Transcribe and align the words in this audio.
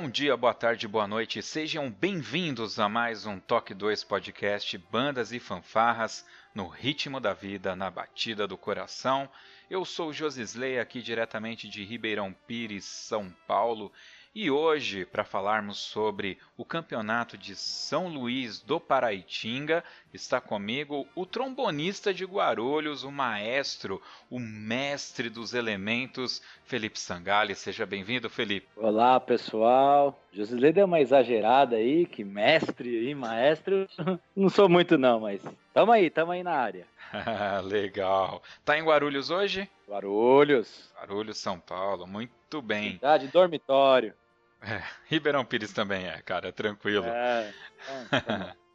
Bom 0.00 0.08
dia, 0.08 0.36
boa 0.36 0.54
tarde, 0.54 0.86
boa 0.86 1.08
noite. 1.08 1.42
Sejam 1.42 1.90
bem-vindos 1.90 2.78
a 2.78 2.88
mais 2.88 3.26
um 3.26 3.40
Toque 3.40 3.74
2 3.74 4.04
podcast 4.04 4.78
Bandas 4.78 5.32
e 5.32 5.40
Fanfarras 5.40 6.24
no 6.54 6.68
ritmo 6.68 7.18
da 7.18 7.34
vida, 7.34 7.74
na 7.74 7.90
batida 7.90 8.46
do 8.46 8.56
coração. 8.56 9.28
Eu 9.68 9.84
sou 9.84 10.12
Josisley 10.12 10.78
aqui 10.78 11.02
diretamente 11.02 11.68
de 11.68 11.82
Ribeirão 11.82 12.32
Pires, 12.46 12.84
São 12.84 13.34
Paulo, 13.44 13.92
e 14.32 14.48
hoje, 14.48 15.04
para 15.04 15.24
falarmos 15.24 15.78
sobre 15.78 16.38
o 16.56 16.64
campeonato 16.64 17.36
de 17.36 17.56
São 17.56 18.06
Luís 18.06 18.60
do 18.60 18.78
Paraitinga, 18.78 19.82
está 20.12 20.40
comigo 20.40 21.06
o 21.14 21.26
trombonista 21.26 22.12
de 22.12 22.24
Guarulhos, 22.24 23.04
o 23.04 23.10
maestro, 23.10 24.00
o 24.30 24.38
mestre 24.38 25.28
dos 25.28 25.54
elementos, 25.54 26.42
Felipe 26.64 26.98
Sangali. 26.98 27.54
Seja 27.54 27.84
bem-vindo, 27.84 28.30
Felipe. 28.30 28.66
Olá, 28.76 29.18
pessoal. 29.20 30.18
Josilei 30.32 30.72
deu 30.72 30.86
uma 30.86 31.00
exagerada 31.00 31.76
aí, 31.76 32.06
que 32.06 32.24
mestre 32.24 33.08
e 33.08 33.14
maestro. 33.14 33.86
Não 34.34 34.48
sou 34.48 34.68
muito 34.68 34.96
não, 34.96 35.20
mas 35.20 35.42
tamo 35.74 35.92
aí, 35.92 36.10
tamo 36.10 36.32
aí 36.32 36.42
na 36.42 36.52
área. 36.52 36.86
Legal. 37.64 38.42
Tá 38.64 38.78
em 38.78 38.84
Guarulhos 38.84 39.30
hoje? 39.30 39.68
Guarulhos. 39.88 40.92
Guarulhos, 40.96 41.38
São 41.38 41.58
Paulo. 41.58 42.06
Muito 42.06 42.60
bem. 42.60 42.92
Cidade 42.92 43.28
dormitório. 43.28 44.14
É, 44.60 44.82
Ribeirão 45.06 45.44
Pires 45.44 45.72
também 45.72 46.06
é, 46.06 46.20
cara, 46.22 46.52
tranquilo. 46.52 47.06
É. 47.06 47.52
Então, 48.06 48.52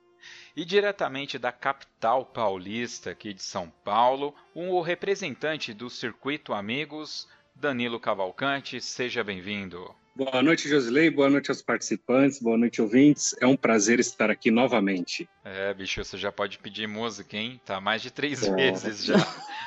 E 0.56 0.64
diretamente 0.64 1.40
da 1.40 1.52
capital 1.52 2.26
paulista 2.26 3.09
aqui 3.09 3.34
de 3.34 3.42
São 3.42 3.72
Paulo, 3.84 4.36
o 4.54 4.82
representante 4.82 5.73
do 5.73 5.90
Circuito 5.90 6.54
Amigos, 6.54 7.28
Danilo 7.56 8.00
Cavalcante, 8.00 8.80
seja 8.80 9.24
bem-vindo. 9.24 9.94
Boa 10.16 10.44
noite, 10.44 10.70
Josilei. 10.70 11.09
Boa 11.09 11.28
noite 11.28 11.50
aos 11.50 11.64
participantes. 11.64 12.40
Boa 12.40 12.56
noite, 12.56 12.80
ouvintes. 12.84 13.36
É 13.42 13.48
um 13.48 13.58
prazer 13.58 14.00
estar 14.00 14.30
aqui 14.30 14.52
novamente. 14.52 15.28
É, 15.44 15.74
bicho, 15.74 16.04
você 16.06 16.20
já 16.20 16.31
pode 16.31 16.59
pedir 16.59 16.88
música, 16.88 17.36
hein? 17.36 17.59
Tá 17.66 17.81
mais 17.81 18.04
de 18.04 18.12
três 18.12 18.44
É. 18.44 18.54
vezes 18.54 19.06
já. 19.06 19.16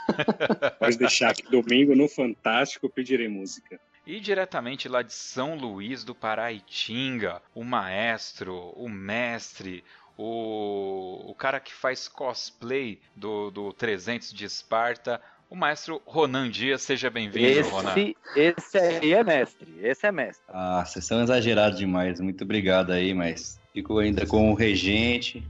Pode 0.79 0.98
deixar 0.98 1.34
que 1.34 1.51
domingo 1.51 1.97
no 1.97 2.09
Fantástico 2.09 2.89
pedirei 2.89 3.27
música. 3.27 3.81
E 4.07 4.20
diretamente 4.20 4.89
lá 4.89 5.03
de 5.03 5.12
São 5.12 5.57
Luís 5.57 6.05
do 6.05 6.14
Paraitinga, 6.14 7.42
o 7.53 7.64
maestro, 7.64 8.69
o 8.77 8.89
mestre, 8.89 9.83
o, 10.17 11.31
o 11.31 11.34
cara 11.34 11.61
que 11.61 11.72
faz 11.72 12.09
cosplay 12.09 12.98
do, 13.14 13.50
do 13.50 13.72
300 13.72 14.33
de 14.33 14.45
Esparta, 14.45 15.20
o 15.48 15.55
maestro 15.55 16.01
Ronan 16.05 16.51
Dias. 16.51 16.83
Seja 16.83 17.11
bem-vindo, 17.11 17.68
Ronan. 17.68 17.95
esse, 18.35 18.79
aí 18.79 19.13
é 19.13 19.23
mestre. 19.23 19.68
Esse 19.83 20.07
é 20.07 20.13
mestre. 20.13 20.45
Ah, 20.48 20.85
vocês 20.85 21.05
são 21.05 21.23
exagerados 21.23 21.79
demais. 21.79 22.20
Muito 22.20 22.42
obrigado 22.45 22.92
aí, 22.92 23.14
mas 23.14 23.61
fico 23.73 23.98
ainda 23.98 24.27
com 24.27 24.51
o 24.51 24.55
regente. 24.55 25.46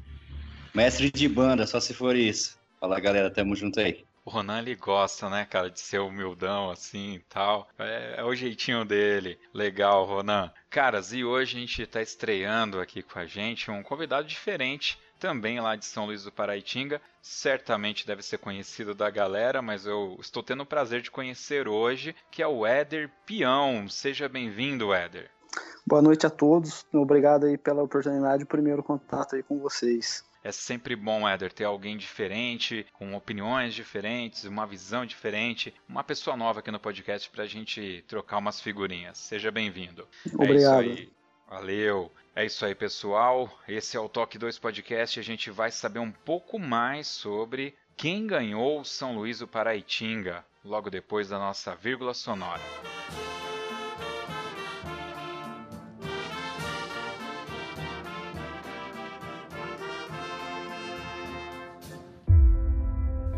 Mestre 0.75 1.11
de 1.11 1.29
banda, 1.29 1.67
só 1.67 1.81
se 1.81 1.95
for 1.95 2.15
isso. 2.15 2.59
Fala 2.79 3.01
galera, 3.01 3.31
tamo 3.31 3.57
junto 3.57 3.81
aí. 3.81 4.05
O 4.27 4.31
Ronan 4.31 4.59
ele 4.59 4.75
gosta, 4.75 5.31
né, 5.31 5.47
cara, 5.49 5.71
de 5.71 5.79
ser 5.79 6.01
humildão 6.01 6.69
assim 6.69 7.15
e 7.15 7.19
tal. 7.21 7.69
É, 7.79 8.17
é 8.19 8.25
o 8.25 8.35
jeitinho 8.35 8.85
dele. 8.85 9.39
Legal, 9.55 10.05
Ronan. 10.05 10.51
Caras, 10.69 11.13
e 11.13 11.25
hoje 11.25 11.57
a 11.57 11.61
gente 11.61 11.87
tá 11.87 12.03
estreando 12.03 12.81
aqui 12.81 13.05
com 13.05 13.21
a 13.21 13.25
gente 13.25 13.71
um 13.71 13.85
convidado 13.85 14.27
diferente, 14.27 15.01
também 15.21 15.61
lá 15.61 15.77
de 15.77 15.85
São 15.85 16.07
Luís 16.07 16.25
do 16.25 16.33
Paraitinga. 16.33 17.01
Certamente 17.23 18.05
deve 18.05 18.21
ser 18.21 18.39
conhecido 18.39 18.97
da 18.97 19.09
galera, 19.11 19.63
mas 19.63 19.87
eu 19.87 20.17
estou 20.21 20.43
tendo 20.43 20.65
o 20.65 20.67
prazer 20.67 21.03
de 21.03 21.11
conhecer 21.11 21.69
hoje, 21.69 22.13
que 22.29 22.43
é 22.43 22.49
o 22.49 22.67
Éder 22.67 23.09
Peão. 23.25 23.89
Seja 23.89 24.29
bem-vindo, 24.29 24.93
Éder. 24.93 25.31
Boa 25.87 26.03
noite 26.03 26.27
a 26.27 26.31
todos. 26.31 26.85
Obrigado 26.93 27.47
aí 27.47 27.57
pela 27.57 27.85
oportunidade, 27.85 28.43
o 28.43 28.49
primeiro 28.49 28.83
contato 28.83 29.37
aí 29.37 29.43
com 29.45 29.61
vocês. 29.61 30.25
É 30.47 30.53
sempre 30.53 30.95
bom, 30.95 31.29
Éder, 31.29 31.53
ter 31.53 31.65
alguém 31.65 31.97
diferente, 31.97 32.87
com 32.93 33.17
opiniões 33.17 33.75
diferentes, 33.75 34.45
uma 34.45 34.65
visão 34.65 35.05
diferente, 35.05 35.75
uma 35.89 36.05
pessoa 36.05 36.37
nova 36.37 36.61
aqui 36.61 36.71
no 36.71 36.79
podcast 36.79 37.29
pra 37.31 37.47
gente 37.47 38.05
trocar 38.07 38.39
umas 38.39 38.61
figurinhas. 38.61 39.19
Seja 39.19 39.51
bem-vindo. 39.51 40.07
Obrigado. 40.33 40.83
É 40.83 40.87
isso 40.87 41.01
aí. 41.01 41.13
Valeu. 41.49 42.13
É 42.37 42.47
isso 42.47 42.65
aí, 42.65 42.77
pessoal. 42.77 43.51
Esse 43.67 43.97
é 43.97 44.01
o 44.01 44.09
Toque 44.09 44.39
2 44.39 44.57
Podcast. 44.61 45.19
A 45.19 45.23
gente 45.25 45.51
vai 45.51 45.73
saber 45.73 45.99
um 45.99 46.13
pouco 46.13 46.61
mais 46.61 47.09
sobre 47.09 47.75
quem 47.97 48.25
ganhou 48.25 48.85
São 48.85 49.17
Luís 49.17 49.41
do 49.41 49.49
Paraitinga, 49.49 50.45
logo 50.65 50.89
depois 50.89 51.29
da 51.29 51.41
nossa 51.41 51.75
vírgula 51.75 52.15
sonora. 52.15 52.63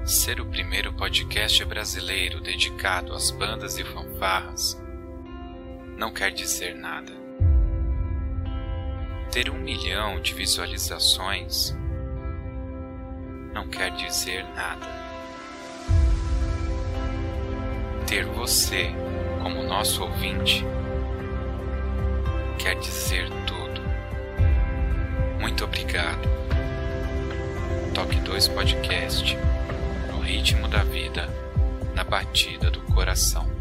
Ser 0.09 0.41
o 0.41 0.47
primeiro 0.47 0.91
podcast 0.95 1.63
brasileiro 1.67 2.41
dedicado 2.41 3.13
às 3.13 3.31
bandas 3.31 3.77
e 3.77 3.85
fanfarras 3.85 4.83
não 5.99 6.11
quer 6.11 6.33
dizer 6.33 6.75
nada. 6.75 7.13
Ter 9.31 9.51
um 9.51 9.59
milhão 9.59 10.19
de 10.19 10.33
visualizações 10.33 11.77
não 13.53 13.69
quer 13.69 13.91
dizer 13.97 14.45
nada. 14.55 14.87
Ter 18.07 18.25
você 18.25 18.91
como 19.43 19.63
nosso 19.63 20.03
ouvinte 20.05 20.65
quer 22.59 22.77
dizer 22.77 23.29
tudo. 23.47 23.83
Muito 25.39 25.65
obrigado. 25.65 26.27
Toque 27.95 28.19
2 28.21 28.49
Podcast 28.49 29.37
ritmo 30.29 30.69
da 30.69 30.85
vida, 30.85 31.27
na 31.95 32.05
batida 32.05 32.71
do 32.71 32.83
coração. 32.83 33.58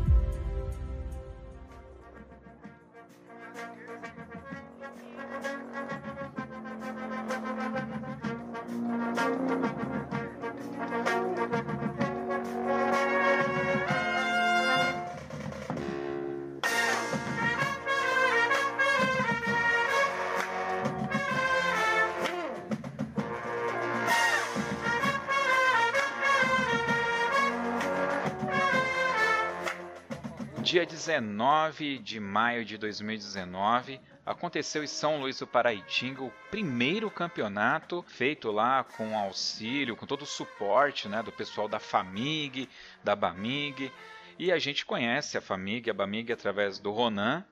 19 31.20 31.98
de 31.98 32.20
maio 32.20 32.64
de 32.64 32.78
2019, 32.78 34.00
aconteceu 34.24 34.84
em 34.84 34.88
São 34.88 35.20
Luís 35.20 35.40
do 35.40 35.48
Paraitinga 35.48 36.22
o 36.24 36.32
primeiro 36.52 37.10
campeonato 37.10 38.04
feito 38.08 38.52
lá 38.52 38.84
com 38.84 39.18
auxílio, 39.18 39.96
com 39.96 40.06
todo 40.06 40.22
o 40.22 40.28
suporte 40.28 41.08
né, 41.08 41.24
do 41.24 41.32
pessoal 41.32 41.68
da 41.68 41.80
FAMIG, 41.80 42.70
da 43.04 43.16
BAMIG. 43.16 43.92
E 44.38 44.52
a 44.52 44.60
gente 44.60 44.86
conhece 44.86 45.40
a 45.40 45.42
FAMIG 45.42 45.90
a 45.90 45.94
BAMIG 45.94 46.34
através 46.34 46.78
do 46.78 46.92
Ronan. 46.92 47.44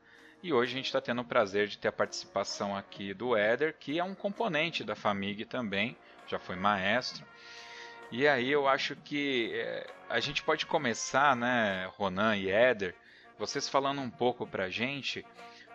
E 0.44 0.53
hoje 0.53 0.73
a 0.73 0.75
gente 0.75 0.85
está 0.85 1.01
tendo 1.01 1.21
o 1.21 1.25
prazer 1.25 1.68
de 1.68 1.79
ter 1.79 1.88
a 1.88 1.91
participação 1.91 2.77
aqui 2.77 3.15
do 3.15 3.35
Éder, 3.35 3.75
que 3.79 3.97
é 3.97 4.03
um 4.03 4.13
componente 4.13 4.83
da 4.83 4.95
FAMIG 4.95 5.45
também, 5.45 5.97
já 6.27 6.38
foi 6.38 6.56
maestro. 6.56 7.25
E 8.11 8.27
aí 8.27 8.51
eu 8.51 8.68
acho 8.68 8.95
que 8.97 9.51
é, 9.56 9.88
a 10.07 10.19
gente 10.19 10.44
pode 10.44 10.68
começar, 10.68 11.35
né, 11.35 11.89
Ronan 11.97 12.38
e 12.38 12.51
Éder, 12.51 12.94
vocês 13.37 13.67
falando 13.67 14.01
um 14.01 14.09
pouco 14.09 14.45
pra 14.45 14.69
gente 14.69 15.25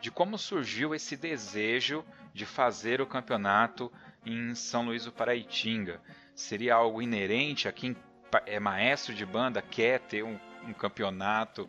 de 0.01 0.11
como 0.11 0.39
surgiu 0.39 0.95
esse 0.95 1.17
desejo 1.17 2.05
de 2.33 2.47
fazer 2.47 3.01
o 3.01 3.07
campeonato 3.07 3.93
em 4.25 4.55
São 4.55 4.87
Luís 4.87 5.05
do 5.05 5.13
Paraitinga. 5.13 6.01
Seria 6.35 6.75
algo 6.75 7.03
inerente 7.03 7.69
a 7.69 7.73
quem 7.73 7.97
é 8.47 8.59
maestro 8.61 9.15
de 9.15 9.27
banda, 9.27 9.61
quer 9.61 10.01
ter 10.01 10.23
um 10.23 10.39
um 10.67 10.73
campeonato 10.73 11.67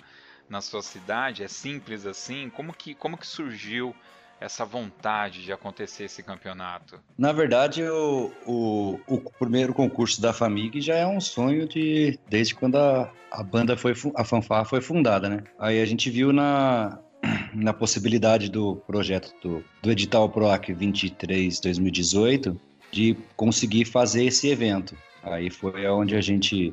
na 0.49 0.61
sua 0.61 0.81
cidade? 0.81 1.43
É 1.43 1.47
simples 1.47 2.05
assim? 2.05 2.49
Como 2.49 2.73
que, 2.73 2.93
como 2.93 3.17
que 3.17 3.27
surgiu 3.27 3.95
essa 4.39 4.65
vontade 4.65 5.43
de 5.43 5.53
acontecer 5.53 6.05
esse 6.05 6.23
campeonato? 6.23 6.99
Na 7.17 7.31
verdade, 7.31 7.83
o, 7.83 8.99
o 9.05 9.10
primeiro 9.41 9.73
concurso 9.73 10.21
da 10.21 10.31
Famig 10.31 10.79
já 10.79 10.93
é 10.95 11.07
um 11.07 11.19
sonho 11.19 11.67
de 11.67 12.19
desde 12.29 12.53
quando 12.53 12.75
a, 12.75 13.11
a 13.31 13.41
banda 13.41 13.75
foi 13.75 13.93
a 14.15 14.23
fanfarra 14.23 14.65
foi 14.65 14.81
fundada, 14.81 15.27
né? 15.27 15.43
Aí 15.57 15.81
a 15.81 15.85
gente 15.85 16.11
viu 16.11 16.31
na 16.31 16.99
na 17.51 17.73
possibilidade 17.73 18.51
do 18.51 18.75
projeto 18.85 19.33
do, 19.41 19.63
do 19.81 19.91
edital 19.91 20.29
PROAC 20.29 20.71
23 20.73 21.59
2018 21.59 22.55
de 22.91 23.17
conseguir 23.35 23.85
fazer 23.85 24.25
esse 24.25 24.47
evento. 24.47 24.95
Aí 25.23 25.49
foi 25.49 25.87
onde 25.87 26.15
a 26.15 26.21
gente 26.21 26.71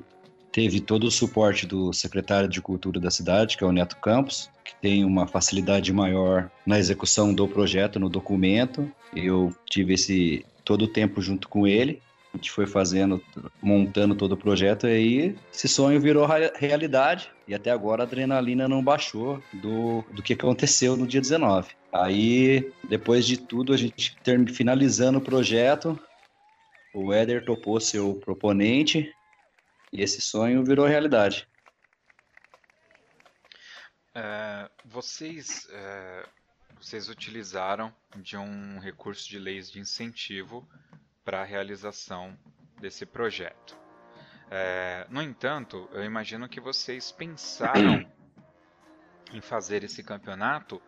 teve 0.53 0.81
todo 0.81 1.05
o 1.05 1.11
suporte 1.11 1.67
do 1.67 1.93
secretário 1.95 2.49
de 2.51 2.61
Cultura 2.61 3.01
da 3.01 3.11
cidade, 3.11 3.57
que 3.57 3.65
é 3.65 3.67
o 3.67 3.73
Neto 3.73 3.97
Campos, 3.97 4.51
que 4.63 4.75
tem 4.77 5.05
uma 5.05 5.27
facilidade 5.27 5.91
maior 5.91 6.51
na 6.67 6.79
execução 6.79 7.33
do 7.33 7.49
projeto, 7.49 7.99
no 7.99 8.11
documento. 8.11 8.91
Eu 9.15 9.55
tive 9.71 9.95
esse 9.95 10.45
todo 10.65 10.83
o 10.83 10.89
tempo 10.89 11.23
junto 11.23 11.49
com 11.49 11.67
ele. 11.67 12.03
A 12.33 12.37
gente 12.37 12.51
foi 12.51 12.67
fazendo, 12.67 13.23
montando 13.61 14.15
todo 14.15 14.33
o 14.33 14.37
projeto 14.37 14.87
e 14.87 14.91
aí 14.91 15.39
esse 15.53 15.67
sonho 15.67 16.01
virou 16.01 16.27
realidade. 16.55 17.31
E 17.47 17.55
até 17.55 17.71
agora 17.71 18.03
a 18.03 18.07
adrenalina 18.07 18.69
não 18.69 18.85
baixou 18.85 19.43
do, 19.53 20.03
do 20.13 20.23
que 20.23 20.35
aconteceu 20.35 20.97
no 20.97 21.07
dia 21.07 21.21
19. 21.21 21.75
Aí, 21.93 22.71
depois 22.87 23.27
de 23.27 23.39
tudo, 23.39 23.73
a 23.73 23.77
gente 23.77 24.17
ter, 24.23 24.47
finalizando 24.51 25.19
o 25.19 25.23
projeto, 25.23 25.99
o 26.95 27.13
Éder 27.13 27.45
topou 27.45 27.81
ser 27.81 28.01
o 28.01 28.15
proponente 28.15 29.11
e 29.91 30.03
esse 30.03 30.21
sonho 30.21 30.63
virou 30.63 30.87
realidade. 30.87 31.49
É, 34.15 34.71
vocês, 34.85 35.67
é, 35.71 36.29
vocês 36.79 37.09
utilizaram 37.09 37.95
de 38.17 38.37
um 38.37 38.79
recurso 38.79 39.29
de 39.29 39.39
leis 39.39 39.71
de 39.71 39.81
incentivo 39.81 40.69
para 41.29 41.43
a 41.43 41.45
realização 41.45 42.35
desse 42.81 43.05
projeto. 43.05 43.77
É, 44.51 45.07
no 45.11 45.21
entanto, 45.21 45.87
eu 45.93 46.03
imagino 46.03 46.49
que 46.49 46.59
vocês 46.59 47.13
pensaram 47.13 48.11
em 49.31 49.43
fazer 49.43 49.85
esse 49.85 50.03
campeonato 50.03 50.81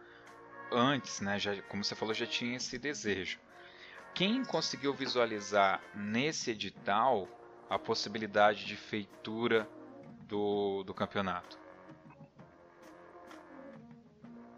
antes, 0.72 1.20
né? 1.20 1.38
Já, 1.38 1.60
como 1.64 1.84
você 1.84 1.94
falou, 1.94 2.14
já 2.14 2.25
tinha 2.25 2.56
esse 2.56 2.78
desejo. 2.78 3.38
Quem 4.14 4.42
conseguiu 4.42 4.94
visualizar 4.94 5.82
nesse 5.94 6.52
edital 6.52 7.28
a 7.69 7.78
possibilidade 7.78 8.64
de 8.64 8.76
feitura 8.76 9.69
do, 10.22 10.82
do 10.84 10.94
campeonato? 10.94 11.58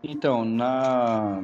Então, 0.01 0.45
na, 0.45 1.43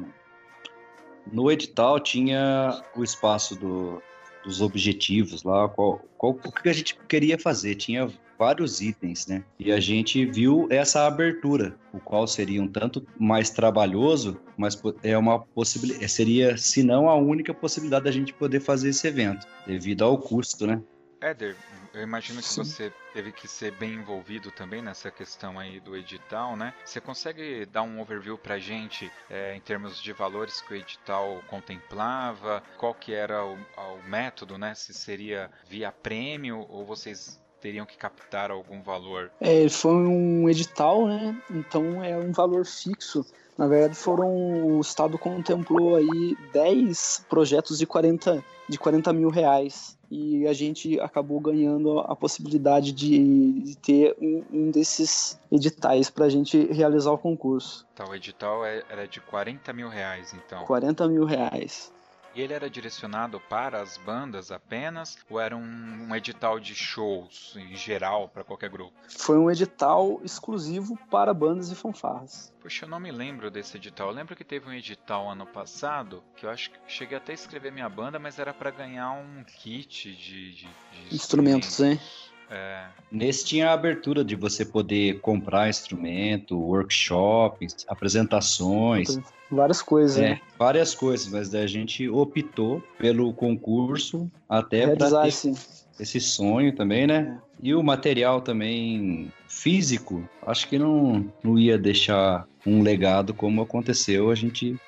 no 1.26 1.50
edital 1.50 1.98
tinha 1.98 2.80
o 2.94 3.02
espaço 3.02 3.56
do, 3.56 4.00
dos 4.48 4.62
objetivos 4.62 5.42
lá, 5.42 5.68
qual, 5.68 6.00
qual, 6.16 6.32
o 6.32 6.52
que 6.52 6.68
a 6.68 6.72
gente 6.72 6.98
queria 7.06 7.38
fazer. 7.38 7.74
Tinha 7.74 8.10
vários 8.38 8.80
itens, 8.80 9.26
né? 9.26 9.44
E 9.58 9.70
a 9.70 9.78
gente 9.78 10.24
viu 10.24 10.66
essa 10.70 11.06
abertura, 11.06 11.76
o 11.92 11.98
qual 11.98 12.26
seria 12.26 12.62
um 12.62 12.68
tanto 12.68 13.06
mais 13.18 13.50
trabalhoso, 13.50 14.40
mas 14.56 14.80
é 15.02 15.18
uma 15.18 15.40
possibilidade, 15.40 16.08
seria, 16.08 16.56
se 16.56 16.82
não 16.82 17.08
a 17.08 17.16
única 17.16 17.52
possibilidade 17.52 18.04
da 18.04 18.12
gente 18.12 18.32
poder 18.32 18.60
fazer 18.60 18.90
esse 18.90 19.06
evento, 19.06 19.46
devido 19.66 20.04
ao 20.04 20.16
custo, 20.16 20.66
né? 20.66 20.80
Éder, 21.20 21.56
eu 21.98 22.04
imagino 22.04 22.40
que 22.40 22.48
Sim. 22.48 22.64
você 22.64 22.92
teve 23.12 23.32
que 23.32 23.48
ser 23.48 23.72
bem 23.72 23.94
envolvido 23.94 24.50
também 24.50 24.80
nessa 24.80 25.10
questão 25.10 25.58
aí 25.58 25.80
do 25.80 25.96
edital, 25.96 26.56
né? 26.56 26.72
Você 26.84 27.00
consegue 27.00 27.66
dar 27.66 27.82
um 27.82 28.00
overview 28.00 28.38
pra 28.38 28.58
gente 28.58 29.10
é, 29.28 29.54
em 29.56 29.60
termos 29.60 30.00
de 30.00 30.12
valores 30.12 30.60
que 30.60 30.72
o 30.72 30.76
edital 30.76 31.42
contemplava? 31.48 32.62
Qual 32.78 32.94
que 32.94 33.12
era 33.12 33.44
o, 33.44 33.54
o 33.54 34.08
método, 34.08 34.56
né? 34.56 34.74
Se 34.74 34.94
seria 34.94 35.50
via 35.68 35.90
prêmio 35.90 36.64
ou 36.68 36.84
vocês 36.84 37.40
teriam 37.60 37.84
que 37.84 37.96
captar 37.96 38.52
algum 38.52 38.80
valor? 38.80 39.32
É, 39.40 39.68
foi 39.68 39.92
um 39.92 40.48
edital, 40.48 41.06
né? 41.06 41.36
Então 41.50 42.02
é 42.02 42.16
um 42.16 42.32
valor 42.32 42.64
fixo. 42.64 43.26
Na 43.56 43.66
verdade, 43.66 43.96
foram. 43.96 44.76
O 44.76 44.80
Estado 44.80 45.18
contemplou 45.18 45.96
aí 45.96 46.36
10 46.52 47.26
projetos 47.28 47.76
de 47.76 47.86
40, 47.86 48.44
de 48.68 48.78
40 48.78 49.12
mil 49.12 49.30
reais 49.30 49.97
e 50.10 50.46
a 50.46 50.52
gente 50.52 50.98
acabou 51.00 51.38
ganhando 51.38 52.00
a 52.00 52.16
possibilidade 52.16 52.92
de, 52.92 53.62
de 53.62 53.76
ter 53.76 54.16
um, 54.20 54.44
um, 54.50 54.70
desses 54.70 55.38
editais 55.52 56.08
para 56.08 56.24
a 56.24 56.28
gente 56.28 56.66
realizar 56.72 57.10
o 57.12 57.18
concurso. 57.18 57.86
Tá, 57.94 58.08
o 58.08 58.14
edital 58.14 58.64
é, 58.64 58.82
era 58.88 59.06
de 59.06 59.20
40 59.20 59.72
mil 59.72 59.88
reais, 59.88 60.34
então. 60.34 60.64
40 60.64 61.08
mil 61.08 61.24
reais. 61.24 61.92
E 62.34 62.40
ele 62.40 62.52
era 62.52 62.68
direcionado 62.68 63.40
para 63.40 63.80
as 63.80 63.96
bandas 63.96 64.52
apenas 64.52 65.18
ou 65.28 65.40
era 65.40 65.56
um, 65.56 66.08
um 66.08 66.14
edital 66.14 66.60
de 66.60 66.74
shows 66.74 67.54
em 67.56 67.74
geral 67.74 68.28
para 68.28 68.44
qualquer 68.44 68.70
grupo? 68.70 68.92
Foi 69.08 69.38
um 69.38 69.50
edital 69.50 70.20
exclusivo 70.22 70.96
para 71.10 71.32
bandas 71.32 71.70
e 71.70 71.74
fanfarras. 71.74 72.52
Puxa, 72.60 72.84
eu 72.84 72.88
não 72.88 73.00
me 73.00 73.10
lembro 73.10 73.50
desse 73.50 73.76
edital. 73.76 74.08
Eu 74.08 74.14
lembro 74.14 74.36
que 74.36 74.44
teve 74.44 74.68
um 74.68 74.72
edital 74.72 75.28
ano 75.28 75.46
passado 75.46 76.22
que 76.36 76.46
eu 76.46 76.50
acho 76.50 76.70
que 76.70 76.78
cheguei 76.86 77.16
até 77.16 77.32
a 77.32 77.34
escrever 77.34 77.72
minha 77.72 77.88
banda, 77.88 78.18
mas 78.18 78.38
era 78.38 78.52
para 78.52 78.70
ganhar 78.70 79.10
um 79.12 79.44
kit 79.44 80.12
de, 80.14 80.52
de, 80.52 80.68
de 81.08 81.14
instrumentos, 81.14 81.80
hein? 81.80 81.98
É. 82.50 82.86
Nesse 83.10 83.44
tinha 83.44 83.70
a 83.70 83.72
abertura 83.72 84.24
de 84.24 84.34
você 84.34 84.64
poder 84.64 85.20
comprar 85.20 85.68
instrumento, 85.68 86.58
workshops, 86.58 87.84
apresentações. 87.88 89.18
Várias 89.50 89.82
coisas, 89.82 90.18
é, 90.18 90.30
né? 90.30 90.40
Várias 90.58 90.94
coisas, 90.94 91.28
mas 91.28 91.54
a 91.54 91.66
gente 91.66 92.08
optou 92.08 92.82
pelo 92.98 93.32
concurso 93.32 94.30
até 94.48 94.94
para 94.94 95.22
ter 95.22 95.28
esse. 95.28 95.54
esse 95.98 96.20
sonho 96.20 96.74
também, 96.74 97.06
né? 97.06 97.40
É. 97.42 97.48
E 97.62 97.74
o 97.74 97.82
material 97.82 98.40
também 98.40 99.32
físico, 99.48 100.22
acho 100.46 100.68
que 100.68 100.78
não, 100.78 101.32
não 101.42 101.58
ia 101.58 101.78
deixar 101.78 102.46
um 102.66 102.82
legado 102.82 103.34
como 103.34 103.62
aconteceu 103.62 104.30
a 104.30 104.34
gente 104.34 104.78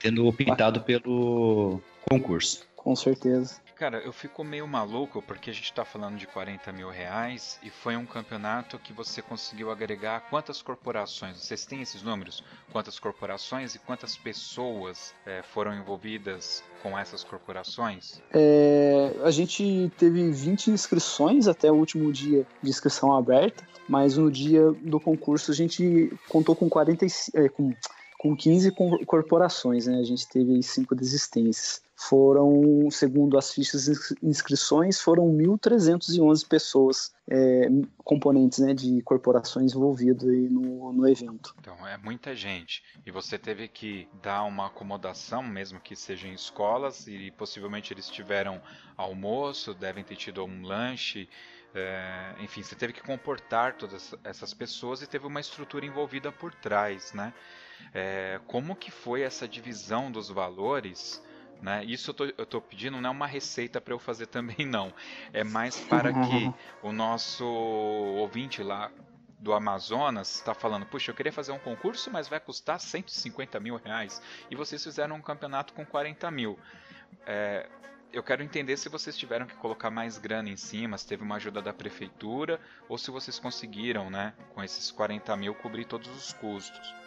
tendo 0.00 0.26
optado 0.26 0.80
pelo 0.80 1.80
concurso. 2.08 2.64
Com 2.74 2.96
certeza. 2.96 3.60
Cara, 3.82 3.98
eu 3.98 4.12
fico 4.12 4.44
meio 4.44 4.64
maluco 4.64 5.20
porque 5.20 5.50
a 5.50 5.52
gente 5.52 5.64
está 5.64 5.84
falando 5.84 6.16
de 6.16 6.24
40 6.24 6.72
mil 6.72 6.88
reais 6.88 7.58
e 7.64 7.68
foi 7.68 7.96
um 7.96 8.06
campeonato 8.06 8.78
que 8.78 8.92
você 8.92 9.20
conseguiu 9.20 9.72
agregar 9.72 10.20
quantas 10.30 10.62
corporações? 10.62 11.36
Vocês 11.38 11.66
têm 11.66 11.82
esses 11.82 12.00
números? 12.00 12.44
Quantas 12.70 13.00
corporações 13.00 13.74
e 13.74 13.80
quantas 13.80 14.16
pessoas 14.16 15.12
é, 15.26 15.42
foram 15.42 15.74
envolvidas 15.74 16.62
com 16.80 16.96
essas 16.96 17.24
corporações? 17.24 18.22
É, 18.32 19.16
a 19.24 19.32
gente 19.32 19.90
teve 19.98 20.30
20 20.30 20.70
inscrições 20.70 21.48
até 21.48 21.68
o 21.68 21.74
último 21.74 22.12
dia 22.12 22.46
de 22.62 22.70
inscrição 22.70 23.12
aberta, 23.12 23.66
mas 23.88 24.16
no 24.16 24.30
dia 24.30 24.70
do 24.80 25.00
concurso 25.00 25.50
a 25.50 25.54
gente 25.56 26.08
contou 26.28 26.54
com 26.54 26.68
40, 26.68 27.04
é, 27.34 27.48
com, 27.48 27.74
com 28.16 28.36
15 28.36 28.72
corporações, 29.04 29.88
né? 29.88 29.98
A 29.98 30.04
gente 30.04 30.28
teve 30.28 30.62
cinco 30.62 30.94
desistências 30.94 31.82
foram, 32.08 32.90
segundo 32.90 33.38
as 33.38 33.52
fichas 33.52 33.88
inscrições, 34.22 35.00
foram 35.00 35.24
1.311 35.28 36.46
pessoas, 36.48 37.14
é, 37.30 37.68
componentes 37.98 38.58
né, 38.58 38.74
de 38.74 39.00
corporações 39.02 39.72
envolvidas 39.72 40.28
no, 40.50 40.92
no 40.92 41.08
evento. 41.08 41.54
Então, 41.60 41.86
é 41.86 41.96
muita 41.96 42.34
gente. 42.34 42.82
E 43.06 43.10
você 43.10 43.38
teve 43.38 43.68
que 43.68 44.08
dar 44.20 44.42
uma 44.42 44.66
acomodação, 44.66 45.42
mesmo 45.42 45.80
que 45.80 45.94
seja 45.94 46.26
em 46.26 46.34
escolas, 46.34 47.06
e 47.06 47.30
possivelmente 47.30 47.92
eles 47.92 48.08
tiveram 48.08 48.60
almoço, 48.96 49.72
devem 49.72 50.02
ter 50.02 50.16
tido 50.16 50.44
um 50.44 50.62
lanche. 50.62 51.28
É, 51.74 52.34
enfim, 52.40 52.62
você 52.62 52.74
teve 52.74 52.92
que 52.92 53.02
comportar 53.02 53.76
todas 53.76 54.14
essas 54.24 54.52
pessoas 54.52 55.02
e 55.02 55.06
teve 55.06 55.26
uma 55.26 55.40
estrutura 55.40 55.86
envolvida 55.86 56.32
por 56.32 56.52
trás, 56.52 57.12
né? 57.12 57.32
É, 57.94 58.40
como 58.46 58.74
que 58.74 58.90
foi 58.90 59.22
essa 59.22 59.46
divisão 59.46 60.10
dos 60.10 60.28
valores 60.28 61.22
né? 61.62 61.84
Isso 61.84 62.10
eu 62.10 62.14
tô, 62.14 62.24
eu 62.24 62.44
tô 62.44 62.60
pedindo 62.60 63.00
não 63.00 63.08
é 63.08 63.12
uma 63.12 63.26
receita 63.26 63.80
para 63.80 63.94
eu 63.94 63.98
fazer 63.98 64.26
também, 64.26 64.66
não. 64.66 64.92
É 65.32 65.44
mais 65.44 65.78
para 65.78 66.12
que 66.12 66.52
o 66.82 66.92
nosso 66.92 67.44
ouvinte 67.46 68.62
lá 68.62 68.90
do 69.38 69.52
Amazonas 69.52 70.36
está 70.36 70.54
falando, 70.54 70.86
puxa, 70.86 71.10
eu 71.10 71.14
queria 71.14 71.32
fazer 71.32 71.52
um 71.52 71.58
concurso, 71.58 72.10
mas 72.10 72.28
vai 72.28 72.38
custar 72.38 72.78
150 72.78 73.58
mil 73.58 73.76
reais. 73.76 74.22
E 74.50 74.54
vocês 74.54 74.82
fizeram 74.82 75.16
um 75.16 75.22
campeonato 75.22 75.72
com 75.72 75.84
40 75.84 76.30
mil. 76.30 76.58
É, 77.26 77.68
eu 78.12 78.22
quero 78.22 78.42
entender 78.42 78.76
se 78.76 78.88
vocês 78.88 79.16
tiveram 79.16 79.46
que 79.46 79.54
colocar 79.56 79.90
mais 79.90 80.18
grana 80.18 80.48
em 80.48 80.56
cima, 80.56 80.98
se 80.98 81.06
teve 81.06 81.24
uma 81.24 81.36
ajuda 81.36 81.60
da 81.60 81.72
prefeitura, 81.72 82.60
ou 82.88 82.98
se 82.98 83.10
vocês 83.10 83.38
conseguiram, 83.38 84.10
né, 84.10 84.34
com 84.54 84.62
esses 84.62 84.90
40 84.90 85.36
mil, 85.36 85.54
cobrir 85.54 85.86
todos 85.86 86.08
os 86.14 86.32
custos. 86.34 87.01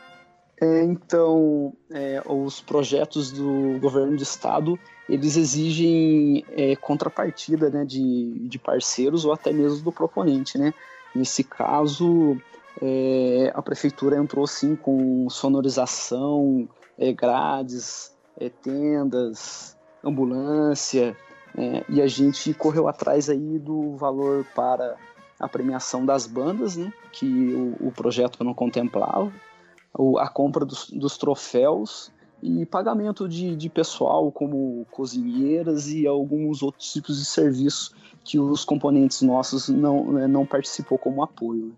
É, 0.59 0.83
então, 0.83 1.74
é, 1.91 2.21
os 2.25 2.62
projetos 2.62 3.31
do 3.31 3.77
governo 3.79 4.15
do 4.15 4.24
estado, 4.24 4.79
eles 5.07 5.35
exigem 5.35 6.45
é, 6.51 6.75
contrapartida 6.77 7.69
né, 7.69 7.83
de, 7.83 8.47
de 8.47 8.57
parceiros 8.57 9.25
ou 9.25 9.33
até 9.33 9.51
mesmo 9.51 9.83
do 9.83 9.91
proponente, 9.91 10.57
né? 10.57 10.74
Nesse 11.13 11.43
caso, 11.43 12.38
é, 12.81 13.51
a 13.53 13.62
prefeitura 13.62 14.17
entrou 14.17 14.47
sim 14.47 14.75
com 14.75 15.29
sonorização, 15.29 16.67
é, 16.97 17.12
grades, 17.12 18.13
tendas, 18.62 19.77
ambulância, 20.03 21.15
e 21.88 22.01
a 22.01 22.07
gente 22.07 22.53
correu 22.53 22.85
atrás 22.89 23.29
aí 23.29 23.57
do 23.57 23.95
valor 23.95 24.45
para 24.53 24.97
a 25.39 25.47
premiação 25.47 26.05
das 26.05 26.27
bandas, 26.27 26.75
né, 26.75 26.91
que 27.13 27.25
o, 27.79 27.88
o 27.88 27.91
projeto 27.91 28.43
não 28.43 28.53
contemplava, 28.53 29.31
a 30.20 30.28
compra 30.28 30.66
dos, 30.66 30.90
dos, 30.90 31.18
troféus 31.18 32.12
e 32.42 32.66
pagamento 32.66 33.28
de, 33.28 33.56
de 33.56 33.70
pessoal 33.70 34.32
como 34.32 34.86
cozinheiras 34.92 35.88
e 35.88 36.06
alguns 36.06 36.62
outros 36.62 36.92
tipos 36.92 37.18
de 37.18 37.25
serviço 37.25 37.96
que 38.24 38.40
os 38.40 38.66
componentes 38.66 39.22
nossos 39.22 39.70
não, 39.70 40.12
né, 40.12 40.28
não 40.28 40.46
participou 40.46 40.98
como 40.98 41.24
apoio. 41.24 41.75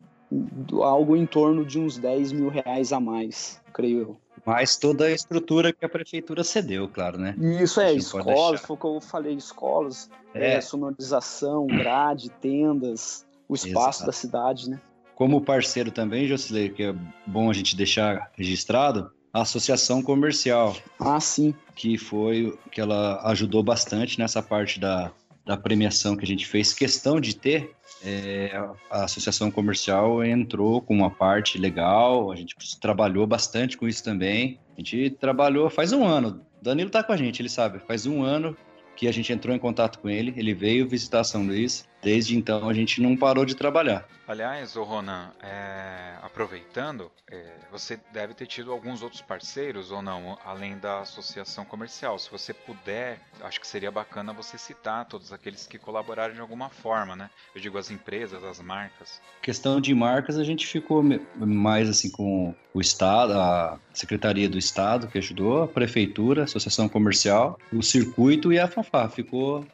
Algo 0.82 1.16
em 1.16 1.26
torno 1.26 1.66
de 1.66 1.80
uns 1.80 1.98
10 1.98 2.34
mil 2.34 2.50
reais 2.50 2.92
a 2.92 3.00
mais, 3.00 3.62
creio 3.72 4.00
eu. 4.00 4.18
Mas 4.46 4.78
toda 4.78 5.06
a 5.06 5.12
estrutura 5.12 5.74
que 5.74 5.86
a 5.86 5.90
prefeitura 5.90 6.44
cedeu, 6.44 6.88
claro, 6.88 7.18
né? 7.18 7.36
Isso 7.62 7.82
é, 7.82 7.94
escolas, 7.94 8.62
foi 8.62 8.76
o 8.76 8.80
que 8.80 8.86
eu 8.86 9.02
falei, 9.02 9.34
escolas, 9.36 10.10
é. 10.34 10.56
É, 10.56 10.62
sonorização, 10.62 11.68
grade, 11.68 12.30
tendas, 12.30 13.26
o 13.48 13.56
espaço 13.56 14.00
Exato. 14.00 14.06
da 14.06 14.12
cidade, 14.12 14.70
né? 14.70 14.80
Como 15.18 15.42
parceiro 15.42 15.90
também, 15.90 16.28
Jocilei, 16.28 16.70
que 16.70 16.84
é 16.84 16.96
bom 17.26 17.50
a 17.50 17.54
gente 17.54 17.76
deixar 17.76 18.30
registrado, 18.38 19.12
a 19.34 19.42
Associação 19.42 20.00
Comercial. 20.04 20.78
Ah, 21.00 21.20
sim. 21.20 21.56
Que 21.74 21.98
foi, 21.98 22.56
que 22.72 22.80
ela 22.80 23.20
ajudou 23.32 23.64
bastante 23.64 24.20
nessa 24.20 24.44
parte 24.44 24.80
da, 24.80 25.12
da 25.44 25.58
premiação 25.58 26.16
que 26.16 26.24
a 26.24 26.28
gente 26.28 26.46
fez 26.46 26.72
questão 26.72 27.20
de 27.20 27.36
ter 27.36 27.72
é, 28.04 28.52
a 28.92 29.06
associação 29.06 29.50
comercial 29.50 30.24
entrou 30.24 30.84
com 30.84 30.94
uma 30.94 31.10
parte 31.10 31.58
legal, 31.58 32.32
a 32.32 32.36
gente 32.36 32.56
trabalhou 32.80 33.26
bastante 33.26 33.76
com 33.76 33.88
isso 33.88 34.04
também. 34.04 34.60
A 34.78 34.82
gente 34.82 35.10
trabalhou 35.20 35.68
faz 35.68 35.94
um 35.94 36.06
ano. 36.06 36.46
Danilo 36.62 36.92
tá 36.92 37.02
com 37.02 37.12
a 37.12 37.18
gente, 37.18 37.42
ele 37.42 37.50
sabe. 37.50 37.80
Faz 37.80 38.06
um 38.06 38.22
ano 38.22 38.56
que 38.96 39.08
a 39.08 39.12
gente 39.12 39.34
entrou 39.34 39.56
em 39.56 39.60
contato 39.60 39.98
com 39.98 40.10
ele, 40.10 40.32
ele 40.38 40.54
veio 40.54 40.88
visitar 40.88 41.24
São 41.24 41.44
Luís. 41.44 41.88
Desde 42.08 42.38
então 42.38 42.70
a 42.70 42.74
gente 42.74 43.02
não 43.02 43.18
parou 43.18 43.44
de 43.44 43.54
trabalhar. 43.54 44.08
Aliás, 44.26 44.78
o 44.78 44.84
Ronan, 44.84 45.30
é, 45.44 46.16
aproveitando, 46.22 47.12
é, 47.30 47.46
você 47.70 48.00
deve 48.14 48.34
ter 48.34 48.46
tido 48.46 48.72
alguns 48.72 49.02
outros 49.02 49.22
parceiros 49.22 49.92
ou 49.92 50.02
não, 50.02 50.38
além 50.46 50.78
da 50.78 51.02
associação 51.02 51.66
comercial. 51.66 52.18
Se 52.18 52.32
você 52.32 52.54
puder, 52.54 53.20
acho 53.42 53.60
que 53.60 53.68
seria 53.68 53.92
bacana 53.92 54.32
você 54.32 54.58
citar 54.58 55.04
todos 55.04 55.34
aqueles 55.34 55.68
que 55.68 55.78
colaboraram 55.78 56.34
de 56.34 56.40
alguma 56.40 56.70
forma, 56.70 57.14
né? 57.14 57.30
Eu 57.54 57.60
digo 57.60 57.78
as 57.78 57.92
empresas, 57.92 58.42
as 58.42 58.62
marcas. 58.62 59.22
Questão 59.42 59.82
de 59.82 59.94
marcas, 59.94 60.38
a 60.38 60.46
gente 60.46 60.66
ficou 60.66 61.04
mais 61.36 61.90
assim 61.90 62.10
com 62.10 62.56
o 62.74 62.80
Estado, 62.80 63.34
a 63.34 63.78
Secretaria 63.94 64.48
do 64.48 64.58
Estado 64.58 65.08
que 65.08 65.18
ajudou, 65.18 65.64
a 65.64 65.68
Prefeitura, 65.68 66.44
a 66.44 66.46
Associação 66.46 66.88
Comercial, 66.88 67.60
o 67.74 67.84
Circuito 67.84 68.54
e 68.54 68.60
a 68.60 68.68
FAFA. 68.70 69.10
Ficou 69.10 69.66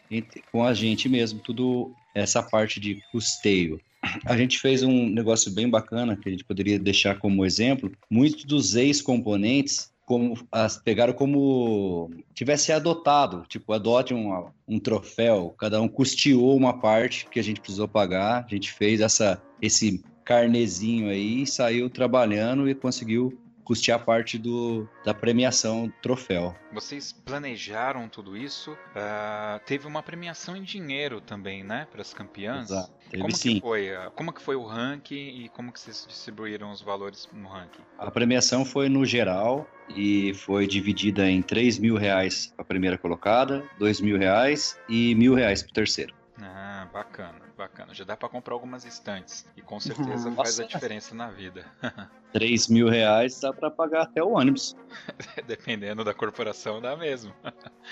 com 0.52 0.64
a 0.64 0.74
gente 0.74 1.08
mesmo, 1.08 1.40
tudo 1.40 1.94
essa 2.14 2.42
parte 2.44 2.80
de 2.80 3.02
custeio. 3.12 3.80
A 4.26 4.36
gente 4.36 4.60
fez 4.60 4.84
um 4.84 5.08
negócio 5.10 5.52
bem 5.52 5.70
bacana 5.70 6.18
que 6.18 6.28
a 6.28 6.32
gente 6.32 6.44
poderia 6.44 6.78
deixar 6.78 7.18
como 7.20 7.46
exemplo. 7.46 7.92
Muitos 8.10 8.44
dos 8.44 8.76
ex-componentes 8.76 9.94
como 10.06 10.38
as, 10.52 10.78
pegaram 10.78 11.14
como 11.14 12.12
tivesse 12.34 12.72
adotado, 12.72 13.46
tipo, 13.48 13.72
adote 13.72 14.14
um, 14.14 14.50
um 14.68 14.80
troféu, 14.80 15.56
cada 15.58 15.82
um 15.82 15.88
custeou 15.88 16.58
uma 16.58 16.78
parte 16.78 17.26
que 17.30 17.40
a 17.40 17.44
gente 17.44 17.62
precisou 17.62 17.88
pagar, 17.88 18.46
a 18.46 18.50
gente 18.50 18.72
fez 18.72 19.00
essa 19.00 19.42
esse 19.62 20.04
carnezinho 20.26 21.10
aí, 21.10 21.48
saiu 21.48 21.90
trabalhando 21.90 22.70
e 22.70 22.76
conseguiu 22.76 23.38
custear 23.64 24.04
parte 24.04 24.38
do, 24.38 24.88
da 25.04 25.14
premiação 25.14 25.92
troféu. 26.02 26.56
Vocês 26.72 27.12
planejaram 27.12 28.08
tudo 28.10 28.36
isso? 28.36 28.72
Uh, 28.72 29.60
teve 29.66 29.88
uma 29.88 30.02
premiação 30.04 30.56
em 30.56 30.64
dinheiro 30.64 31.22
também, 31.22 31.64
né, 31.64 31.88
para 31.92 32.02
as 32.02 32.14
campeãs. 32.14 32.70
Exato. 32.70 32.92
Teve 33.10 33.22
como 33.22 33.36
sim. 33.36 33.56
Que 33.56 33.62
foi, 33.62 33.90
como 34.16 34.34
que 34.34 34.42
foi 34.42 34.56
o 34.56 34.64
ranking 34.64 35.44
e 35.44 35.50
como 35.50 35.72
que 35.72 35.80
vocês 35.80 36.06
distribuíram 36.08 36.72
os 36.72 36.82
valores 36.82 37.30
no 37.32 37.48
ranking? 37.48 37.82
A 37.98 38.10
premiação 38.10 38.66
foi 38.66 38.90
no 38.90 39.06
geral 39.06 39.68
e 39.90 40.34
foi 40.34 40.68
dividida 40.68 41.30
em 41.30 41.42
3 41.42 41.80
mil 41.80 41.96
reais 41.96 42.48
para 42.56 42.64
a 42.64 42.66
primeira 42.66 42.98
colocada, 42.98 43.64
2 43.80 44.02
mil 44.02 44.18
reais 44.18 44.80
e 44.90 45.14
mil 45.16 45.36
reais 45.36 45.62
para 45.62 45.70
o 45.70 45.74
terceiro. 45.74 46.23
Ah, 46.42 46.88
bacana, 46.92 47.40
bacana. 47.56 47.94
Já 47.94 48.04
dá 48.04 48.18
para 48.18 48.28
comprar 48.28 48.54
algumas 48.54 48.86
estantes 48.86 49.46
e 49.56 49.62
com 49.62 49.80
certeza 49.80 50.30
Nossa. 50.30 50.36
faz 50.36 50.60
a 50.60 50.64
diferença 50.66 51.14
na 51.14 51.30
vida. 51.30 51.66
3 52.34 52.68
mil 52.70 52.90
reais 52.90 53.40
dá 53.40 53.54
para 53.54 53.70
pagar 53.70 54.04
até 54.04 54.24
o 54.24 54.32
ônibus. 54.32 54.76
Dependendo 55.46 56.04
da 56.04 56.14
corporação, 56.14 56.82
dá 56.82 56.98
mesmo. 56.98 57.34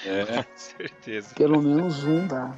É. 0.04 0.26
com 0.44 0.56
certeza. 0.56 1.36
Pelo 1.36 1.62
menos 1.62 2.04
um 2.04 2.28
dá. 2.28 2.58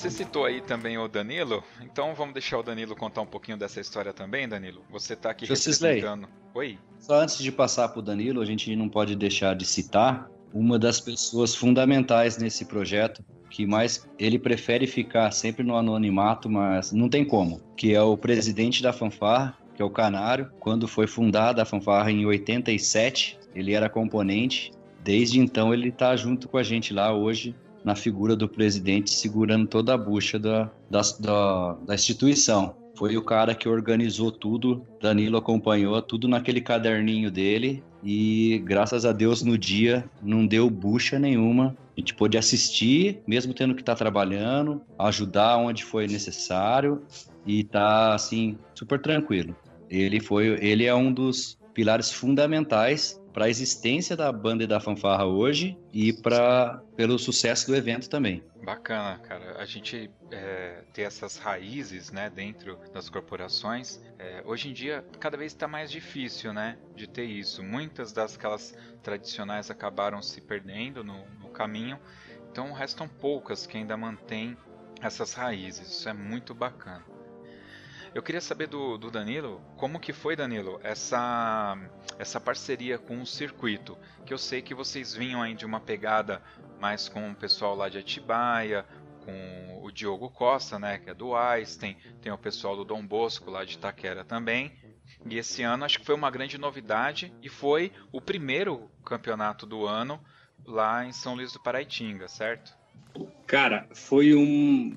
Você 0.00 0.10
citou 0.10 0.46
aí 0.46 0.62
também 0.62 0.96
o 0.96 1.06
Danilo, 1.06 1.62
então 1.82 2.14
vamos 2.14 2.32
deixar 2.32 2.58
o 2.58 2.62
Danilo 2.62 2.96
contar 2.96 3.20
um 3.20 3.26
pouquinho 3.26 3.58
dessa 3.58 3.80
história 3.80 4.14
também, 4.14 4.48
Danilo. 4.48 4.82
Você 4.90 5.12
está 5.12 5.30
aqui 5.30 5.44
representando. 5.44 6.26
Oi. 6.54 6.78
Só 6.98 7.20
antes 7.20 7.36
de 7.36 7.52
passar 7.52 7.90
para 7.90 7.98
o 7.98 8.02
Danilo, 8.02 8.40
a 8.40 8.46
gente 8.46 8.74
não 8.74 8.88
pode 8.88 9.14
deixar 9.14 9.54
de 9.54 9.66
citar 9.66 10.30
uma 10.54 10.78
das 10.78 11.00
pessoas 11.00 11.54
fundamentais 11.54 12.38
nesse 12.38 12.64
projeto, 12.64 13.22
que 13.50 13.66
mais 13.66 14.08
ele 14.18 14.38
prefere 14.38 14.86
ficar 14.86 15.30
sempre 15.32 15.62
no 15.62 15.76
anonimato, 15.76 16.48
mas 16.48 16.92
não 16.92 17.08
tem 17.08 17.22
como, 17.22 17.60
que 17.76 17.94
é 17.94 18.00
o 18.00 18.16
presidente 18.16 18.82
da 18.82 18.94
fanfarra, 18.94 19.54
que 19.74 19.82
é 19.82 19.84
o 19.84 19.90
Canário. 19.90 20.50
Quando 20.60 20.88
foi 20.88 21.06
fundada 21.06 21.60
a 21.60 21.66
fanfarra 21.66 22.10
em 22.10 22.24
87, 22.24 23.38
ele 23.54 23.74
era 23.74 23.90
componente. 23.90 24.72
Desde 25.04 25.38
então 25.38 25.74
ele 25.74 25.90
está 25.90 26.16
junto 26.16 26.48
com 26.48 26.56
a 26.56 26.62
gente 26.62 26.94
lá 26.94 27.12
hoje 27.12 27.54
na 27.84 27.94
figura 27.94 28.36
do 28.36 28.48
presidente 28.48 29.10
segurando 29.10 29.66
toda 29.66 29.94
a 29.94 29.98
bucha 29.98 30.38
da, 30.38 30.70
da, 30.90 31.00
da, 31.18 31.72
da 31.86 31.94
instituição. 31.94 32.74
Foi 32.94 33.16
o 33.16 33.22
cara 33.22 33.54
que 33.54 33.68
organizou 33.68 34.30
tudo, 34.30 34.86
Danilo 35.00 35.38
acompanhou 35.38 36.00
tudo 36.02 36.28
naquele 36.28 36.60
caderninho 36.60 37.30
dele 37.30 37.82
e 38.04 38.62
graças 38.64 39.04
a 39.04 39.12
Deus 39.12 39.42
no 39.42 39.56
dia 39.56 40.04
não 40.22 40.46
deu 40.46 40.68
bucha 40.68 41.18
nenhuma. 41.18 41.76
A 41.96 42.00
gente 42.00 42.14
pôde 42.14 42.36
assistir, 42.36 43.22
mesmo 43.26 43.54
tendo 43.54 43.74
que 43.74 43.80
estar 43.82 43.94
tá 43.94 43.98
trabalhando, 43.98 44.82
ajudar 44.98 45.56
onde 45.56 45.84
foi 45.84 46.06
necessário 46.06 47.02
e 47.46 47.64
tá 47.64 48.14
assim 48.14 48.58
super 48.74 49.00
tranquilo. 49.00 49.56
Ele 49.88 50.20
foi, 50.20 50.58
ele 50.60 50.84
é 50.84 50.94
um 50.94 51.12
dos 51.12 51.58
pilares 51.80 52.12
fundamentais 52.12 53.18
para 53.32 53.46
a 53.46 53.48
existência 53.48 54.14
da 54.14 54.30
banda 54.30 54.64
e 54.64 54.66
da 54.66 54.78
fanfarra 54.78 55.24
hoje 55.24 55.78
e 55.94 56.12
para 56.12 56.82
pelo 56.94 57.18
sucesso 57.18 57.68
do 57.68 57.74
evento 57.74 58.10
também. 58.10 58.44
Bacana, 58.62 59.18
cara. 59.20 59.56
A 59.56 59.64
gente 59.64 60.10
é, 60.30 60.82
ter 60.92 61.02
essas 61.02 61.38
raízes, 61.38 62.12
né, 62.12 62.28
dentro 62.28 62.78
das 62.92 63.08
corporações. 63.08 63.98
É, 64.18 64.42
hoje 64.44 64.68
em 64.68 64.74
dia, 64.74 65.02
cada 65.18 65.38
vez 65.38 65.52
está 65.52 65.66
mais 65.66 65.90
difícil, 65.90 66.52
né, 66.52 66.76
de 66.94 67.08
ter 67.08 67.24
isso. 67.24 67.62
Muitas 67.62 68.12
das 68.12 68.36
aquelas 68.36 68.76
tradicionais 69.02 69.70
acabaram 69.70 70.20
se 70.20 70.42
perdendo 70.42 71.02
no, 71.02 71.24
no 71.40 71.48
caminho. 71.48 71.98
Então, 72.52 72.74
restam 72.74 73.08
poucas 73.08 73.64
que 73.64 73.78
ainda 73.78 73.96
mantêm 73.96 74.54
essas 75.00 75.32
raízes. 75.32 75.88
Isso 75.88 76.06
é 76.10 76.12
muito 76.12 76.54
bacana. 76.54 77.09
Eu 78.12 78.22
queria 78.22 78.40
saber 78.40 78.66
do, 78.66 78.98
do 78.98 79.08
Danilo, 79.08 79.62
como 79.76 80.00
que 80.00 80.12
foi, 80.12 80.34
Danilo, 80.34 80.80
essa, 80.82 81.78
essa 82.18 82.40
parceria 82.40 82.98
com 82.98 83.22
o 83.22 83.26
circuito? 83.26 83.96
Que 84.26 84.34
eu 84.34 84.38
sei 84.38 84.60
que 84.60 84.74
vocês 84.74 85.14
vinham 85.14 85.40
aí 85.40 85.54
de 85.54 85.64
uma 85.64 85.78
pegada 85.78 86.42
mais 86.80 87.08
com 87.08 87.30
o 87.30 87.34
pessoal 87.36 87.76
lá 87.76 87.88
de 87.88 87.98
Atibaia, 87.98 88.84
com 89.24 89.80
o 89.84 89.92
Diogo 89.92 90.28
Costa, 90.28 90.76
né, 90.76 90.98
que 90.98 91.10
é 91.10 91.14
do 91.14 91.36
Einstein, 91.36 91.96
tem 92.20 92.32
o 92.32 92.38
pessoal 92.38 92.74
do 92.74 92.84
Dom 92.84 93.06
Bosco 93.06 93.48
lá 93.48 93.64
de 93.64 93.74
Itaquera 93.74 94.24
também. 94.24 94.76
E 95.26 95.38
esse 95.38 95.62
ano 95.62 95.84
acho 95.84 96.00
que 96.00 96.06
foi 96.06 96.14
uma 96.14 96.30
grande 96.30 96.58
novidade 96.58 97.32
e 97.40 97.48
foi 97.48 97.92
o 98.10 98.20
primeiro 98.20 98.90
campeonato 99.04 99.66
do 99.66 99.86
ano 99.86 100.20
lá 100.64 101.04
em 101.04 101.12
São 101.12 101.34
Luís 101.34 101.52
do 101.52 101.60
Paraitinga, 101.60 102.26
certo? 102.26 102.79
Cara, 103.46 103.86
foi 103.92 104.34
um. 104.34 104.94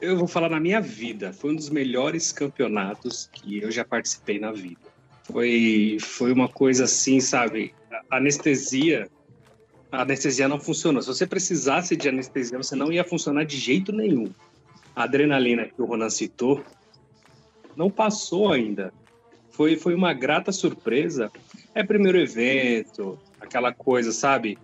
Eu 0.00 0.16
vou 0.16 0.28
falar 0.28 0.50
na 0.50 0.60
minha 0.60 0.80
vida, 0.80 1.32
foi 1.32 1.52
um 1.52 1.56
dos 1.56 1.70
melhores 1.70 2.30
campeonatos 2.30 3.30
que 3.32 3.58
eu 3.58 3.70
já 3.70 3.84
participei 3.84 4.38
na 4.38 4.52
vida. 4.52 4.80
Foi, 5.24 5.96
foi 6.00 6.32
uma 6.32 6.48
coisa 6.48 6.84
assim, 6.84 7.18
sabe? 7.20 7.74
A 8.10 8.18
anestesia. 8.18 9.08
A 9.90 10.02
anestesia 10.02 10.46
não 10.48 10.60
funcionou. 10.60 11.00
Se 11.00 11.08
você 11.08 11.26
precisasse 11.26 11.96
de 11.96 12.08
anestesia, 12.08 12.58
você 12.58 12.76
não 12.76 12.92
ia 12.92 13.04
funcionar 13.04 13.44
de 13.44 13.56
jeito 13.56 13.90
nenhum. 13.90 14.30
A 14.94 15.04
adrenalina 15.04 15.64
que 15.64 15.80
o 15.80 15.86
Ronan 15.86 16.10
citou 16.10 16.62
não 17.74 17.90
passou 17.90 18.52
ainda. 18.52 18.92
Foi, 19.50 19.76
foi 19.76 19.94
uma 19.94 20.12
grata 20.12 20.52
surpresa. 20.52 21.32
É 21.74 21.82
primeiro 21.82 22.18
evento, 22.18 23.18
aquela 23.40 23.72
coisa, 23.72 24.12
sabe? 24.12 24.58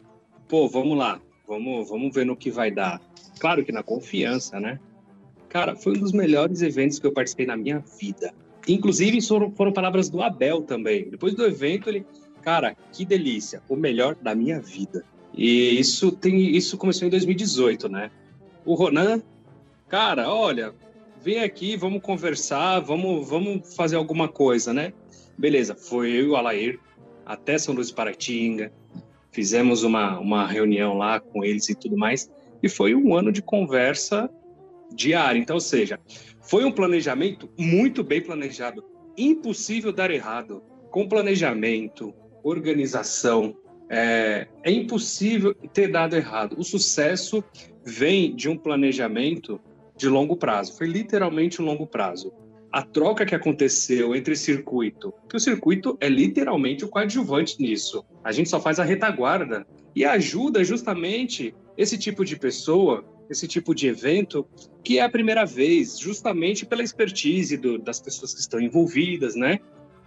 Pô, 0.47 0.69
vamos 0.69 0.99
lá, 0.99 1.19
Vamos, 1.54 1.88
vamos 1.88 2.12
ver 2.12 2.26
no 2.26 2.37
que 2.37 2.50
vai 2.50 2.70
dar. 2.70 3.00
Claro 3.38 3.64
que 3.64 3.70
na 3.70 3.82
confiança, 3.82 4.58
né? 4.58 4.80
Cara, 5.49 5.76
foi 5.76 5.96
um 5.96 6.00
dos 6.00 6.12
melhores 6.12 6.62
eventos 6.62 6.99
que 6.99 7.06
eu 7.06 7.12
participei 7.12 7.46
na 7.46 7.56
minha 7.56 7.78
vida. 8.00 8.34
Inclusive, 8.66 9.20
foram, 9.23 9.52
foram 9.52 9.73
palavras 9.73 10.11
do 10.11 10.20
Abel 10.20 10.62
também. 10.62 11.08
Depois 11.08 11.34
do 11.34 11.44
evento, 11.44 11.88
ele, 11.88 12.04
cara, 12.42 12.76
que 12.92 13.04
delícia, 13.04 13.62
o 13.68 13.76
melhor 13.76 14.16
da 14.16 14.34
minha 14.34 14.61
vida. 14.61 15.04
E 15.32 15.78
isso 15.78 16.11
tem, 16.11 16.56
isso 16.56 16.76
começou 16.76 17.06
em 17.06 17.11
2018, 17.11 17.88
né? 17.88 18.11
O 18.64 18.75
Ronan, 18.75 19.23
cara, 19.88 20.28
olha, 20.28 20.75
vem 21.23 21.38
aqui, 21.38 21.76
vamos 21.76 22.02
conversar, 22.02 22.80
vamos, 22.80 23.28
vamos 23.28 23.76
fazer 23.76 23.94
alguma 23.94 24.26
coisa, 24.26 24.73
né? 24.73 24.92
Beleza, 25.38 25.76
foi 25.76 26.11
eu 26.11 26.25
e 26.25 26.28
o 26.30 26.37
Alair 26.37 26.80
até 27.25 27.58
São 27.58 27.75
Luís 27.75 27.92
Paratinga, 27.92 28.73
fizemos 29.34 29.82
uma, 29.82 30.18
uma 30.20 30.46
reunião 30.46 30.94
lá 30.94 31.18
com 31.18 31.44
eles 31.44 31.68
e 31.68 31.74
tudo 31.74 31.96
mais, 31.96 32.30
e 32.62 32.68
foi 32.68 32.94
um 32.94 33.14
ano 33.14 33.32
de 33.32 33.42
conversa 33.42 34.30
diária. 34.94 35.38
Então, 35.38 35.56
ou 35.56 35.60
seja, 35.60 35.98
foi 36.40 36.64
um 36.64 36.70
planejamento 36.70 37.50
muito 37.58 38.04
bem 38.04 38.22
planejado. 38.22 38.84
Impossível 39.18 39.92
dar 39.92 40.10
errado. 40.10 40.62
Com 40.90 41.08
planejamento, 41.08 42.14
organização, 42.44 43.56
é, 43.90 44.46
é 44.62 44.70
impossível 44.70 45.52
ter 45.52 45.88
dado 45.88 46.14
errado. 46.14 46.54
O 46.56 46.62
sucesso 46.62 47.42
vem 47.84 48.34
de 48.36 48.48
um 48.48 48.56
planejamento 48.56 49.60
de 49.96 50.08
longo 50.08 50.36
prazo. 50.36 50.76
Foi 50.78 50.86
literalmente 50.86 51.60
um 51.60 51.64
longo 51.64 51.86
prazo 51.86 52.32
a 52.75 52.83
troca 52.83 53.25
que 53.25 53.37
aconteceu 53.37 54.16
entre 54.16 54.35
circuito, 54.35 55.14
que 55.31 55.37
o 55.37 55.40
circuito 55.40 55.97
é 56.00 56.09
literalmente 56.09 56.85
o 56.85 56.88
coadjuvante 56.88 57.62
nisso. 57.62 58.04
A 58.25 58.33
gente 58.33 58.49
só 58.49 58.61
faz 58.61 58.81
a 58.81 58.85
retaguarda 58.85 59.64
e 59.95 60.04
ajuda 60.04 60.64
justamente 60.64 61.54
esse 61.78 61.97
tipo 61.97 62.25
de 62.25 62.37
pessoa, 62.37 63.04
esse 63.31 63.47
tipo 63.47 63.76
de 63.76 63.87
evento, 63.87 64.45
que 64.83 64.99
é 64.99 65.02
a 65.02 65.08
primeira 65.08 65.47
vez, 65.47 65.97
justamente 65.97 66.67
pela 66.67 66.82
expertise 66.82 67.56
do, 67.56 67.78
das 67.78 68.00
pessoas 68.00 68.34
que 68.34 68.41
estão 68.41 68.60
envolvidas, 68.60 69.37
né? 69.37 69.60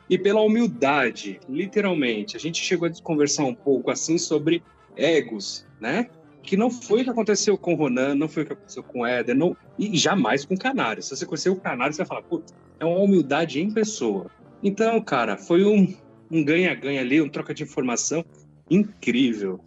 E 0.09 0.17
pela 0.17 0.41
humildade, 0.41 1.39
literalmente. 1.47 2.35
A 2.35 2.39
gente 2.39 2.61
chegou 2.61 2.89
a 2.89 2.91
conversar 3.01 3.45
um 3.45 3.55
pouco 3.55 3.89
assim 3.89 4.17
sobre 4.17 4.61
egos, 4.97 5.65
né? 5.79 6.09
Que 6.47 6.55
não 6.55 6.71
foi 6.71 7.01
o 7.01 7.03
que 7.03 7.09
aconteceu 7.09 7.57
com 7.57 7.73
o 7.73 7.75
Ronan, 7.75 8.15
não 8.15 8.29
foi 8.29 8.43
o 8.43 8.45
que 8.45 8.53
aconteceu 8.53 8.81
com 8.81 9.01
o 9.01 9.05
Éder, 9.05 9.35
não, 9.35 9.55
e 9.77 9.97
jamais 9.97 10.45
com 10.45 10.53
o 10.55 10.57
Canário. 10.57 11.03
Se 11.03 11.13
você 11.13 11.25
conhecer 11.25 11.49
o 11.49 11.57
Canário, 11.57 11.93
você 11.93 11.97
vai 11.97 12.07
falar, 12.07 12.21
pô, 12.21 12.41
é 12.79 12.85
uma 12.85 12.99
humildade 12.99 13.61
em 13.61 13.69
pessoa. 13.69 14.31
Então, 14.63 15.01
cara, 15.01 15.35
foi 15.35 15.65
um 15.65 15.93
ganha-ganha 16.31 17.01
um 17.01 17.03
ali, 17.03 17.21
um 17.21 17.27
troca 17.27 17.53
de 17.53 17.63
informação 17.63 18.23
incrível. 18.71 19.59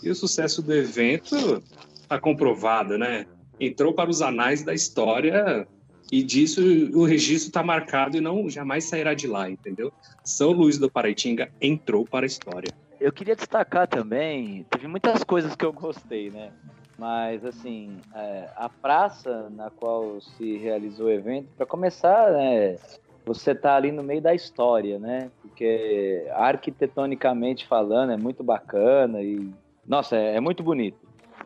E 0.00 0.08
o 0.08 0.14
sucesso 0.14 0.62
do 0.62 0.72
evento 0.72 1.60
está 1.92 2.20
comprovado, 2.20 2.96
né? 2.96 3.26
Entrou 3.58 3.92
para 3.92 4.08
os 4.08 4.22
anais 4.22 4.62
da 4.62 4.72
história 4.72 5.66
e 6.12 6.22
disso 6.22 6.60
o 6.94 7.04
registro 7.04 7.48
está 7.48 7.64
marcado 7.64 8.16
e 8.16 8.20
não 8.20 8.48
jamais 8.48 8.84
sairá 8.84 9.12
de 9.12 9.26
lá, 9.26 9.50
entendeu? 9.50 9.92
São 10.22 10.52
Luís 10.52 10.78
do 10.78 10.88
Paraitinga 10.88 11.50
entrou 11.60 12.04
para 12.04 12.24
a 12.24 12.28
história 12.28 12.72
eu 13.00 13.12
queria 13.12 13.36
destacar 13.36 13.86
também, 13.86 14.64
teve 14.70 14.86
muitas 14.86 15.22
coisas 15.24 15.54
que 15.54 15.64
eu 15.64 15.72
gostei, 15.72 16.30
né? 16.30 16.50
Mas, 16.98 17.44
assim, 17.44 18.00
é, 18.14 18.48
a 18.56 18.68
praça 18.68 19.48
na 19.50 19.70
qual 19.70 20.20
se 20.20 20.58
realizou 20.58 21.06
o 21.06 21.10
evento, 21.10 21.48
para 21.56 21.64
começar, 21.64 22.32
né, 22.32 22.76
você 23.24 23.54
tá 23.54 23.76
ali 23.76 23.92
no 23.92 24.02
meio 24.02 24.20
da 24.20 24.34
história, 24.34 24.98
né? 24.98 25.30
Porque 25.40 26.26
arquitetonicamente 26.32 27.66
falando 27.66 28.10
é 28.10 28.16
muito 28.16 28.42
bacana 28.42 29.22
e, 29.22 29.48
nossa, 29.86 30.16
é, 30.16 30.36
é 30.36 30.40
muito 30.40 30.62
bonito. 30.62 30.98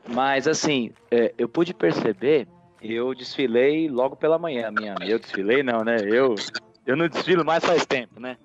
Mas, 0.08 0.48
assim, 0.48 0.90
é, 1.10 1.34
eu 1.36 1.48
pude 1.48 1.74
perceber, 1.74 2.48
eu 2.80 3.14
desfilei 3.14 3.88
logo 3.90 4.16
pela 4.16 4.38
manhã, 4.38 4.70
minha, 4.70 4.94
eu 5.02 5.18
desfilei 5.18 5.62
não, 5.62 5.84
né? 5.84 5.96
Eu, 6.02 6.34
eu 6.86 6.96
não 6.96 7.08
desfilo 7.08 7.44
mais 7.44 7.64
faz 7.64 7.84
tempo, 7.84 8.18
né? 8.18 8.38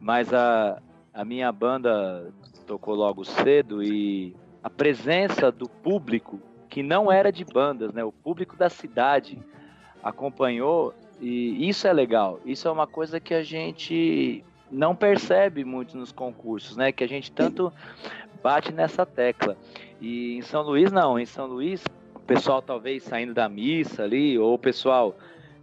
Mas 0.00 0.32
a, 0.32 0.80
a 1.16 1.24
minha 1.24 1.50
banda 1.50 2.30
tocou 2.66 2.94
logo 2.94 3.24
cedo 3.24 3.82
e 3.82 4.36
a 4.62 4.68
presença 4.68 5.50
do 5.50 5.66
público 5.66 6.38
que 6.68 6.82
não 6.82 7.10
era 7.10 7.32
de 7.32 7.42
bandas, 7.42 7.90
né? 7.94 8.04
O 8.04 8.12
público 8.12 8.54
da 8.54 8.68
cidade 8.68 9.38
acompanhou 10.02 10.92
e 11.18 11.66
isso 11.66 11.88
é 11.88 11.92
legal. 11.92 12.38
Isso 12.44 12.68
é 12.68 12.70
uma 12.70 12.86
coisa 12.86 13.18
que 13.18 13.32
a 13.32 13.42
gente 13.42 14.44
não 14.70 14.94
percebe 14.94 15.64
muito 15.64 15.96
nos 15.96 16.12
concursos, 16.12 16.76
né? 16.76 16.92
Que 16.92 17.02
a 17.02 17.08
gente 17.08 17.32
tanto 17.32 17.72
bate 18.42 18.70
nessa 18.70 19.06
tecla. 19.06 19.56
E 20.02 20.36
em 20.36 20.42
São 20.42 20.60
Luís 20.60 20.92
não, 20.92 21.18
em 21.18 21.24
São 21.24 21.46
Luís 21.46 21.82
o 22.14 22.20
pessoal 22.20 22.60
talvez 22.60 23.04
saindo 23.04 23.32
da 23.32 23.48
missa 23.48 24.02
ali 24.02 24.38
ou 24.38 24.52
o 24.52 24.58
pessoal 24.58 25.16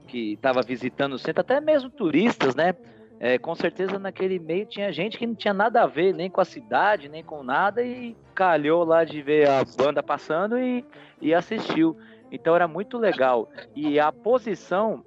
que 0.08 0.34
estava 0.34 0.64
visitando 0.64 1.14
o 1.14 1.20
centro, 1.20 1.42
até 1.42 1.62
mesmo 1.62 1.92
turistas, 1.92 2.56
né? 2.56 2.74
É, 3.24 3.38
com 3.38 3.56
certeza 3.56 3.98
naquele 3.98 4.38
meio 4.38 4.66
tinha 4.66 4.92
gente 4.92 5.18
que 5.18 5.26
não 5.26 5.34
tinha 5.34 5.54
nada 5.54 5.82
a 5.82 5.88
ver 5.88 6.14
nem 6.14 6.30
com 6.30 6.42
a 6.42 6.46
cidade, 6.46 7.08
nem 7.08 7.24
com 7.24 7.42
nada, 7.42 7.82
e 7.82 8.18
calhou 8.36 8.84
lá 8.84 9.06
de 9.06 9.22
ver 9.22 9.48
a 9.48 9.64
banda 9.78 10.04
passando 10.04 10.60
e, 10.60 10.86
e 11.22 11.34
assistiu. 11.34 11.96
Então 12.30 12.54
era 12.54 12.68
muito 12.68 12.98
legal. 12.98 13.50
E 13.74 13.98
a 13.98 14.12
posição 14.12 15.06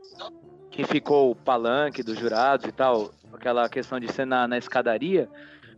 que 0.71 0.83
ficou 0.83 1.31
o 1.31 1.37
palanque 1.37 2.03
dos 2.03 2.19
jurados 2.19 2.65
e 2.65 2.73
tal, 2.73 3.11
aquela 3.35 3.69
questão 3.69 4.01
de 4.01 4.11
ser 4.11 4.25
na, 4.25 4.49
na 4.49 4.57
escadaria, 4.57 5.29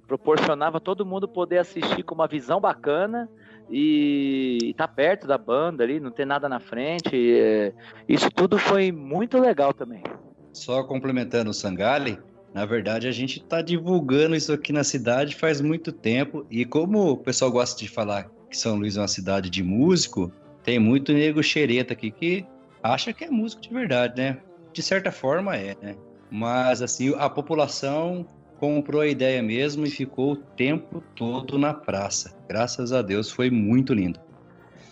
proporcionava 0.07 0.79
todo 0.81 1.05
mundo 1.05 1.27
poder 1.27 1.59
assistir 1.59 2.05
com 2.05 2.15
uma 2.15 2.29
visão 2.29 2.61
bacana 2.61 3.29
e 3.69 4.73
tá 4.77 4.87
perto 4.87 5.27
da 5.27 5.37
banda 5.37 5.83
ali, 5.83 5.99
não 5.99 6.13
ter 6.13 6.25
nada 6.25 6.49
na 6.49 6.61
frente. 6.61 7.17
É, 7.37 7.73
isso 8.09 8.31
tudo 8.31 8.59
foi 8.59 8.93
muito 8.93 9.41
legal 9.41 9.75
também. 9.75 10.05
Só 10.53 10.85
complementando 10.85 11.51
o 11.51 11.55
Sangali, 11.55 12.19
na 12.59 12.67
verdade, 12.67 13.07
a 13.07 13.13
gente 13.13 13.39
está 13.39 13.63
divulgando 13.63 14.35
isso 14.35 14.53
aqui 14.53 14.73
na 14.73 14.83
cidade 14.83 15.37
faz 15.37 15.61
muito 15.61 15.93
tempo. 15.93 16.45
E 16.51 16.65
como 16.65 17.13
o 17.13 17.17
pessoal 17.17 17.53
gosta 17.53 17.81
de 17.81 17.89
falar 17.89 18.29
que 18.51 18.59
São 18.59 18.75
Luís 18.75 18.97
é 18.97 19.01
uma 19.01 19.07
cidade 19.07 19.49
de 19.49 19.63
músico, 19.63 20.33
tem 20.65 20.77
muito 20.77 21.13
nego 21.13 21.41
xereta 21.41 21.93
aqui 21.93 22.11
que 22.11 22.45
acha 22.83 23.13
que 23.13 23.23
é 23.23 23.31
músico 23.31 23.63
de 23.63 23.73
verdade, 23.73 24.21
né? 24.21 24.39
De 24.73 24.83
certa 24.83 25.13
forma 25.13 25.55
é, 25.55 25.77
né? 25.81 25.95
Mas 26.33 26.83
assim, 26.83 27.15
a 27.17 27.31
população 27.31 28.27
comprou 28.59 29.03
a 29.03 29.07
ideia 29.07 29.41
mesmo 29.41 29.87
e 29.87 29.91
ficou 29.91 30.33
o 30.33 30.37
tempo 30.37 31.01
todo 31.15 31.57
na 31.61 31.73
praça. 31.73 32.37
Graças 32.49 32.93
a 32.93 33.03
Deus, 33.03 33.31
foi 33.31 33.51
muito 33.51 33.95
lindo. 33.95 34.19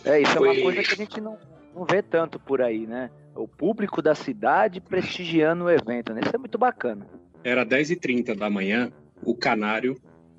É, 0.05 0.21
isso 0.21 0.35
foi... 0.35 0.51
é 0.51 0.53
uma 0.53 0.63
coisa 0.63 0.83
que 0.85 0.93
a 0.95 0.97
gente 1.05 1.21
não, 1.21 1.37
não 1.75 1.85
vê 1.85 2.01
tanto 2.01 2.39
por 2.39 2.63
aí, 2.63 2.87
né? 2.87 3.11
O 3.35 3.49
público 3.49 4.01
da 4.01 4.15
cidade 4.15 4.81
prestigiando 4.81 5.65
o 5.65 5.71
evento, 5.71 6.15
né? 6.15 6.21
Isso 6.25 6.37
é 6.37 6.39
muito 6.39 6.57
bacana. 6.57 7.05
Era 7.47 7.65
10h30 7.65 8.35
da 8.35 8.51
manhã, 8.51 8.91
o 9.23 9.33
canário, 9.33 9.97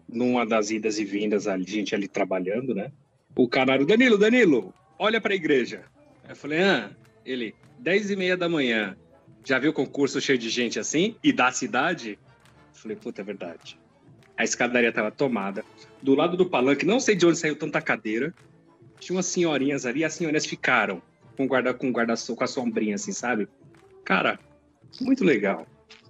numa 0.09 0.45
das 0.45 0.71
idas 0.71 0.99
e 0.99 1.05
vindas, 1.05 1.47
a 1.47 1.57
gente 1.57 1.95
ali 1.95 2.05
trabalhando, 2.05 2.75
né? 2.75 2.91
O 3.33 3.47
canário, 3.47 3.85
Danilo, 3.85 4.17
Danilo, 4.17 4.73
olha 4.99 5.21
para 5.21 5.31
a 5.31 5.35
igreja. 5.37 5.85
Eu 6.27 6.35
falei, 6.35 6.61
ah, 6.63 6.91
ele, 7.25 7.55
10 7.79 8.11
e 8.11 8.15
meia 8.17 8.35
da 8.35 8.49
manhã, 8.49 8.97
já 9.45 9.57
viu 9.57 9.71
concurso 9.71 10.19
cheio 10.19 10.37
de 10.37 10.49
gente 10.49 10.81
assim? 10.81 11.15
E 11.23 11.31
da 11.31 11.49
cidade? 11.49 12.19
Eu 12.75 12.81
falei, 12.81 12.97
puta, 12.97 13.21
é 13.21 13.23
verdade. 13.23 13.79
A 14.35 14.43
escadaria 14.43 14.89
estava 14.89 15.09
tomada. 15.09 15.63
Do 16.01 16.13
lado 16.13 16.35
do 16.35 16.49
palanque, 16.49 16.85
não 16.85 16.99
sei 16.99 17.15
de 17.15 17.25
onde 17.25 17.37
saiu 17.37 17.55
tanta 17.55 17.81
cadeira, 17.81 18.33
tinha 18.99 19.15
umas 19.15 19.27
senhorinhas 19.27 19.85
ali, 19.85 20.03
as 20.03 20.13
senhorinhas 20.13 20.45
ficaram 20.45 21.01
com 21.37 21.47
guarda 21.47 21.73
com 21.73 21.89
guarda 21.89 22.15
com 22.35 22.43
a 22.43 22.47
sombrinha 22.47 22.95
assim, 22.95 23.13
sabe? 23.13 23.47
Cara, 24.03 24.37
Muito 24.99 25.23
legal. 25.23 25.65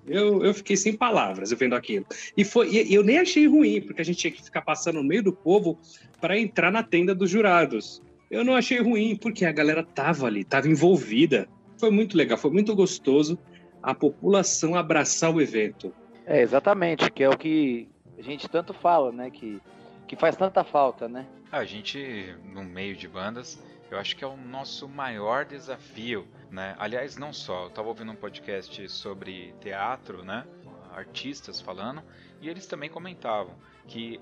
Eu, 0.08 0.44
eu 0.44 0.54
fiquei 0.54 0.78
sem 0.78 0.94
palavras 0.94 1.52
eu 1.52 1.58
vendo 1.58 1.76
aquilo. 1.76 2.06
E 2.36 2.44
foi, 2.44 2.70
e 2.70 2.94
eu 2.94 3.04
nem 3.04 3.18
achei 3.18 3.48
ruim, 3.48 3.82
porque 3.82 4.02
a 4.02 4.06
gente 4.06 4.18
tinha 4.18 4.32
que 4.32 4.44
ficar 4.44 4.62
passando 4.62 4.96
no 4.96 5.04
meio 5.04 5.24
do 5.24 5.34
povo 5.34 5.78
para 6.22 6.40
entrar 6.40 6.72
na 6.72 6.84
tenda 6.84 7.14
dos 7.14 7.30
jurados. 7.30 8.02
Eu 8.30 8.44
não 8.44 8.56
achei 8.56 8.80
ruim, 8.80 9.16
porque 9.16 9.46
a 9.46 9.52
galera 9.52 9.84
tava 9.84 10.28
ali, 10.28 10.44
tava 10.44 10.68
envolvida. 10.68 11.48
Foi 11.78 11.92
muito 11.92 12.18
legal, 12.18 12.38
foi 12.38 12.52
muito 12.52 12.76
gostoso 12.76 13.38
a 13.82 13.94
população 13.94 14.76
abraçar 14.76 15.34
o 15.34 15.42
evento. 15.42 15.94
É, 16.26 16.42
exatamente, 16.42 17.10
que 17.12 17.24
é 17.24 17.30
o 17.30 17.38
que 17.38 17.88
a 18.18 18.22
gente 18.22 18.50
tanto 18.50 18.74
fala, 18.74 19.12
né? 19.12 19.30
Que, 19.30 19.62
que 20.08 20.16
faz 20.16 20.36
tanta 20.36 20.64
falta, 20.64 21.08
né? 21.08 21.26
A 21.52 21.64
gente, 21.64 22.36
no 22.54 22.64
meio 22.64 22.96
de 22.96 23.08
bandas, 23.08 23.58
eu 23.90 23.98
acho 23.98 24.16
que 24.16 24.24
é 24.24 24.28
o 24.28 24.38
nosso 24.38 24.88
maior 24.88 25.46
desafio, 25.46 26.28
né? 26.52 26.76
Aliás, 26.78 27.18
não 27.18 27.32
só, 27.32 27.64
eu 27.64 27.68
estava 27.68 27.88
ouvindo 27.88 28.12
um 28.12 28.16
podcast 28.16 28.90
sobre 28.90 29.54
teatro, 29.62 30.24
né? 30.24 30.46
Artistas 30.92 31.62
falando, 31.62 32.04
e 32.42 32.50
eles 32.50 32.66
também 32.66 32.90
comentavam 32.90 33.56
que 33.88 34.20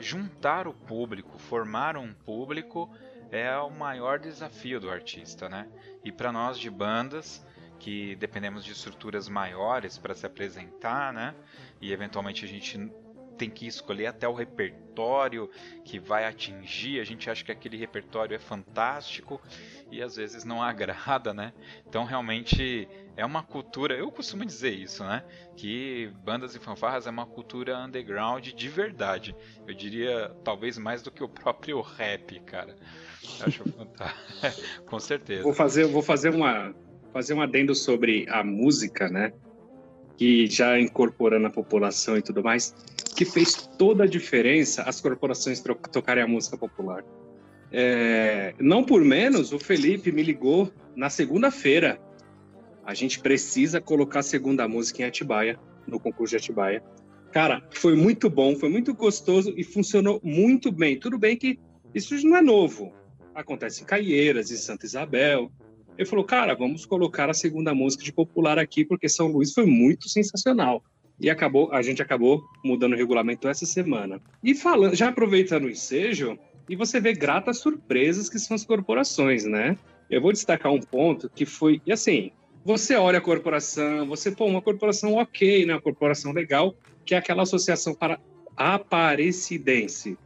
juntar 0.00 0.66
o 0.66 0.72
público, 0.72 1.38
formar 1.38 1.96
um 1.96 2.12
público 2.12 2.90
é 3.30 3.56
o 3.58 3.70
maior 3.70 4.18
desafio 4.18 4.80
do 4.80 4.90
artista, 4.90 5.48
né? 5.48 5.68
E 6.04 6.10
para 6.10 6.32
nós 6.32 6.58
de 6.58 6.70
bandas 6.70 7.44
que 7.78 8.14
dependemos 8.16 8.64
de 8.64 8.72
estruturas 8.72 9.28
maiores 9.28 9.96
para 9.98 10.14
se 10.14 10.26
apresentar, 10.26 11.12
né? 11.12 11.34
E 11.80 11.92
eventualmente 11.92 12.44
a 12.44 12.48
gente 12.48 12.78
tem 13.40 13.48
que 13.48 13.66
escolher 13.66 14.04
até 14.04 14.28
o 14.28 14.34
repertório 14.34 15.48
que 15.82 15.98
vai 15.98 16.26
atingir. 16.26 17.00
A 17.00 17.04
gente 17.04 17.30
acha 17.30 17.42
que 17.42 17.50
aquele 17.50 17.78
repertório 17.78 18.34
é 18.34 18.38
fantástico 18.38 19.40
e 19.90 20.02
às 20.02 20.16
vezes 20.16 20.44
não 20.44 20.60
agrada, 20.62 21.32
né? 21.32 21.54
Então 21.88 22.04
realmente 22.04 22.86
é 23.16 23.24
uma 23.24 23.42
cultura, 23.42 23.94
eu 23.94 24.12
costumo 24.12 24.44
dizer 24.44 24.74
isso, 24.74 25.02
né? 25.02 25.24
Que 25.56 26.12
bandas 26.22 26.54
e 26.54 26.58
fanfarras 26.58 27.06
é 27.06 27.10
uma 27.10 27.24
cultura 27.24 27.78
underground 27.78 28.46
de 28.46 28.68
verdade. 28.68 29.34
Eu 29.66 29.72
diria 29.72 30.30
talvez 30.44 30.76
mais 30.76 31.00
do 31.00 31.10
que 31.10 31.24
o 31.24 31.28
próprio 31.28 31.80
rap, 31.80 32.38
cara. 32.40 32.76
Eu 33.40 33.46
acho 33.46 33.64
fantástico. 33.72 34.84
Com 34.84 35.00
certeza. 35.00 35.42
Vou 35.42 35.54
fazer, 35.54 35.86
vou 35.86 36.02
fazer 36.02 36.28
uma 36.28 36.74
fazer 37.10 37.34
um 37.34 37.40
adendo 37.40 37.74
sobre 37.74 38.26
a 38.28 38.44
música, 38.44 39.08
né? 39.08 39.32
Que 40.20 40.46
já 40.46 40.78
incorporando 40.78 41.46
a 41.46 41.50
população 41.50 42.18
e 42.18 42.22
tudo 42.22 42.44
mais 42.44 42.74
que 43.20 43.24
fez 43.26 43.68
toda 43.76 44.04
a 44.04 44.06
diferença 44.06 44.82
as 44.84 44.98
corporações 44.98 45.62
tocarem 45.92 46.22
a 46.22 46.26
música 46.26 46.56
popular. 46.56 47.04
É, 47.70 48.54
não 48.58 48.82
por 48.82 49.04
menos, 49.04 49.52
o 49.52 49.58
Felipe 49.58 50.10
me 50.10 50.22
ligou 50.22 50.72
na 50.96 51.10
segunda-feira. 51.10 52.00
A 52.82 52.94
gente 52.94 53.20
precisa 53.20 53.78
colocar 53.78 54.20
a 54.20 54.22
segunda 54.22 54.66
música 54.66 55.02
em 55.02 55.04
Atibaia, 55.04 55.58
no 55.86 56.00
concurso 56.00 56.30
de 56.30 56.36
Atibaia. 56.38 56.82
Cara, 57.30 57.62
foi 57.72 57.94
muito 57.94 58.30
bom, 58.30 58.56
foi 58.56 58.70
muito 58.70 58.94
gostoso 58.94 59.52
e 59.54 59.62
funcionou 59.62 60.18
muito 60.24 60.72
bem. 60.72 60.98
Tudo 60.98 61.18
bem 61.18 61.36
que 61.36 61.60
isso 61.94 62.14
não 62.26 62.38
é 62.38 62.42
novo. 62.42 62.90
Acontece 63.34 63.82
em 63.82 63.86
Caieiras, 63.86 64.50
em 64.50 64.56
Santa 64.56 64.86
Isabel. 64.86 65.52
Ele 66.00 66.08
falou, 66.08 66.24
cara, 66.24 66.54
vamos 66.54 66.86
colocar 66.86 67.28
a 67.28 67.34
segunda 67.34 67.74
música 67.74 68.02
de 68.02 68.10
popular 68.10 68.58
aqui, 68.58 68.86
porque 68.86 69.06
São 69.06 69.26
Luís 69.26 69.52
foi 69.52 69.66
muito 69.66 70.08
sensacional 70.08 70.82
e 71.20 71.28
acabou, 71.28 71.70
a 71.74 71.82
gente 71.82 72.00
acabou 72.00 72.42
mudando 72.64 72.94
o 72.94 72.96
regulamento 72.96 73.46
essa 73.46 73.66
semana. 73.66 74.18
E 74.42 74.54
falando, 74.54 74.96
já 74.96 75.10
aproveitando 75.10 75.64
o 75.64 75.68
ensejo, 75.68 76.38
e 76.66 76.74
você 76.74 76.98
vê 77.02 77.12
gratas 77.12 77.58
surpresas 77.58 78.30
que 78.30 78.38
são 78.38 78.54
as 78.54 78.64
corporações, 78.64 79.44
né? 79.44 79.76
Eu 80.08 80.22
vou 80.22 80.32
destacar 80.32 80.72
um 80.72 80.80
ponto 80.80 81.28
que 81.28 81.44
foi, 81.44 81.82
e 81.84 81.92
assim, 81.92 82.32
você 82.64 82.96
olha 82.96 83.18
a 83.18 83.20
corporação, 83.20 84.06
você, 84.06 84.30
pô, 84.30 84.46
uma 84.46 84.62
corporação 84.62 85.16
ok, 85.16 85.66
né? 85.66 85.74
Uma 85.74 85.82
corporação 85.82 86.32
legal, 86.32 86.74
que 87.04 87.14
é 87.14 87.18
aquela 87.18 87.42
associação 87.42 87.94
para 87.94 88.18
Aparecidense. 88.56 90.16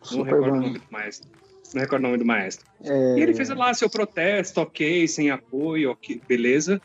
Super 0.00 0.16
não 0.16 0.24
recordo 0.24 0.50
bom. 0.52 0.56
o 0.56 0.60
nome 0.62 0.78
do 0.78 0.84
maestro. 0.90 1.41
Não 1.74 1.82
recordo 1.82 2.02
o 2.02 2.06
nome 2.06 2.18
do 2.18 2.24
maestro. 2.24 2.66
É... 2.84 3.18
E 3.18 3.22
ele 3.22 3.34
fez 3.34 3.48
lá 3.50 3.72
seu 3.74 3.88
protesto, 3.88 4.60
ok, 4.60 5.06
sem 5.08 5.30
apoio, 5.30 5.90
ok, 5.90 6.20
beleza. 6.28 6.80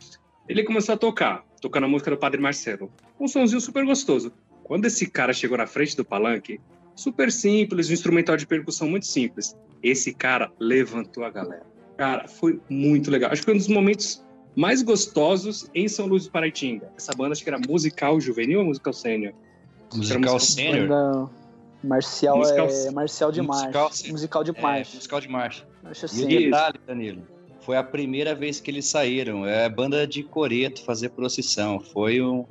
Ele 0.47 0.63
começou 0.63 0.95
a 0.95 0.97
tocar, 0.97 1.43
tocando 1.61 1.85
a 1.85 1.87
música 1.87 2.11
do 2.11 2.17
Padre 2.17 2.39
Marcelo 2.39 2.91
um 3.19 3.27
sonzinho 3.27 3.59
super 3.59 3.85
gostoso. 3.85 4.31
Quando 4.63 4.85
esse 4.85 5.07
cara 5.07 5.33
chegou 5.33 5.57
na 5.57 5.65
frente 5.65 5.95
do 5.95 6.05
palanque, 6.05 6.59
super 6.95 7.31
simples, 7.31 7.89
um 7.89 7.93
instrumental 7.93 8.35
de 8.37 8.45
percussão 8.45 8.89
muito 8.89 9.05
simples. 9.05 9.55
Esse 9.81 10.13
cara 10.13 10.51
levantou 10.59 11.23
a 11.23 11.29
galera. 11.29 11.65
Cara, 11.97 12.27
foi 12.27 12.59
muito 12.69 13.09
legal. 13.09 13.31
Acho 13.31 13.41
que 13.41 13.45
foi 13.45 13.53
um 13.53 13.57
dos 13.57 13.67
momentos 13.67 14.23
mais 14.55 14.81
gostosos 14.81 15.69
em 15.73 15.87
São 15.87 16.07
Luís 16.07 16.25
do 16.25 16.31
Paraitinga. 16.31 16.91
Essa 16.97 17.13
banda 17.13 17.33
acho 17.33 17.43
que 17.43 17.49
era 17.49 17.59
musical 17.59 18.19
juvenil 18.19 18.59
ou 18.59 18.65
musical 18.65 18.93
sênior? 18.93 19.33
Musical 19.93 20.39
sênior? 20.39 21.29
Marcial 21.83 22.37
musical, 22.37 22.67
é 22.67 22.91
marcial 22.91 23.31
de 23.31 23.41
marcha. 23.41 23.65
Musical, 23.65 23.91
musical 24.11 24.43
de 24.43 24.51
marcha. 24.61 24.91
É, 24.91 24.95
musical 24.95 25.21
de 25.21 25.29
marcha. 25.29 25.67
Acho 25.83 26.05
assim. 26.05 26.27
E 26.27 26.45
detalhe, 26.45 26.79
Danilo, 26.85 27.21
foi 27.61 27.77
a 27.77 27.83
primeira 27.83 28.33
vez 28.33 28.59
que 28.59 28.71
eles 28.71 28.87
saíram. 28.87 29.45
É 29.45 29.69
banda 29.69 30.07
de 30.07 30.23
coreto 30.23 30.83
fazer 30.83 31.09
procissão. 31.09 31.79
Foi 31.79 32.21
um. 32.21 32.45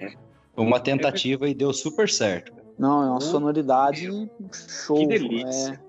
Uma 0.56 0.80
tentativa 0.80 1.46
e 1.48 1.52
deu 1.52 1.70
super 1.72 2.08
certo. 2.08 2.50
Não, 2.78 3.02
é 3.02 3.10
uma 3.10 3.20
sonoridade 3.20 4.08
Meu, 4.08 4.28
show. 4.52 4.96
Que 4.96 5.06
delícia. 5.06 5.80
É... 5.82 5.86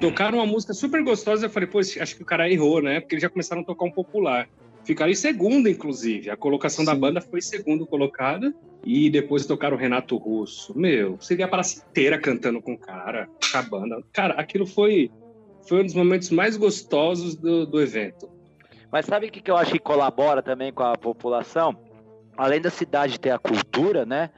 Tocaram 0.00 0.38
uma 0.38 0.46
música 0.46 0.74
super 0.74 1.02
gostosa. 1.04 1.46
Eu 1.46 1.50
falei, 1.50 1.68
pô, 1.68 1.78
acho 1.78 2.16
que 2.16 2.22
o 2.22 2.26
cara 2.26 2.50
errou, 2.50 2.82
né? 2.82 3.00
Porque 3.00 3.14
eles 3.14 3.22
já 3.22 3.30
começaram 3.30 3.62
a 3.62 3.64
tocar 3.64 3.84
um 3.84 3.90
popular. 3.90 4.48
Ficaram 4.84 5.10
em 5.10 5.14
segundo, 5.14 5.68
inclusive. 5.68 6.30
A 6.30 6.36
colocação 6.36 6.84
Sim. 6.84 6.90
da 6.90 6.94
banda 6.94 7.20
foi 7.20 7.40
segundo 7.40 7.86
colocada. 7.86 8.54
E 8.84 9.08
depois 9.08 9.46
tocaram 9.46 9.76
o 9.76 9.78
Renato 9.78 10.16
Russo. 10.16 10.76
Meu, 10.76 11.16
seria 11.20 11.44
a 11.44 11.48
praça 11.48 11.84
inteira 11.88 12.18
cantando 12.18 12.60
com 12.60 12.72
o 12.72 12.78
cara, 12.78 13.28
com 13.52 13.58
a 13.58 13.62
banda. 13.62 14.02
Cara, 14.12 14.34
aquilo 14.34 14.66
foi, 14.66 15.08
foi 15.68 15.82
um 15.82 15.84
dos 15.84 15.94
momentos 15.94 16.30
mais 16.30 16.56
gostosos 16.56 17.36
do, 17.36 17.64
do 17.64 17.80
evento. 17.80 18.28
Mas 18.90 19.06
sabe 19.06 19.26
o 19.26 19.30
que, 19.30 19.40
que 19.40 19.50
eu 19.50 19.56
acho 19.56 19.70
que 19.70 19.78
colabora 19.78 20.42
também 20.42 20.72
com 20.72 20.82
a 20.82 20.98
população? 20.98 21.78
além 22.36 22.60
da 22.60 22.70
cidade 22.70 23.20
ter 23.20 23.30
a 23.30 23.38
cultura, 23.38 24.04
né? 24.04 24.30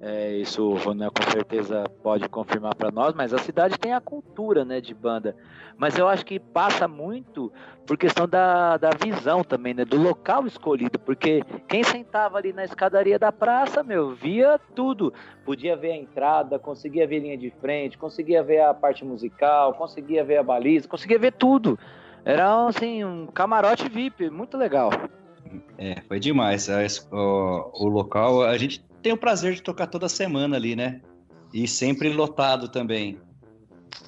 É, 0.00 0.32
isso 0.36 0.62
o 0.62 0.76
Ronel 0.76 1.10
com 1.10 1.28
certeza 1.28 1.82
pode 2.04 2.28
confirmar 2.28 2.74
para 2.76 2.90
nós, 2.90 3.14
mas 3.14 3.34
a 3.34 3.38
cidade 3.38 3.76
tem 3.76 3.92
a 3.92 4.00
cultura 4.00 4.64
né, 4.64 4.80
de 4.80 4.94
banda. 4.94 5.34
Mas 5.76 5.98
eu 5.98 6.08
acho 6.08 6.24
que 6.24 6.38
passa 6.38 6.86
muito 6.86 7.52
por 7.84 7.96
questão 7.96 8.28
da, 8.28 8.76
da 8.76 8.90
visão 8.90 9.42
também, 9.42 9.74
né? 9.74 9.84
Do 9.84 10.00
local 10.00 10.46
escolhido. 10.46 10.98
Porque 11.00 11.42
quem 11.68 11.82
sentava 11.82 12.38
ali 12.38 12.52
na 12.52 12.64
escadaria 12.64 13.18
da 13.18 13.32
praça, 13.32 13.82
meu, 13.82 14.14
via 14.14 14.58
tudo. 14.74 15.12
Podia 15.44 15.76
ver 15.76 15.92
a 15.92 15.96
entrada, 15.96 16.58
conseguia 16.58 17.06
ver 17.06 17.16
a 17.16 17.20
linha 17.20 17.38
de 17.38 17.50
frente, 17.50 17.98
conseguia 17.98 18.42
ver 18.42 18.60
a 18.60 18.74
parte 18.74 19.04
musical, 19.04 19.74
conseguia 19.74 20.24
ver 20.24 20.38
a 20.38 20.42
baliza, 20.42 20.86
conseguia 20.86 21.18
ver 21.18 21.32
tudo. 21.32 21.78
Era 22.24 22.66
assim, 22.66 23.04
um 23.04 23.26
camarote 23.26 23.88
VIP, 23.88 24.30
muito 24.30 24.56
legal. 24.56 24.90
É, 25.76 26.00
foi 26.06 26.18
demais. 26.18 26.68
O, 27.10 27.84
o 27.84 27.88
local, 27.88 28.42
a 28.42 28.56
gente 28.56 28.84
tem 29.02 29.12
o 29.12 29.16
prazer 29.16 29.54
de 29.54 29.62
tocar 29.62 29.86
toda 29.86 30.08
semana 30.08 30.56
ali, 30.56 30.74
né? 30.74 31.00
E 31.52 31.66
sempre 31.66 32.12
lotado 32.12 32.68
também. 32.68 33.18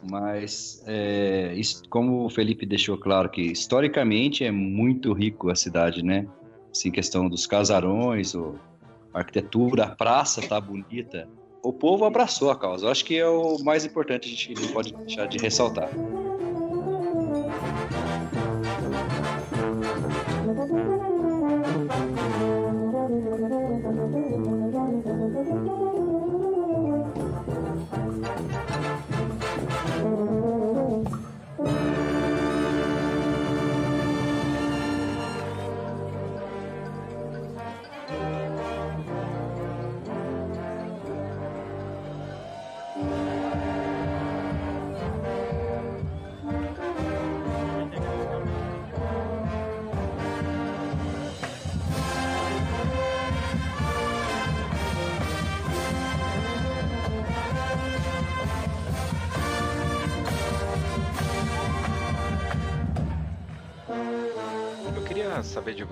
Mas, 0.09 0.83
é, 0.87 1.55
como 1.88 2.24
o 2.24 2.31
Felipe 2.31 2.64
deixou 2.64 2.96
claro 2.96 3.29
que 3.29 3.42
historicamente 3.42 4.44
é 4.44 4.50
muito 4.50 5.12
rico 5.12 5.50
a 5.50 5.55
cidade, 5.55 6.03
né? 6.03 6.26
Assim, 6.70 6.90
questão 6.90 7.29
dos 7.29 7.46
casarões, 7.46 8.35
a 8.35 9.18
arquitetura, 9.18 9.85
a 9.85 9.94
praça 9.94 10.40
tá 10.40 10.61
bonita. 10.61 11.29
O 11.62 11.72
povo 11.72 12.05
abraçou 12.05 12.50
a 12.50 12.57
causa. 12.57 12.87
Eu 12.87 12.90
acho 12.90 13.05
que 13.05 13.16
é 13.16 13.29
o 13.29 13.59
mais 13.62 13.85
importante, 13.85 14.26
a 14.26 14.31
gente 14.31 14.55
não 14.55 14.72
pode 14.72 14.94
deixar 14.94 15.26
de 15.26 15.38
ressaltar. 15.38 15.90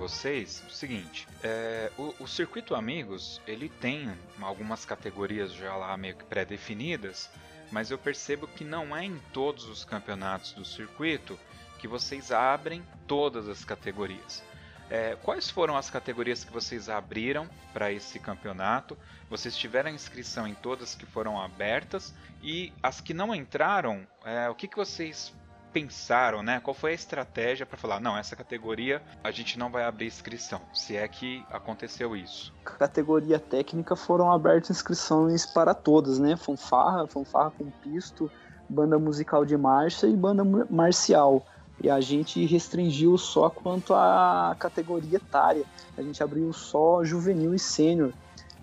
Vocês 0.09 0.63
o 0.67 0.71
seguinte: 0.71 1.27
é, 1.43 1.91
o, 1.97 2.13
o, 2.19 2.27
Circuito 2.27 2.73
Amigos 2.73 3.39
ele 3.47 3.69
tem 3.69 4.11
algumas 4.41 4.83
categorias 4.83 5.53
já 5.53 5.75
lá 5.75 5.95
meio 5.95 6.15
que 6.15 6.23
pré-definidas, 6.23 7.29
mas 7.71 7.91
eu 7.91 7.97
percebo 7.97 8.47
que 8.47 8.63
não 8.63 8.95
é 8.95 9.05
em 9.05 9.19
todos 9.31 9.65
os 9.65 9.85
campeonatos 9.85 10.53
do 10.53 10.65
circuito 10.65 11.39
que 11.77 11.87
vocês 11.87 12.31
abrem 12.31 12.83
todas 13.07 13.47
as 13.47 13.63
categorias. 13.63 14.43
É, 14.89 15.15
quais 15.21 15.51
foram 15.51 15.77
as 15.77 15.89
categorias 15.91 16.43
que 16.43 16.51
vocês 16.51 16.89
abriram 16.89 17.47
para 17.71 17.91
esse 17.91 18.19
campeonato? 18.19 18.97
Vocês 19.29 19.55
tiveram 19.55 19.91
inscrição 19.91 20.47
em 20.47 20.55
todas 20.55 20.95
que 20.95 21.05
foram 21.05 21.39
abertas 21.39 22.11
e 22.41 22.73
as 22.81 22.99
que 22.99 23.13
não 23.13 23.33
entraram, 23.35 24.07
é, 24.25 24.49
o 24.49 24.55
que, 24.55 24.67
que 24.67 24.75
vocês 24.75 25.31
pensaram, 25.71 26.41
né? 26.41 26.59
Qual 26.59 26.73
foi 26.73 26.91
a 26.91 26.95
estratégia 26.95 27.65
para 27.65 27.77
falar, 27.77 27.99
não, 27.99 28.17
essa 28.17 28.35
categoria 28.35 29.01
a 29.23 29.31
gente 29.31 29.57
não 29.57 29.69
vai 29.69 29.83
abrir 29.83 30.07
inscrição, 30.07 30.61
se 30.73 30.95
é 30.95 31.07
que 31.07 31.43
aconteceu 31.49 32.15
isso? 32.15 32.53
Categoria 32.63 33.39
técnica 33.39 33.95
foram 33.95 34.31
abertas 34.31 34.69
inscrições 34.69 35.45
para 35.45 35.73
todas, 35.73 36.19
né? 36.19 36.35
Fanfarra, 36.35 37.07
fanfarra 37.07 37.51
com 37.57 37.69
pisto, 37.69 38.29
banda 38.67 38.99
musical 38.99 39.45
de 39.45 39.57
marcha 39.57 40.07
e 40.07 40.15
banda 40.15 40.43
marcial 40.69 41.45
e 41.81 41.89
a 41.89 41.99
gente 42.01 42.45
restringiu 42.45 43.17
só 43.17 43.49
quanto 43.49 43.93
à 43.93 44.55
categoria 44.59 45.17
etária. 45.17 45.63
A 45.97 46.01
gente 46.01 46.21
abriu 46.21 46.51
só 46.51 47.03
juvenil 47.03 47.53
e 47.53 47.59
sênior, 47.59 48.11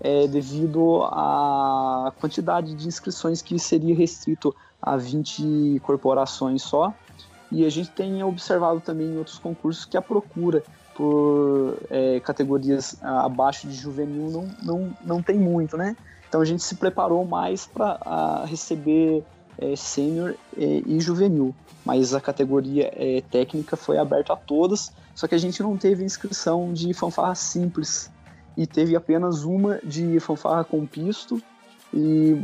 é, 0.01 0.27
devido 0.27 1.03
à 1.05 2.13
quantidade 2.21 2.75
de 2.75 2.87
inscrições 2.87 3.41
que 3.41 3.59
seria 3.59 3.95
restrito 3.95 4.55
a 4.87 4.97
20 4.97 5.81
corporações 5.83 6.63
só. 6.63 6.95
E 7.53 7.67
a 7.67 7.69
gente 7.69 7.91
tem 7.91 8.23
observado 8.23 8.81
também 8.81 9.09
em 9.09 9.19
outros 9.19 9.39
concursos 9.39 9.85
que 9.85 9.97
a 9.97 10.03
procura 10.03 10.63
por 10.95 11.77
é, 11.91 12.21
categorias 12.21 12.97
abaixo 13.03 13.67
de 13.67 13.75
juvenil 13.75 14.31
não, 14.31 14.49
não, 14.63 14.97
não 15.05 15.23
tem 15.23 15.37
muito, 15.37 15.77
né? 15.77 15.95
Então 16.29 16.41
a 16.41 16.45
gente 16.45 16.63
se 16.63 16.77
preparou 16.77 17.25
mais 17.25 17.67
para 17.67 18.45
receber 18.47 19.23
é, 19.59 19.77
sênior 19.77 20.35
é, 20.57 20.83
e 20.87 20.99
juvenil 21.01 21.55
mas 21.87 22.13
a 22.13 22.21
categoria 22.21 22.93
é, 22.97 23.23
técnica 23.31 23.77
foi 23.77 23.97
aberta 23.97 24.33
a 24.33 24.37
todas, 24.37 24.93
só 25.15 25.29
que 25.29 25.37
a 25.37 25.39
gente 25.39 25.63
não 25.63 25.77
teve 25.77 26.05
inscrição 26.05 26.73
de 26.73 26.93
fanfarra 26.93 27.37
simples 27.37 28.11
e 28.57 28.67
teve 28.67 28.97
apenas 28.97 29.45
uma 29.45 29.79
de 29.85 30.19
fanfarra 30.19 30.65
com 30.65 30.85
pisto 30.85 31.41
e 31.97 32.37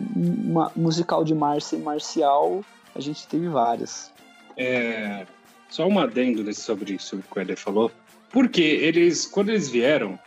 uma 0.47 0.73
musical 0.75 1.23
de 1.23 1.35
marcha 1.35 1.77
e 1.77 1.79
marcial, 1.79 2.65
a 2.95 3.01
gente 3.01 3.27
teve 3.29 3.49
várias. 3.49 4.11
É, 4.57 5.27
só 5.69 5.87
um 5.87 5.99
adendo 5.99 6.43
nesse 6.43 6.63
sobre, 6.63 6.99
sobre 6.99 7.27
o 7.27 7.33
que 7.33 7.39
o 7.39 7.43
Eder 7.43 7.59
falou, 7.59 7.93
porque 8.31 8.63
eles, 8.63 9.27
quando 9.27 9.51
eles 9.51 9.69
vieram, 9.69 10.19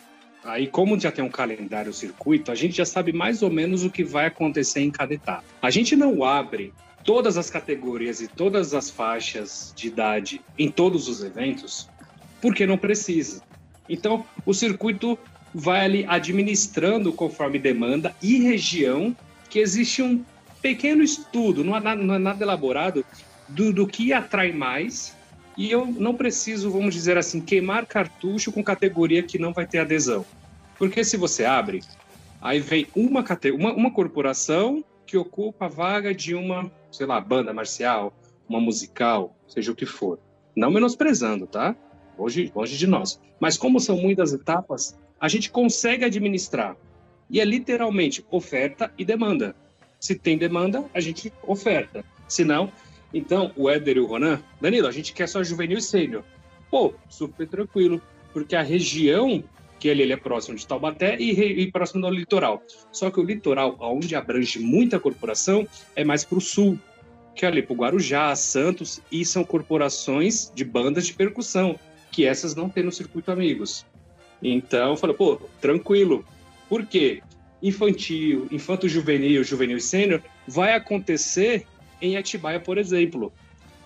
aí 0.44 0.68
como 0.68 1.00
já 1.00 1.12
tem 1.12 1.26
um 1.26 1.30
calendário 1.30 1.92
circuito, 1.92 2.52
a 2.52 2.56
gente 2.56 2.78
já 2.78 2.86
sabe 2.86 3.12
mais 3.12 3.42
ou 3.42 3.50
menos 3.50 3.84
o 3.84 3.90
que 3.90 4.04
vai 4.04 4.28
acontecer 4.28 4.82
em 4.82 4.92
cada 4.92 5.14
etapa. 5.14 5.44
A 5.60 5.72
gente 5.72 5.96
não 5.96 6.24
abre 6.24 6.72
todas 7.04 7.36
as 7.36 7.50
categorias 7.50 8.22
e 8.22 8.28
todas 8.28 8.76
as 8.76 8.92
faixas 8.92 9.74
de 9.76 9.88
idade 9.88 10.42
em 10.58 10.70
todos 10.70 11.08
os 11.08 11.24
eventos, 11.24 11.90
porque 12.42 12.68
não 12.68 12.78
precisa. 12.78 13.42
Então, 13.90 14.26
o 14.46 14.54
circuito 14.54 15.18
vai 15.56 15.86
ali 15.86 16.06
administrando 16.08 17.14
conforme 17.14 17.58
demanda 17.58 18.14
e 18.22 18.44
região, 18.44 19.16
que 19.50 19.60
existe 19.60 20.02
um 20.02 20.24
pequeno 20.62 21.02
estudo, 21.02 21.64
não 21.64 21.76
é 21.76 21.80
nada, 21.80 22.04
não 22.04 22.14
é 22.14 22.20
nada 22.20 22.44
elaborado, 22.44 23.06
do, 23.48 23.72
do 23.72 23.88
que 23.88 24.12
atrai 24.12 24.52
mais. 24.52 25.16
E 25.58 25.72
eu 25.72 25.86
não 25.86 26.14
preciso, 26.14 26.70
vamos 26.70 26.94
dizer 26.94 27.18
assim, 27.18 27.40
queimar 27.40 27.86
cartucho 27.86 28.52
com 28.52 28.62
categoria 28.62 29.24
que 29.24 29.40
não 29.40 29.54
vai 29.54 29.66
ter 29.66 29.80
adesão. 29.80 30.26
Porque 30.78 31.02
se 31.06 31.16
você 31.16 31.46
abre, 31.46 31.82
aí 32.42 32.60
vem 32.60 32.88
uma, 32.94 33.24
uma, 33.54 33.74
uma 33.74 33.92
corporação 33.92 34.84
que 35.08 35.16
ocupa 35.16 35.66
a 35.66 35.70
vaga 35.70 36.14
de 36.14 36.36
uma 36.36 36.70
sei 36.96 37.06
lá, 37.06 37.20
banda 37.20 37.54
marcial, 37.54 38.14
uma 38.48 38.62
musical, 38.62 39.36
seja 39.48 39.72
o 39.72 39.76
que 39.76 39.86
for. 39.86 40.20
Não 40.56 40.72
menosprezando, 40.72 41.46
tá? 41.46 41.76
Hoje, 42.18 42.52
longe 42.56 42.78
de 42.78 42.88
nós. 42.88 43.20
Mas 43.40 43.58
como 43.58 43.80
são 43.80 43.98
muitas 43.98 44.32
etapas, 44.32 44.98
a 45.26 45.28
gente 45.28 45.50
consegue 45.50 46.06
administrar. 46.06 46.78
E 47.30 47.42
é 47.42 47.46
literalmente 47.46 48.24
oferta 48.30 48.94
e 48.96 49.04
demanda. 49.04 49.56
Se 50.00 50.14
tem 50.14 50.38
demanda, 50.38 50.86
a 50.94 51.00
gente 51.00 51.34
oferta. 51.48 52.06
Se 52.28 52.46
não, 52.46 52.72
então 53.12 53.52
o 53.56 53.68
Éder 53.68 53.98
e 53.98 54.00
o 54.00 54.06
Ronan, 54.06 54.40
Danilo, 54.62 54.88
a 54.88 54.92
gente 54.92 55.14
quer 55.14 55.28
só 55.28 55.44
juvenil 55.44 55.80
e 55.80 55.82
sênior. 55.82 56.24
Pô, 56.70 56.94
super 57.10 57.48
tranquilo, 57.48 58.00
porque 58.32 58.56
a 58.56 58.62
região 58.62 59.44
que 59.80 59.88
ele, 59.88 60.04
ele 60.04 60.14
é 60.14 60.18
próximo 60.18 60.56
de 60.56 60.68
Taubaté 60.68 61.18
e, 61.20 61.32
e, 61.32 61.72
próximo 61.72 62.02
do 62.02 62.10
litoral. 62.10 62.62
Só 62.92 63.10
que 63.10 63.20
o 63.20 63.24
litoral, 63.24 63.76
onde 63.80 64.16
abrange 64.16 64.60
muita 64.60 65.00
corporação, 65.00 65.68
é 65.96 66.04
mais 66.04 66.24
para 66.24 66.38
o 66.38 66.42
sul, 66.42 66.78
que 67.36 67.46
é 67.46 67.48
ali 67.48 67.64
para 67.64 67.74
o 67.74 67.78
Guarujá, 67.78 68.36
Santos, 68.36 69.02
e 69.12 69.26
são 69.26 69.44
corporações 69.44 70.52
de 70.54 70.64
bandas 70.64 71.08
de 71.08 71.14
percussão, 71.14 71.80
que 72.12 72.26
essas 72.26 72.56
não 72.56 72.70
tem 72.70 72.84
no 72.84 72.92
Circuito 72.92 73.32
Amigos. 73.32 73.86
Então, 74.42 74.92
eu 74.92 74.98
falei, 74.98 75.16
pô, 75.16 75.40
tranquilo. 75.62 76.26
Por 76.70 76.86
quê? 76.86 77.22
Infantil, 77.62 78.48
infanto 78.52 78.88
juvenil, 78.88 79.42
e 79.42 79.80
sênior, 79.82 80.22
vai 80.48 80.74
acontecer 80.74 81.66
em 82.02 82.18
Atibaia, 82.18 82.60
por 82.60 82.78
exemplo, 82.78 83.34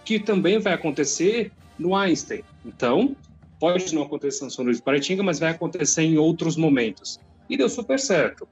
que 0.03 0.19
também 0.19 0.59
vai 0.59 0.73
acontecer 0.73 1.51
no 1.77 1.95
Einstein. 1.95 2.43
Então, 2.65 3.15
Pode 3.59 3.93
não 3.93 4.03
acontecer 4.03 4.45
no 4.45 4.51
São 4.51 4.63
Luís 4.63 4.79
do 4.79 4.83
Paraitinga, 4.83 5.21
mas 5.21 5.37
vai 5.37 5.51
acontecer 5.51 6.03
em 6.03 6.17
outros 6.17 6.55
momentos. 6.55 7.19
E 7.49 7.57
deu 7.57 7.67
super 7.67 7.99
certo. 7.99 8.47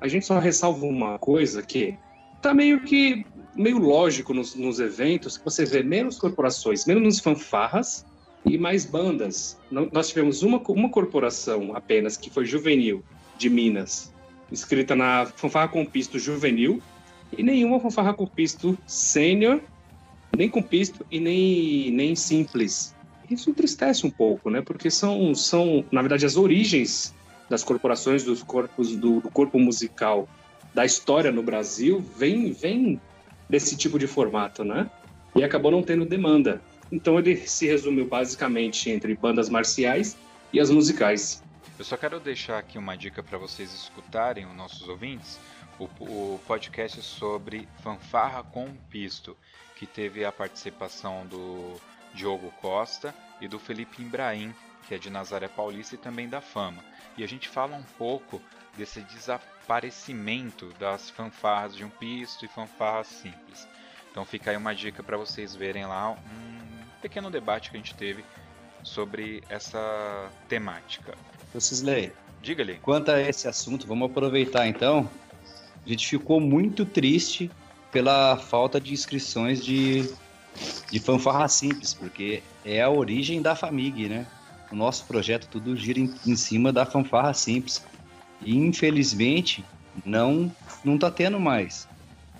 A 0.00 0.08
gente 0.08 0.24
só 0.24 0.38
ressalva 0.38 0.86
uma 0.86 1.18
coisa 1.18 1.62
que 1.62 1.98
tá 2.40 2.54
meio 2.54 2.82
que 2.82 3.26
meio 3.54 3.78
lógico 3.78 4.32
nos, 4.32 4.54
nos 4.54 4.78
eventos 4.78 5.36
que 5.36 5.44
você 5.44 5.64
vê 5.64 5.82
menos 5.82 6.18
corporações, 6.18 6.86
menos 6.86 7.18
fanfarras 7.18 8.06
e 8.44 8.56
mais 8.56 8.84
bandas. 8.84 9.58
Nós 9.70 10.08
tivemos 10.08 10.42
uma, 10.42 10.58
uma 10.68 10.88
corporação 10.88 11.74
apenas 11.74 12.16
que 12.16 12.30
foi 12.30 12.44
juvenil 12.44 13.02
de 13.36 13.48
Minas, 13.48 14.12
escrita 14.50 14.94
na 14.94 15.26
fanfarra 15.26 15.68
com 15.68 15.84
pisto 15.84 16.18
juvenil, 16.18 16.82
e 17.36 17.42
nenhuma 17.42 17.78
fanfarra 17.78 18.14
com 18.14 18.26
pisto 18.26 18.76
sênior, 18.86 19.60
nem 20.36 20.48
com 20.48 20.62
pisto 20.62 21.04
e 21.10 21.20
nem, 21.20 21.90
nem 21.90 22.16
simples 22.16 22.94
isso 23.30 23.50
entristece 23.50 24.06
um 24.06 24.10
pouco, 24.10 24.50
né? 24.50 24.60
Porque 24.60 24.90
são, 24.90 25.34
são 25.34 25.84
na 25.90 26.00
verdade, 26.00 26.24
as 26.24 26.36
origens 26.36 27.14
das 27.48 27.62
corporações, 27.62 28.24
dos 28.24 28.42
corpos, 28.42 28.96
do, 28.96 29.20
do 29.20 29.30
corpo 29.30 29.58
musical 29.58 30.28
da 30.74 30.84
história 30.84 31.32
no 31.32 31.42
Brasil 31.42 32.04
vem, 32.16 32.52
vem 32.52 33.00
desse 33.48 33.76
tipo 33.76 33.98
de 33.98 34.06
formato, 34.06 34.64
né? 34.64 34.90
E 35.34 35.42
acabou 35.42 35.70
não 35.70 35.82
tendo 35.82 36.04
demanda. 36.04 36.60
Então 36.90 37.18
ele 37.18 37.36
se 37.36 37.66
resumiu 37.66 38.06
basicamente 38.06 38.90
entre 38.90 39.14
bandas 39.14 39.48
marciais 39.48 40.16
e 40.52 40.58
as 40.58 40.70
musicais. 40.70 41.42
Eu 41.78 41.84
só 41.84 41.96
quero 41.96 42.18
deixar 42.18 42.58
aqui 42.58 42.78
uma 42.78 42.96
dica 42.96 43.22
para 43.22 43.38
vocês 43.38 43.72
escutarem, 43.72 44.46
os 44.46 44.56
nossos 44.56 44.88
ouvintes, 44.88 45.38
o, 45.78 45.84
o 46.00 46.40
podcast 46.46 47.00
sobre 47.02 47.68
Fanfarra 47.82 48.42
com 48.42 48.74
Pisto, 48.90 49.36
que 49.76 49.86
teve 49.86 50.24
a 50.24 50.32
participação 50.32 51.24
do 51.26 51.74
Diogo 52.14 52.52
Costa 52.60 53.14
e 53.40 53.46
do 53.46 53.58
Felipe 53.58 54.02
Imbraim, 54.02 54.52
que 54.88 54.94
é 54.94 54.98
de 54.98 55.10
Nazaré 55.10 55.46
Paulista 55.46 55.94
e 55.94 55.98
também 55.98 56.28
da 56.28 56.40
Fama. 56.40 56.82
E 57.16 57.22
a 57.22 57.28
gente 57.28 57.48
fala 57.48 57.76
um 57.76 57.84
pouco 57.96 58.40
desse 58.76 59.00
desaparecimento 59.02 60.72
das 60.78 61.10
fanfarras 61.10 61.76
de 61.76 61.84
um 61.84 61.90
pisto 61.90 62.44
e 62.44 62.48
fanfarras 62.48 63.06
simples. 63.06 63.68
Então 64.10 64.24
fica 64.24 64.50
aí 64.50 64.56
uma 64.56 64.74
dica 64.74 65.02
para 65.02 65.16
vocês 65.16 65.54
verem 65.54 65.86
lá 65.86 66.12
um 66.12 66.77
pequeno 67.00 67.30
debate 67.30 67.70
que 67.70 67.76
a 67.76 67.80
gente 67.80 67.94
teve 67.94 68.24
sobre 68.82 69.42
essa 69.48 70.30
temática. 70.48 71.14
Cisley, 71.58 72.12
diga-lhe. 72.42 72.74
Quanto 72.76 73.10
a 73.10 73.20
esse 73.20 73.48
assunto, 73.48 73.86
vamos 73.86 74.10
aproveitar 74.10 74.66
então. 74.66 75.08
A 75.84 75.88
gente 75.88 76.06
ficou 76.06 76.40
muito 76.40 76.84
triste 76.84 77.50
pela 77.90 78.36
falta 78.36 78.80
de 78.80 78.92
inscrições 78.92 79.64
de 79.64 80.08
de 80.90 80.98
fanfarra 80.98 81.48
simples, 81.48 81.94
porque 81.94 82.42
é 82.64 82.82
a 82.82 82.90
origem 82.90 83.40
da 83.40 83.54
Famig, 83.54 84.08
né? 84.08 84.26
O 84.70 84.74
nosso 84.74 85.04
projeto 85.06 85.48
tudo 85.48 85.76
gira 85.76 85.98
em, 85.98 86.12
em 86.26 86.36
cima 86.36 86.72
da 86.72 86.84
fanfarra 86.84 87.32
simples. 87.32 87.84
E 88.42 88.56
infelizmente 88.56 89.64
não 90.04 90.52
não 90.84 90.98
tá 90.98 91.10
tendo 91.10 91.40
mais. 91.40 91.88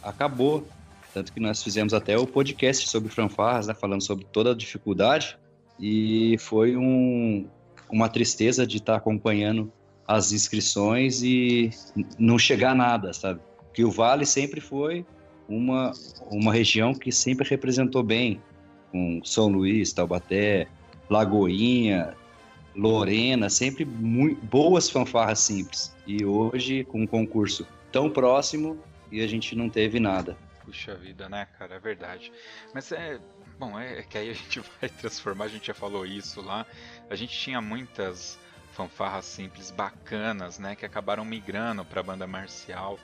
Acabou. 0.03 0.67
Tanto 1.13 1.33
que 1.33 1.41
nós 1.41 1.63
fizemos 1.63 1.95
até 1.95 2.17
o 2.17 2.27
podcast 2.27 2.89
sobre 2.89 3.09
fanfarras, 3.09 3.67
né, 3.67 3.75
falando 3.75 4.03
sobre 4.03 4.25
toda 4.25 4.53
a 4.53 4.55
dificuldade. 4.55 5.39
E 5.81 6.37
foi 6.39 6.77
um, 6.77 7.47
uma 7.91 8.09
tristeza 8.09 8.67
de 8.67 8.79
estar 8.79 8.93
tá 8.93 8.99
acompanhando 8.99 9.73
as 10.07 10.33
inscrições 10.33 11.23
e 11.23 11.71
não 12.19 12.39
chegar 12.39 12.75
nada, 12.75 13.13
sabe? 13.13 13.41
Que 13.73 13.85
o 13.85 13.91
Vale 13.91 14.25
sempre 14.25 14.61
foi 14.61 15.05
uma, 15.49 15.93
uma 16.31 16.53
região 16.53 16.95
que 16.95 17.13
sempre 17.13 17.49
representou 17.49 18.03
bem, 18.03 18.41
com 18.91 19.21
São 19.25 19.49
Luís, 19.49 19.93
Taubaté, 19.93 20.67
Lagoinha, 21.09 22.15
Lorena, 22.75 23.51
sempre 23.51 23.85
muito, 23.85 24.45
boas 24.47 24.89
fanfarras 24.89 25.41
simples. 25.41 25.95
E 26.07 26.25
hoje, 26.25 26.85
com 26.85 27.03
um 27.03 27.07
concurso 27.07 27.67
tão 27.91 28.11
próximo, 28.11 28.79
e 29.11 29.21
a 29.21 29.27
gente 29.27 29.57
não 29.57 29.69
teve 29.69 29.99
nada. 29.99 30.37
Puxa 30.69 30.95
vida, 30.95 31.31
né, 31.31 31.49
cara? 31.59 31.77
É 31.77 31.79
verdade. 31.79 32.31
Mas 32.75 32.93
é. 32.93 33.19
Bom, 33.59 33.81
é, 33.81 34.01
é 34.01 34.03
que 34.03 34.19
aí 34.19 34.29
a 34.29 34.35
gente 34.35 34.61
vai 34.79 34.91
transformar, 34.91 35.47
a 35.47 35.49
gente 35.49 35.67
já 35.67 35.73
falou 35.73 36.05
isso 36.05 36.43
lá. 36.43 36.67
A 37.09 37.17
gente 37.17 37.37
tinha 37.37 37.59
muitas 37.59 38.39
fanfarras 38.73 39.25
simples 39.25 39.71
bacanas, 39.71 40.59
né? 40.59 40.77
Que 40.77 40.85
acabaram 40.85 41.25
migrando 41.25 41.87
pra 41.87 42.03
banda 42.03 42.27
marcial. 42.27 42.99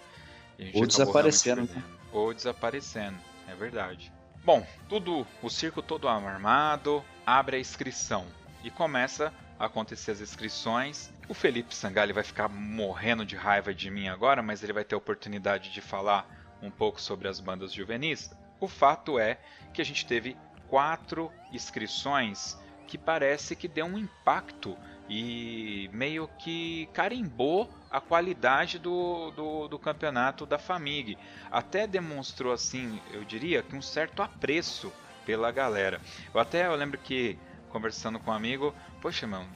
Ou 0.75 0.87
desaparecendo. 0.87 1.63
Né? 1.63 1.83
Ou 2.13 2.35
desaparecendo, 2.35 3.17
é 3.49 3.55
verdade. 3.55 4.13
Bom, 4.45 4.67
tudo, 4.87 5.27
o 5.43 5.49
circo 5.49 5.81
todo 5.81 6.07
armado, 6.07 7.03
abre 7.25 7.57
a 7.57 7.61
inscrição 7.61 8.27
e 8.63 8.71
começa 8.71 9.33
a 9.59 9.65
acontecer 9.65 10.11
as 10.11 10.21
inscrições. 10.21 11.11
O 11.31 11.33
Felipe 11.33 11.75
Sangali 11.75 12.13
vai 12.13 12.25
ficar 12.25 12.47
morrendo 12.47 13.25
de 13.25 13.37
raiva 13.37 13.73
de 13.73 13.91
mim 13.91 14.09
agora, 14.09 14.43
mas 14.43 14.63
ele 14.63 14.75
vai 14.75 14.85
ter 14.85 14.95
a 14.95 14.99
oportunidade 14.99 15.73
de 15.73 15.81
falar 15.81 16.44
um 16.65 16.71
pouco 16.71 17.01
sobre 17.01 17.29
as 17.29 17.41
bandas 17.41 17.73
juvenis. 17.73 18.31
O 18.61 18.69
fato 18.69 19.19
é 19.19 19.39
que 19.73 19.83
a 19.83 19.85
gente 19.85 20.07
teve 20.07 20.37
quatro 20.69 21.31
inscrições 21.53 22.59
que 22.87 22.99
parece 22.99 23.57
que 23.57 23.69
deu 23.69 23.87
um 23.87 23.99
impacto 23.99 24.77
e 25.09 25.91
meio 25.93 26.29
que 26.39 26.89
carimbou 26.93 27.71
a 27.91 28.01
qualidade 28.01 28.79
do, 28.79 29.31
do, 29.33 29.69
do, 29.69 29.79
campeonato 29.79 30.47
da 30.47 30.59
Famig. 30.59 31.19
Até 31.51 31.87
demonstrou, 31.87 32.53
assim, 32.53 33.01
eu 33.13 33.25
diria, 33.25 33.63
que 33.63 33.77
um 33.77 33.83
certo 33.83 34.23
apreço 34.23 34.93
pela 35.25 35.51
galera. 35.51 36.01
Eu 36.33 36.41
até 36.41 36.67
eu 36.67 36.75
lembro 36.75 36.99
que, 36.99 37.39
conversando 37.71 38.19
com 38.19 38.31
um 38.31 38.35
amigo, 38.35 38.75
poxa, 39.01 39.27
mano, 39.27 39.49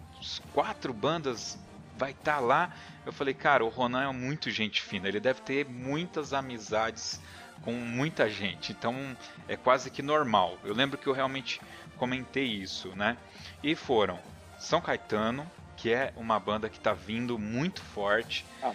quatro 0.52 0.92
bandas 0.92 1.58
vai 1.98 2.12
estar 2.12 2.36
tá 2.36 2.40
lá. 2.40 2.72
Eu 3.04 3.12
falei, 3.12 3.34
cara, 3.34 3.64
o 3.64 3.68
Ronan 3.68 4.08
é 4.08 4.12
muito 4.12 4.50
gente 4.50 4.80
fina, 4.80 5.08
ele 5.08 5.20
deve 5.20 5.40
ter 5.42 5.66
muitas 5.66 6.32
amizades 6.32 7.20
com 7.62 7.72
muita 7.72 8.30
gente, 8.30 8.72
então 8.72 9.16
é 9.48 9.56
quase 9.56 9.90
que 9.90 10.00
normal. 10.00 10.56
Eu 10.64 10.72
lembro 10.72 10.96
que 10.96 11.06
eu 11.06 11.12
realmente 11.12 11.60
comentei 11.96 12.44
isso, 12.44 12.94
né? 12.94 13.16
E 13.62 13.74
foram 13.74 14.18
São 14.58 14.80
Caetano, 14.80 15.50
que 15.76 15.92
é 15.92 16.12
uma 16.16 16.38
banda 16.38 16.68
que 16.68 16.78
está 16.78 16.92
vindo 16.92 17.38
muito 17.38 17.82
forte. 17.82 18.44
Ah. 18.62 18.72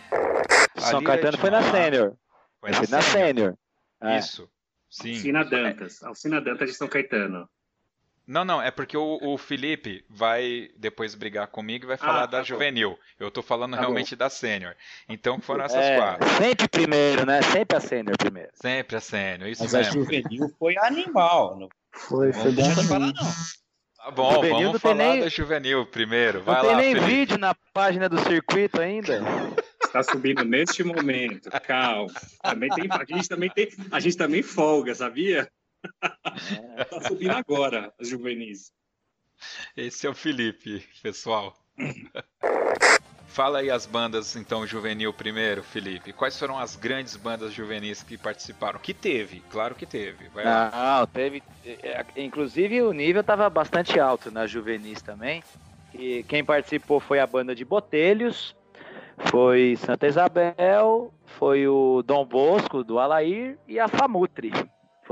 São 0.78 1.02
Caetano 1.02 1.38
foi 1.38 1.50
na 1.50 1.62
Sênior. 1.72 2.14
Foi 2.60 2.72
na 2.90 3.02
Sênior. 3.02 3.58
É. 4.02 4.18
Isso. 4.18 4.50
Sim. 4.90 5.16
Alcina 5.16 5.46
Dantas. 5.46 6.04
Alcina 6.04 6.42
Dantas 6.42 6.70
de 6.70 6.76
São 6.76 6.88
Caetano. 6.88 7.50
Não, 8.26 8.46
não, 8.46 8.62
é 8.62 8.72
porque 8.72 8.96
o, 8.96 9.20
o, 9.22 9.38
Felipe 9.38 10.06
vai 10.10 10.70
depois 10.78 11.14
brigar 11.14 11.48
comigo 11.48 11.86
e 11.86 11.88
vai 11.88 11.98
falar 11.98 12.24
ah, 12.24 12.26
da 12.26 12.38
tá 12.38 12.44
juvenil. 12.44 12.98
Eu 13.20 13.30
tô 13.30 13.42
falando 13.42 13.74
tá 13.74 13.82
realmente 13.82 14.16
bom. 14.16 14.20
da 14.20 14.30
sênior. 14.30 14.76
Então 15.10 15.42
foram 15.42 15.66
essas 15.66 15.84
é, 15.84 15.98
quatro. 15.98 16.30
Sempre 16.38 16.68
primeiro, 16.70 17.26
né? 17.26 17.42
Sempre 17.42 17.78
a 17.78 17.80
sênior 17.82 18.18
primeiro. 18.18 18.50
Sempre 18.56 18.96
a 18.96 19.02
sênior, 19.02 19.50
isso 19.50 19.64
Mas 19.64 19.74
mesmo. 19.74 19.90
a 19.90 19.94
juvenil 19.94 20.50
foi 20.58 20.78
animal. 20.78 21.60
Não... 21.60 21.70
Foi, 21.92 22.32
foi 22.32 22.52
bom 22.54 22.70
falar, 22.72 23.00
não. 23.00 23.14
Tá 23.14 24.12
bom, 24.12 24.34
juvenil 24.36 24.68
vamos 24.68 24.82
falar 24.82 24.96
nem... 24.96 25.20
da 25.22 25.30
juvenil 25.30 25.86
primeiro. 25.86 26.44
Vai 26.44 26.62
não 26.62 26.72
lá, 26.72 26.78
tem 26.78 26.86
nem 26.86 26.96
Felipe. 26.96 27.12
vídeo 27.12 27.38
na 27.38 27.54
página 27.74 28.08
do 28.08 28.20
circuito 28.20 28.80
ainda. 28.80 29.22
Está 29.84 30.02
subindo 30.02 30.46
neste 30.46 30.82
momento. 30.84 31.50
Calma. 31.68 32.12
Também 32.42 32.70
tem, 32.70 32.88
a 32.90 33.06
gente 33.06 33.28
também 33.28 33.50
tem, 33.50 33.70
a 33.92 34.00
gente 34.00 34.18
também 34.18 34.42
folga, 34.42 34.96
sabia? 34.96 35.50
É. 36.78 36.84
tá 36.86 37.02
subindo 37.02 37.32
agora 37.32 37.94
as 38.00 38.08
juvenis. 38.08 38.72
Esse 39.76 40.08
é 40.08 40.10
o 40.10 40.14
Felipe, 40.14 40.84
pessoal. 41.02 41.54
Fala 43.28 43.60
aí 43.60 43.72
as 43.72 43.86
bandas, 43.88 44.36
então, 44.36 44.66
juvenil 44.66 45.12
primeiro, 45.12 45.64
Felipe. 45.64 46.14
Quais 46.14 46.38
foram 46.38 46.58
as 46.60 46.76
grandes 46.76 47.16
bandas 47.16 47.52
juvenis 47.52 48.04
que 48.04 48.16
participaram? 48.16 48.80
Que 48.80 48.94
teve, 48.94 49.40
claro 49.50 49.74
que 49.74 49.88
teve. 49.88 50.28
Vai 50.30 50.44
Não, 50.46 50.52
lá. 50.52 51.08
teve. 51.12 51.42
É, 51.66 52.06
inclusive 52.16 52.82
o 52.84 52.94
nível 52.94 53.22
estava 53.22 53.50
bastante 53.50 54.00
alto 54.00 54.30
nas 54.30 54.52
juvenis 54.52 55.02
também. 55.02 55.44
E 55.96 56.24
quem 56.24 56.44
participou 56.44 57.00
foi 57.00 57.20
a 57.20 57.26
banda 57.28 57.56
de 57.56 57.66
Botelhos, 57.66 58.56
foi 59.32 59.76
Santa 59.78 60.08
Isabel, 60.08 61.12
foi 61.26 61.68
o 61.68 62.04
Dom 62.04 62.26
Bosco 62.26 62.84
do 62.84 63.00
Alair 63.00 63.58
e 63.68 63.80
a 63.80 63.88
Famutri. 63.88 64.52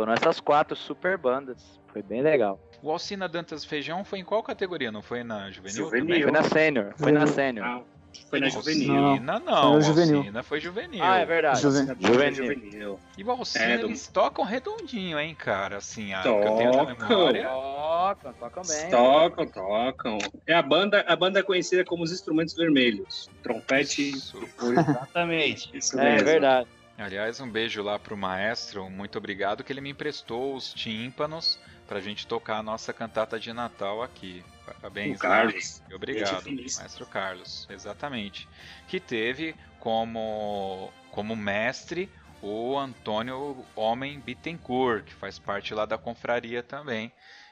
Foram 0.01 0.13
essas 0.13 0.39
quatro 0.39 0.75
super 0.75 1.15
bandas. 1.15 1.79
Foi 1.93 2.01
bem 2.01 2.23
legal. 2.23 2.59
O 2.81 2.89
Alcina 2.89 3.29
Dantas 3.29 3.63
Feijão 3.63 4.03
foi 4.03 4.17
em 4.17 4.23
qual 4.23 4.41
categoria? 4.41 4.91
Não 4.91 5.03
foi 5.03 5.23
na 5.23 5.51
juvenil? 5.51 5.77
juvenil. 5.77 6.23
Foi 6.23 6.31
na 6.31 6.43
sênior. 6.43 6.93
Foi 6.97 7.11
na 7.11 7.27
sênior. 7.27 7.65
Ah, 7.67 7.81
foi 8.27 8.39
na 8.39 8.49
juvenil. 8.49 8.95
Alcina 8.95 9.39
não, 9.39 9.73
não 9.73 9.81
juvenil. 9.81 10.17
Alcina 10.17 10.41
foi 10.41 10.59
juvenil. 10.59 11.03
Ah, 11.03 11.19
é 11.19 11.25
verdade. 11.27 11.61
Juven... 11.61 11.85
Juvenil. 11.99 12.33
juvenil. 12.33 12.99
E 13.15 13.23
o 13.23 13.29
Alcina, 13.29 13.65
é, 13.65 13.73
eles 13.75 14.07
do... 14.07 14.13
tocam 14.13 14.43
redondinho, 14.43 15.19
hein, 15.19 15.35
cara? 15.35 15.77
Assim, 15.77 16.11
a, 16.13 16.23
tocam. 16.23 16.41
que 16.41 16.47
eu 16.47 16.57
tenho 16.57 16.71
na 16.71 16.95
memória. 16.95 17.43
Tocam, 17.47 18.33
tocam 18.33 18.63
bem. 18.67 18.89
Tocam, 18.89 19.45
tocam. 19.45 20.17
É 20.47 20.55
a 20.55 20.63
banda, 20.63 21.05
a 21.07 21.15
banda 21.15 21.41
é 21.41 21.43
conhecida 21.43 21.85
como 21.85 22.03
os 22.03 22.11
Instrumentos 22.11 22.55
Vermelhos. 22.55 23.29
Trompete. 23.43 24.09
Isso. 24.09 24.35
Exatamente. 24.63 25.69
Isso 25.77 25.99
é, 25.99 26.13
mesmo. 26.13 26.25
verdade. 26.25 26.67
Aliás, 27.01 27.39
um 27.39 27.49
beijo 27.49 27.81
lá 27.81 27.97
pro 27.97 28.15
maestro, 28.15 28.89
muito 28.89 29.17
obrigado 29.17 29.63
que 29.63 29.73
ele 29.73 29.81
me 29.81 29.89
emprestou 29.89 30.55
os 30.55 30.71
tímpanos 30.71 31.59
pra 31.87 31.99
gente 31.99 32.27
tocar 32.27 32.57
a 32.57 32.63
nossa 32.63 32.93
cantata 32.93 33.39
de 33.39 33.51
Natal 33.51 34.03
aqui. 34.03 34.43
Parabéns, 34.65 35.17
o 35.17 35.19
Carlos. 35.19 35.83
Né? 35.89 35.95
Obrigado, 35.95 36.45
maestro 36.45 37.05
Carlos, 37.07 37.67
exatamente. 37.69 38.47
Que 38.87 38.99
teve 38.99 39.55
como, 39.79 40.93
como 41.09 41.35
mestre 41.35 42.09
o 42.41 42.77
Antônio 42.77 43.65
Homem 43.75 44.19
Bittencourt, 44.19 45.05
que 45.05 45.13
faz 45.13 45.37
parte 45.39 45.73
lá 45.73 45.85
da 45.85 45.97
confraria 45.97 46.61
também, 46.61 47.11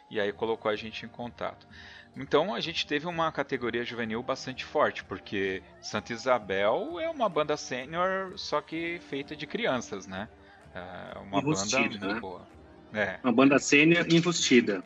e 0.10 0.20
aí 0.20 0.32
colocou 0.32 0.70
a 0.70 0.76
gente 0.76 1.06
em 1.06 1.10
contato. 1.10 1.68
Então 2.15 2.54
a 2.54 2.60
gente 2.60 2.86
teve 2.86 3.08
uma 3.08 3.32
categoria 3.32 3.84
juvenil 3.84 4.22
bastante 4.22 4.65
forte, 4.65 5.04
porque 5.04 5.63
Santa 5.82 6.12
Isabel 6.13 7.00
é 7.00 7.10
uma 7.10 7.30
banda 7.30 7.56
sênior, 7.56 8.34
só 8.36 8.62
que 8.62 9.00
feita 9.10 9.36
de 9.36 9.48
crianças, 9.48 10.06
né? 10.06 10.28
É 10.74 11.17
uma 11.19 11.41
banda 11.41 11.80
muito 11.80 12.08
né? 12.08 12.19
boa. 12.19 12.48
É. 12.93 13.19
Uma 13.24 13.34
banda 13.34 13.60
sênior 13.60 14.06
enrustida. 14.12 14.84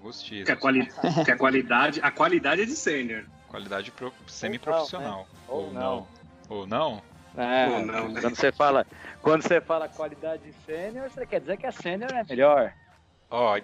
Enrustida. 0.00 0.44
Que, 0.44 0.52
a 0.52 0.56
quali 0.56 0.86
que 1.24 1.30
a 1.30 1.36
qualidade, 1.36 2.00
a 2.02 2.10
qualidade 2.10 2.62
é 2.62 2.64
de 2.64 2.76
sênior. 2.76 3.24
Qualidade 3.48 3.90
pro, 3.90 4.12
semi-profissional. 4.26 5.26
Ou, 5.46 5.72
né? 5.72 5.80
Ou, 5.80 5.80
não. 5.80 6.06
Ou 6.48 6.66
não? 6.66 7.02
É, 7.36 7.66
Ou 7.68 7.84
não 7.84 8.08
né? 8.08 8.20
quando 8.20 8.34
você 8.34 8.50
fala, 8.50 8.86
quando 9.20 9.42
você 9.42 9.60
fala 9.60 9.88
qualidade 9.88 10.54
sênior, 10.64 11.10
você 11.10 11.26
quer 11.26 11.40
dizer 11.40 11.58
que 11.58 11.66
a 11.66 11.72
sênior 11.72 12.10
é 12.12 12.24
melhor. 12.24 12.72
Ó, 13.30 13.54
oh, 13.54 13.56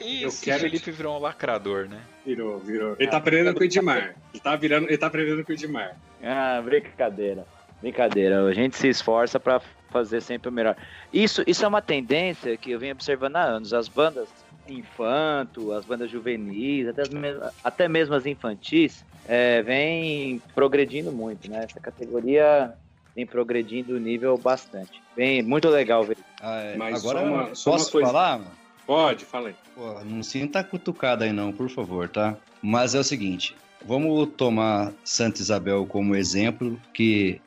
e 0.00 0.24
esse 0.24 0.44
quero... 0.44 0.60
Felipe 0.60 0.90
virou 0.90 1.16
um 1.16 1.20
lacrador, 1.20 1.88
né? 1.88 2.00
Virou, 2.24 2.58
virou. 2.58 2.96
Ele 2.98 3.10
tá 3.10 3.16
aprendendo 3.16 3.54
com 3.54 3.60
o 3.60 3.64
Edmar. 3.64 4.16
Ele 4.32 4.42
tá, 4.42 4.56
virando, 4.56 4.88
ele 4.88 4.98
tá 4.98 5.06
aprendendo 5.06 5.44
com 5.44 5.52
o 5.52 5.54
Edmar. 5.54 5.96
Ah, 6.22 6.60
brincadeira. 6.64 7.46
Brincadeira. 7.80 8.44
A 8.44 8.52
gente 8.52 8.76
se 8.76 8.88
esforça 8.88 9.38
para 9.38 9.60
fazer 9.90 10.20
sempre 10.20 10.48
o 10.48 10.52
melhor. 10.52 10.76
Isso, 11.12 11.42
isso 11.46 11.64
é 11.64 11.68
uma 11.68 11.82
tendência 11.82 12.56
que 12.56 12.72
eu 12.72 12.78
venho 12.78 12.92
observando 12.92 13.36
há 13.36 13.42
anos. 13.42 13.72
As 13.72 13.88
bandas 13.88 14.28
infanto, 14.68 15.72
as 15.72 15.84
bandas 15.84 16.10
juvenis, 16.10 16.88
até, 16.88 17.08
mesmo, 17.08 17.42
até 17.62 17.88
mesmo 17.88 18.14
as 18.14 18.26
infantis, 18.26 19.04
é, 19.28 19.62
vem 19.62 20.42
progredindo 20.54 21.12
muito, 21.12 21.50
né? 21.50 21.64
Essa 21.64 21.80
categoria 21.80 22.74
vem 23.14 23.26
progredindo 23.26 23.94
o 23.94 23.98
nível 23.98 24.36
bastante. 24.36 25.02
Bem, 25.16 25.42
muito 25.42 25.68
legal 25.68 26.04
ver. 26.04 26.18
Ah, 26.40 26.60
é. 26.60 26.76
Mas 26.76 27.04
agora 27.04 27.20
só 27.20 27.26
uma, 27.26 27.54
só 27.54 27.70
posso 27.72 28.00
falar? 28.00 28.38
Mano? 28.38 28.50
Pode, 28.86 29.24
fala 29.24 29.48
aí. 29.48 29.54
Pô, 29.74 30.04
não 30.04 30.22
sinta 30.22 30.62
cutucada 30.62 31.24
aí 31.24 31.32
não, 31.32 31.52
por 31.52 31.68
favor, 31.68 32.08
tá? 32.08 32.36
Mas 32.62 32.94
é 32.94 33.00
o 33.00 33.04
seguinte, 33.04 33.56
vamos 33.84 34.28
tomar 34.36 34.92
Santa 35.04 35.40
Isabel 35.40 35.84
como 35.86 36.14
exemplo, 36.14 36.80
que 36.94 37.40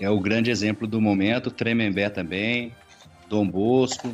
é 0.00 0.10
o 0.10 0.18
grande 0.18 0.50
exemplo 0.50 0.86
do 0.86 1.00
momento, 1.00 1.50
Tremembé 1.50 2.10
também, 2.10 2.74
Dom 3.28 3.46
Bosco, 3.46 4.12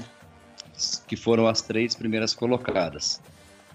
que 1.07 1.17
foram 1.17 1.47
as 1.47 1.63
três 1.63 1.95
primeiras 1.95 2.35
colocadas. 2.35 3.21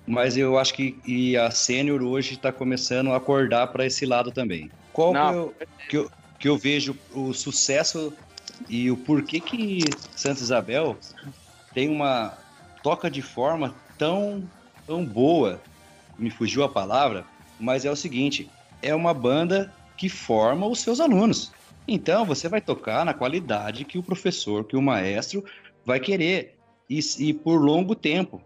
Mas 0.05 0.37
eu 0.37 0.57
acho 0.57 0.73
que 0.73 1.37
a 1.37 1.49
Sênior 1.51 2.01
hoje 2.03 2.33
está 2.33 2.51
começando 2.51 3.11
a 3.11 3.17
acordar 3.17 3.67
para 3.67 3.85
esse 3.85 4.05
lado 4.05 4.31
também. 4.31 4.69
Qual 4.93 5.13
que 5.13 5.17
eu, 5.17 5.55
que 5.89 5.97
eu, 5.97 6.11
que 6.39 6.49
eu 6.49 6.57
vejo 6.57 6.97
o 7.13 7.33
sucesso 7.33 8.13
e 8.67 8.91
o 8.91 8.97
porquê 8.97 9.39
que 9.39 9.79
Santa 10.15 10.41
Isabel 10.41 10.97
tem 11.73 11.87
uma 11.87 12.37
toca 12.84 13.09
de 13.09 13.21
forma 13.21 13.75
tão, 13.97 14.43
tão 14.86 15.05
boa, 15.05 15.61
me 16.17 16.29
fugiu 16.29 16.63
a 16.63 16.69
palavra, 16.69 17.25
mas 17.59 17.86
é 17.86 17.91
o 17.91 17.95
seguinte: 17.95 18.49
é 18.82 18.93
uma 18.93 19.13
banda 19.13 19.73
que 19.97 20.09
forma 20.09 20.65
os 20.67 20.79
seus 20.79 20.99
alunos. 20.99 21.51
Então 21.88 22.25
você 22.25 22.47
vai 22.47 22.61
tocar 22.61 23.05
na 23.05 23.13
qualidade 23.13 23.86
que 23.86 23.97
o 23.97 24.03
professor, 24.03 24.63
que 24.63 24.75
o 24.75 24.82
maestro 24.82 25.43
vai 25.86 25.99
querer 25.99 26.57
e, 26.89 26.99
e 27.19 27.34
por 27.34 27.57
longo 27.57 27.95
tempo. 27.95 28.41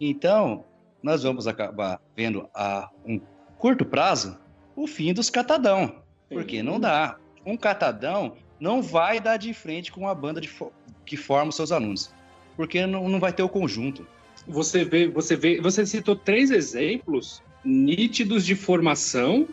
Então 0.00 0.64
nós 1.02 1.22
vamos 1.22 1.46
acabar 1.46 2.00
vendo 2.16 2.48
a, 2.54 2.88
um 3.04 3.20
curto 3.58 3.84
prazo, 3.84 4.38
o 4.76 4.86
fim 4.86 5.12
dos 5.12 5.30
catadão. 5.30 5.96
Porque 6.28 6.62
não 6.62 6.80
dá. 6.80 7.16
Um 7.44 7.56
catadão 7.56 8.36
não 8.58 8.80
vai 8.80 9.20
dar 9.20 9.36
de 9.36 9.52
frente 9.52 9.92
com 9.92 10.08
a 10.08 10.14
banda 10.14 10.40
fo 10.48 10.72
que 11.04 11.16
forma 11.18 11.50
os 11.50 11.56
seus 11.56 11.70
alunos. 11.70 12.13
Porque 12.56 12.86
não, 12.86 13.08
não 13.08 13.20
vai 13.20 13.32
ter 13.32 13.42
o 13.42 13.48
conjunto. 13.48 14.06
Você 14.46 14.84
vê, 14.84 15.08
você 15.08 15.36
vê, 15.36 15.60
você 15.60 15.86
citou 15.86 16.14
três 16.14 16.50
exemplos 16.50 17.42
nítidos 17.64 18.44
de 18.44 18.54
formação 18.54 19.48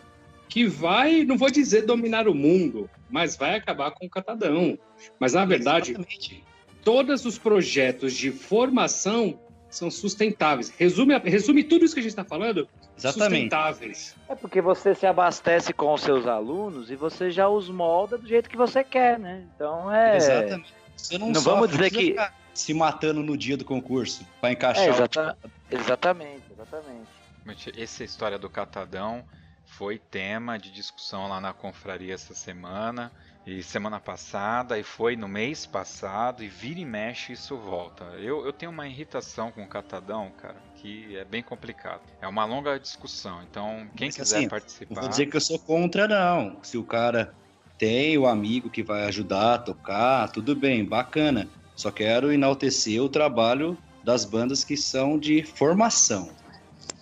que 0.48 0.66
vai, 0.66 1.24
não 1.24 1.38
vou 1.38 1.50
dizer 1.50 1.86
dominar 1.86 2.28
o 2.28 2.34
mundo, 2.34 2.88
mas 3.08 3.36
vai 3.36 3.56
acabar 3.56 3.90
com 3.92 4.04
o 4.04 4.10
catadão. 4.10 4.78
Mas 5.18 5.32
na 5.32 5.46
verdade, 5.46 5.92
Exatamente. 5.92 6.44
todos 6.84 7.24
os 7.24 7.38
projetos 7.38 8.12
de 8.12 8.30
formação 8.30 9.38
são 9.70 9.90
sustentáveis. 9.90 10.68
Resume, 10.76 11.16
resume 11.20 11.64
tudo 11.64 11.86
isso 11.86 11.94
que 11.94 12.00
a 12.00 12.02
gente 12.02 12.12
está 12.12 12.24
falando? 12.24 12.68
Exatamente. 12.98 13.30
Sustentáveis. 13.30 14.14
É 14.28 14.34
porque 14.34 14.60
você 14.60 14.94
se 14.94 15.06
abastece 15.06 15.72
com 15.72 15.94
os 15.94 16.02
seus 16.02 16.26
alunos 16.26 16.90
e 16.90 16.96
você 16.96 17.30
já 17.30 17.48
os 17.48 17.70
molda 17.70 18.18
do 18.18 18.28
jeito 18.28 18.50
que 18.50 18.56
você 18.56 18.84
quer, 18.84 19.18
né? 19.18 19.44
Então 19.56 19.90
é. 19.90 20.18
Exatamente. 20.18 20.74
Você 20.94 21.16
não, 21.16 21.30
não 21.30 21.40
vamos 21.40 21.70
dizer 21.70 21.90
que. 21.90 22.14
Se 22.54 22.74
matando 22.74 23.22
no 23.22 23.36
dia 23.36 23.56
do 23.56 23.64
concurso 23.64 24.26
para 24.40 24.52
encaixar. 24.52 24.84
É, 24.84 24.88
exata... 24.90 25.38
o... 25.42 25.74
Exatamente, 25.74 26.44
exatamente. 26.52 27.80
Essa 27.80 28.04
história 28.04 28.38
do 28.38 28.48
catadão 28.48 29.24
foi 29.66 29.98
tema 29.98 30.58
de 30.58 30.70
discussão 30.70 31.28
lá 31.28 31.40
na 31.40 31.52
confraria 31.52 32.14
essa 32.14 32.34
semana 32.34 33.10
e 33.46 33.62
semana 33.62 33.98
passada 33.98 34.78
e 34.78 34.82
foi 34.82 35.16
no 35.16 35.26
mês 35.26 35.66
passado 35.66 36.44
e 36.44 36.48
vira 36.48 36.78
e 36.78 36.84
mexe 36.84 37.32
isso 37.32 37.56
volta. 37.56 38.04
Eu, 38.18 38.44
eu 38.46 38.52
tenho 38.52 38.70
uma 38.70 38.86
irritação 38.86 39.50
com 39.50 39.64
o 39.64 39.68
catadão, 39.68 40.30
cara, 40.40 40.56
que 40.76 41.16
é 41.16 41.24
bem 41.24 41.42
complicado. 41.42 42.02
É 42.20 42.28
uma 42.28 42.44
longa 42.44 42.78
discussão, 42.78 43.42
então 43.42 43.88
quem 43.96 44.08
Mas, 44.08 44.16
quiser 44.16 44.38
assim, 44.38 44.48
participar. 44.48 44.94
Não 44.94 45.02
vou 45.02 45.10
dizer 45.10 45.26
que 45.26 45.36
eu 45.36 45.40
sou 45.40 45.58
contra, 45.58 46.06
não. 46.06 46.62
Se 46.62 46.78
o 46.78 46.84
cara 46.84 47.34
tem 47.76 48.16
o 48.16 48.26
amigo 48.26 48.70
que 48.70 48.82
vai 48.82 49.06
ajudar 49.06 49.54
a 49.54 49.58
tocar, 49.58 50.30
tudo 50.30 50.54
bem, 50.54 50.84
bacana. 50.84 51.48
Só 51.82 51.90
quero 51.90 52.32
enaltecer 52.32 53.02
o 53.02 53.08
trabalho 53.08 53.76
das 54.04 54.24
bandas 54.24 54.62
que 54.62 54.76
são 54.76 55.18
de 55.18 55.42
formação. 55.42 56.30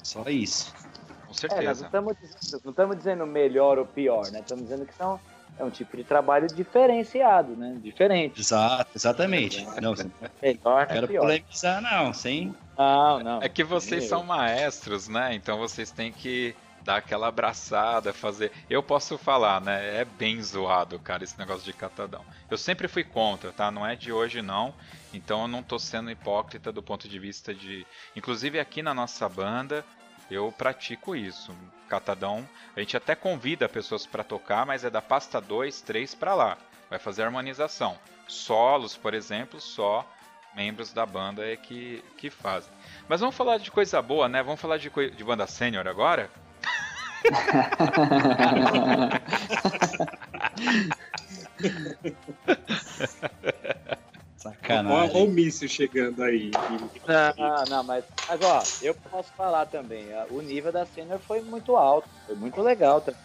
Só 0.03 0.25
isso. 0.27 0.75
Com 1.27 1.35
certeza. 1.35 1.61
É, 1.61 1.67
nós 1.67 1.81
não 1.81 1.87
estamos, 1.87 2.17
não 2.65 2.71
estamos 2.71 2.97
dizendo 2.97 3.27
melhor 3.27 3.79
ou 3.79 3.85
pior, 3.85 4.31
né? 4.33 4.41
Estamos 4.41 4.65
dizendo 4.65 4.87
que 4.87 4.95
são 4.95 5.21
é 5.59 5.65
um 5.65 5.69
tipo 5.69 5.95
de 5.99 6.03
trabalho 6.03 6.47
diferenciado, 6.47 7.55
né? 7.55 7.77
Diferente. 7.83 8.41
Exato, 8.41 8.91
exatamente. 8.97 9.67
Não, 9.83 9.93
melhor, 10.41 10.87
quero 10.87 11.09
pior. 11.09 11.21
polemizar, 11.21 11.83
não, 11.83 12.15
sem. 12.15 12.55
Não, 12.79 13.21
não. 13.23 13.43
É 13.43 13.51
que 13.51 13.63
vocês 13.63 14.05
são 14.05 14.25
maestros, 14.25 15.09
né? 15.09 15.35
Então 15.35 15.59
vocês 15.59 15.91
têm 15.91 16.11
que 16.11 16.57
dar 16.83 16.97
aquela 16.97 17.29
abraçada, 17.29 18.13
fazer. 18.13 18.53
Eu 18.69 18.83
posso 18.83 19.19
falar, 19.19 19.61
né? 19.61 20.01
É 20.01 20.05
bem 20.05 20.43
zoado, 20.43 20.99
cara, 20.99 21.25
esse 21.25 21.39
negócio 21.39 21.65
de 21.65 21.73
catadão. 21.73 22.25
Eu 22.51 22.59
sempre 22.59 22.89
fui 22.89 23.05
contra, 23.05 23.53
tá? 23.53 23.71
Não 23.71 23.87
é 23.87 23.95
de 23.95 24.13
hoje, 24.13 24.43
não. 24.43 24.75
Então 25.13 25.43
eu 25.43 25.49
não 25.49 25.63
tô 25.63 25.79
sendo 25.79 26.11
hipócrita 26.11 26.73
do 26.73 26.83
ponto 26.83 27.09
de 27.09 27.19
vista 27.19 27.55
de. 27.55 27.87
Inclusive 28.15 28.59
aqui 28.59 28.83
na 28.83 28.95
nossa 28.95 29.29
banda, 29.29 29.85
eu 30.31 30.53
pratico 30.53 31.15
isso. 31.17 31.55
Catadão, 31.89 32.49
a 32.77 32.81
gente 32.81 32.97
até 32.97 33.15
convida 33.15 33.69
pessoas 33.69 34.07
para 34.07 34.23
tocar, 34.23 34.65
mas 34.65 34.85
é 34.85 34.91
da 34.91 35.03
pasta 35.03 35.41
2, 35.41 35.83
3 35.83 36.15
para 36.15 36.35
lá. 36.35 36.59
Vai 36.89 36.99
fazer 36.99 37.23
harmonização. 37.23 37.99
Solos, 38.29 38.97
por 38.97 39.13
exemplo, 39.13 39.61
só 39.61 40.07
membros 40.55 40.93
da 40.93 41.07
banda 41.07 41.47
é 41.47 41.57
que, 41.57 42.03
que 42.17 42.31
fazem. 42.31 42.73
Mas 43.09 43.21
vamos 43.21 43.37
falar 43.37 43.59
de 43.59 43.71
coisa 43.71 44.01
boa, 44.01 44.29
né? 44.29 44.43
Vamos 44.43 44.61
falar 44.61 44.79
de, 44.79 44.91
de 44.91 45.25
banda 45.25 45.47
sênior 45.47 45.87
agora? 45.87 46.31
Sacanagem. 54.37 55.17
Olha 55.17 55.25
o 55.25 55.29
míssil 55.29 55.69
chegando 55.69 56.23
aí. 56.23 56.51
Não, 57.07 57.65
não, 57.69 57.85
mas, 57.85 58.05
mas 58.29 58.43
ó, 58.43 58.63
eu 58.83 58.95
posso 58.95 59.31
falar 59.33 59.67
também. 59.67 60.07
O 60.31 60.41
nível 60.41 60.73
da 60.73 60.87
cena 60.87 61.19
foi 61.19 61.43
muito 61.43 61.77
alto. 61.77 62.09
Foi 62.27 62.35
muito 62.35 62.61
legal 62.63 63.01
também. 63.01 63.21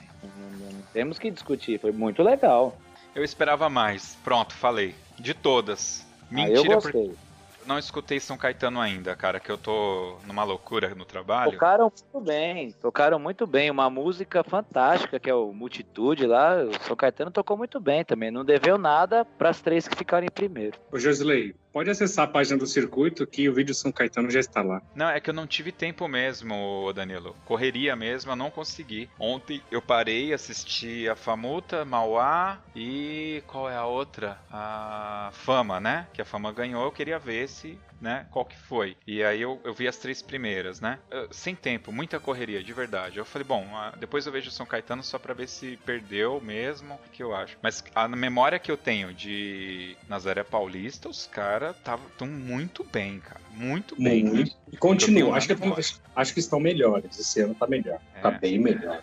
Temos 0.92 1.18
que 1.18 1.32
discutir, 1.32 1.80
foi 1.80 1.92
muito 1.92 2.22
legal. 2.24 2.78
Eu 3.14 3.24
esperava 3.24 3.70
mais. 3.70 4.18
Pronto, 4.24 4.54
falei. 4.54 4.96
De 5.18 5.34
todas. 5.34 6.06
Mentira, 6.30 6.60
ah, 6.60 6.62
eu 6.62 6.66
gostei. 6.66 6.92
Porque 6.92 7.25
não 7.66 7.78
escutei 7.78 8.20
São 8.20 8.38
Caetano 8.38 8.80
ainda, 8.80 9.16
cara, 9.16 9.40
que 9.40 9.52
eu 9.52 9.58
tô 9.58 10.18
numa 10.26 10.44
loucura 10.44 10.94
no 10.96 11.06
trabalho. 11.06 11.52
Tocaram 11.52 11.92
muito 11.92 12.26
bem, 12.26 12.72
tocaram 12.74 13.20
muito 13.20 13.48
bem. 13.48 13.72
Uma 13.72 13.90
música 13.90 14.44
fantástica, 14.44 15.20
que 15.20 15.30
é 15.30 15.34
o 15.34 15.54
Multitude 15.54 16.26
lá. 16.26 16.64
O 16.64 16.84
São 16.84 16.96
Caetano 16.96 17.32
tocou 17.32 17.58
muito 17.58 17.80
bem 17.80 18.04
também. 18.04 18.32
Não 18.32 18.46
deveu 18.46 18.78
nada 18.78 19.26
para 19.26 19.50
as 19.50 19.62
três 19.62 19.88
que 19.88 19.96
ficaram 19.96 20.26
em 20.26 20.32
primeiro. 20.32 20.80
Ô, 20.92 21.00
Josley, 21.00 21.56
pode 21.76 21.90
acessar 21.90 22.24
a 22.24 22.28
página 22.32 22.58
do 22.58 22.66
circuito 22.66 23.28
que 23.28 23.50
o 23.50 23.54
vídeo 23.54 23.76
São 23.76 23.92
Caetano 23.92 24.32
já 24.32 24.40
está 24.40 24.62
lá. 24.62 24.82
Não, 24.96 25.10
é 25.10 25.20
que 25.20 25.30
eu 25.30 25.34
não 25.34 25.46
tive 25.46 25.74
tempo 25.74 26.08
mesmo, 26.08 26.90
Danilo. 26.96 27.36
Correria 27.44 27.98
mesmo, 27.98 28.32
eu 28.32 28.36
não 28.38 28.50
consegui. 28.50 29.10
Ontem 29.20 29.62
eu 29.70 29.82
parei, 29.82 30.32
assisti 30.32 31.06
a 31.10 31.18
Famuta, 31.18 31.84
Mauá 31.84 32.60
e 32.74 33.44
qual 33.46 33.70
é 33.70 33.76
a 33.76 33.84
outra? 33.84 34.40
A 34.50 35.32
Fama, 35.34 35.82
né? 35.82 36.08
Que 36.14 36.22
a 36.22 36.26
Fama 36.26 36.50
ganhou, 36.54 36.86
eu 36.86 36.94
queria 36.94 37.20
ver 37.20 37.50
se 37.50 37.78
né, 38.06 38.28
qual 38.30 38.46
que 38.46 38.56
foi. 38.56 38.96
E 39.08 39.24
aí 39.24 39.42
eu, 39.42 39.60
eu 39.64 39.74
vi 39.74 39.88
as 39.88 39.98
três 39.98 40.22
primeiras, 40.22 40.80
né? 40.80 41.00
Eu, 41.10 41.28
sem 41.32 41.56
tempo, 41.56 41.92
muita 41.92 42.20
correria, 42.20 42.64
de 42.64 42.72
verdade. 42.72 43.18
Eu 43.18 43.26
falei, 43.26 43.48
bom, 43.48 43.68
depois 43.98 44.28
eu 44.28 44.32
vejo 44.32 44.50
o 44.50 44.52
São 44.52 44.66
Caetano 44.66 45.02
só 45.02 45.18
pra 45.18 45.34
ver 45.34 45.48
se 45.48 45.78
perdeu 45.84 46.40
mesmo, 46.40 46.94
o 46.94 47.10
que 47.10 47.24
eu 47.24 47.36
acho. 47.36 47.58
Mas 47.64 47.84
a 47.96 48.08
memória 48.08 48.60
que 48.60 48.72
eu 48.72 48.78
tenho 48.78 49.12
de 49.12 49.98
Nazaré 50.08 50.44
Paulista, 50.44 51.10
os 51.10 51.26
caras 51.26 51.76
estão 51.76 52.28
muito 52.28 52.84
bem, 52.84 53.20
cara. 53.20 53.42
Muito 53.56 53.96
bem. 53.96 54.24
Muito. 54.24 54.56
E 54.72 54.78
continua. 54.78 55.38
Acho 55.38 55.56
que, 55.56 55.94
acho 56.16 56.34
que 56.34 56.40
estão 56.40 56.60
melhores. 56.60 57.18
Esse 57.18 57.42
ano 57.42 57.56
tá 57.56 57.66
melhor. 57.66 58.00
É. 58.16 58.22
Tá 58.22 58.32
bem 58.32 58.60
melhor. 58.60 59.02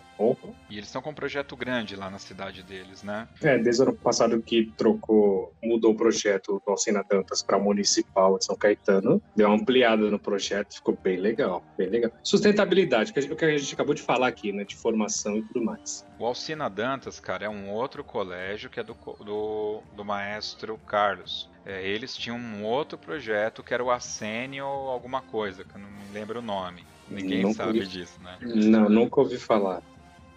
E 0.69 0.77
eles 0.77 0.87
estão 0.87 1.01
com 1.01 1.09
um 1.09 1.13
projeto 1.13 1.55
grande 1.55 1.95
lá 1.95 2.09
na 2.09 2.19
cidade 2.19 2.63
deles, 2.63 3.03
né? 3.03 3.27
É, 3.41 3.57
desde 3.57 3.81
o 3.81 3.89
ano 3.89 3.97
passado 3.97 4.41
que 4.41 4.71
trocou, 4.77 5.53
mudou 5.61 5.91
o 5.91 5.95
projeto 5.95 6.61
do 6.65 6.71
Alcina 6.71 7.03
Dantas 7.09 7.41
para 7.43 7.59
Municipal 7.59 8.37
de 8.37 8.45
São 8.45 8.55
Caetano, 8.55 9.21
deu 9.35 9.47
uma 9.47 9.55
ampliada 9.55 10.09
no 10.09 10.19
projeto, 10.19 10.75
ficou 10.75 10.97
bem 11.01 11.17
legal, 11.17 11.63
bem 11.77 11.89
legal. 11.89 12.11
Sustentabilidade, 12.23 13.11
o 13.11 13.35
que 13.35 13.45
a 13.45 13.57
gente 13.57 13.73
acabou 13.73 13.93
de 13.93 14.01
falar 14.01 14.27
aqui, 14.27 14.51
né? 14.51 14.63
De 14.63 14.75
formação 14.75 15.37
e 15.37 15.41
tudo 15.43 15.63
mais. 15.63 16.05
O 16.19 16.25
Alcina 16.25 16.69
Dantas, 16.69 17.19
cara, 17.19 17.45
é 17.45 17.49
um 17.49 17.69
outro 17.71 18.03
colégio 18.03 18.69
que 18.69 18.79
é 18.79 18.83
do, 18.83 18.95
do, 19.19 19.81
do 19.95 20.05
maestro 20.05 20.77
Carlos. 20.87 21.49
É, 21.65 21.87
eles 21.87 22.15
tinham 22.15 22.37
um 22.37 22.63
outro 22.63 22.97
projeto 22.97 23.63
que 23.63 23.73
era 23.73 23.83
o 23.83 23.89
Assênio 23.89 24.65
alguma 24.65 25.21
coisa, 25.21 25.63
que 25.63 25.75
eu 25.75 25.81
não 25.81 25.89
me 25.89 26.13
lembro 26.13 26.39
o 26.39 26.41
nome. 26.41 26.85
Ninguém 27.09 27.43
nunca 27.43 27.65
sabe 27.65 27.79
ouvi... 27.79 27.89
disso, 27.89 28.19
né? 28.21 28.37
Não, 28.41 28.89
nunca 28.89 29.21
ouvi 29.21 29.37
falar. 29.37 29.81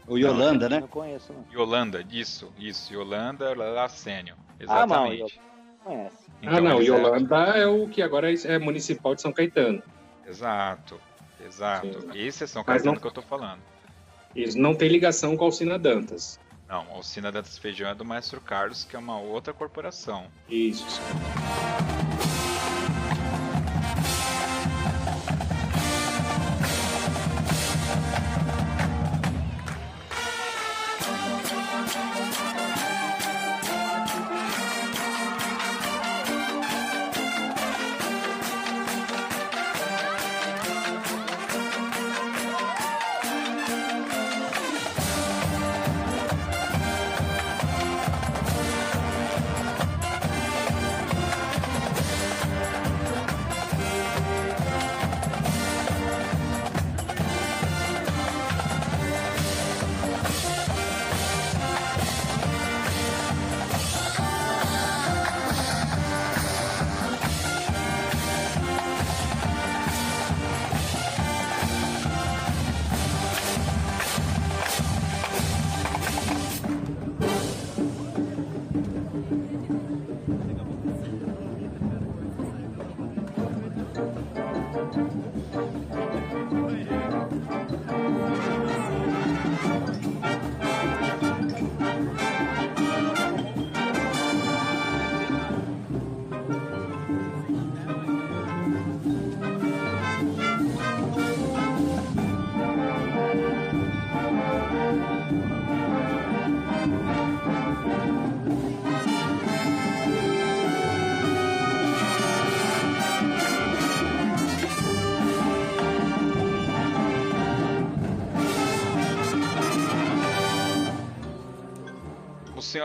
O 0.06 0.16
Yolanda, 0.16 0.68
né? 0.68 0.80
Não 0.80 0.88
conheço, 0.88 1.32
não. 1.32 1.44
Yolanda, 1.52 2.04
isso, 2.10 2.52
isso. 2.58 2.94
Yolanda 2.94 3.54
Lacênio. 3.54 4.36
Exatamente. 4.60 5.22
Ah, 5.24 5.84
não, 5.84 5.96
conhece. 5.96 6.16
Então, 6.42 6.56
ah, 6.56 6.60
não, 6.60 6.82
Yolanda 6.82 7.56
é... 7.56 7.62
é... 7.62 7.66
o 7.66 7.88
que 7.88 8.02
agora 8.02 8.32
é 8.32 8.58
municipal 8.58 9.14
de 9.14 9.22
São 9.22 9.32
Caetano. 9.32 9.82
Exato, 10.26 11.00
exato. 11.44 12.00
Sim. 12.02 12.10
Esse 12.14 12.44
é 12.44 12.46
São 12.46 12.62
Caetano 12.62 12.92
não... 12.92 13.00
que 13.00 13.06
eu 13.06 13.12
tô 13.12 13.22
falando. 13.22 13.60
Isso 14.34 14.58
não 14.58 14.74
tem 14.74 14.88
ligação 14.88 15.36
com 15.36 15.44
a 15.44 15.46
Alcina 15.48 15.78
Dantas. 15.78 16.38
Não, 16.68 16.80
a 16.90 16.94
Alcina 16.96 17.30
Dantas 17.30 17.56
Feijão 17.58 17.88
é 17.88 17.94
do 17.94 18.04
Maestro 18.04 18.40
Carlos, 18.40 18.84
que 18.84 18.96
é 18.96 18.98
uma 18.98 19.18
outra 19.18 19.52
corporação. 19.52 20.26
Isso. 20.48 21.00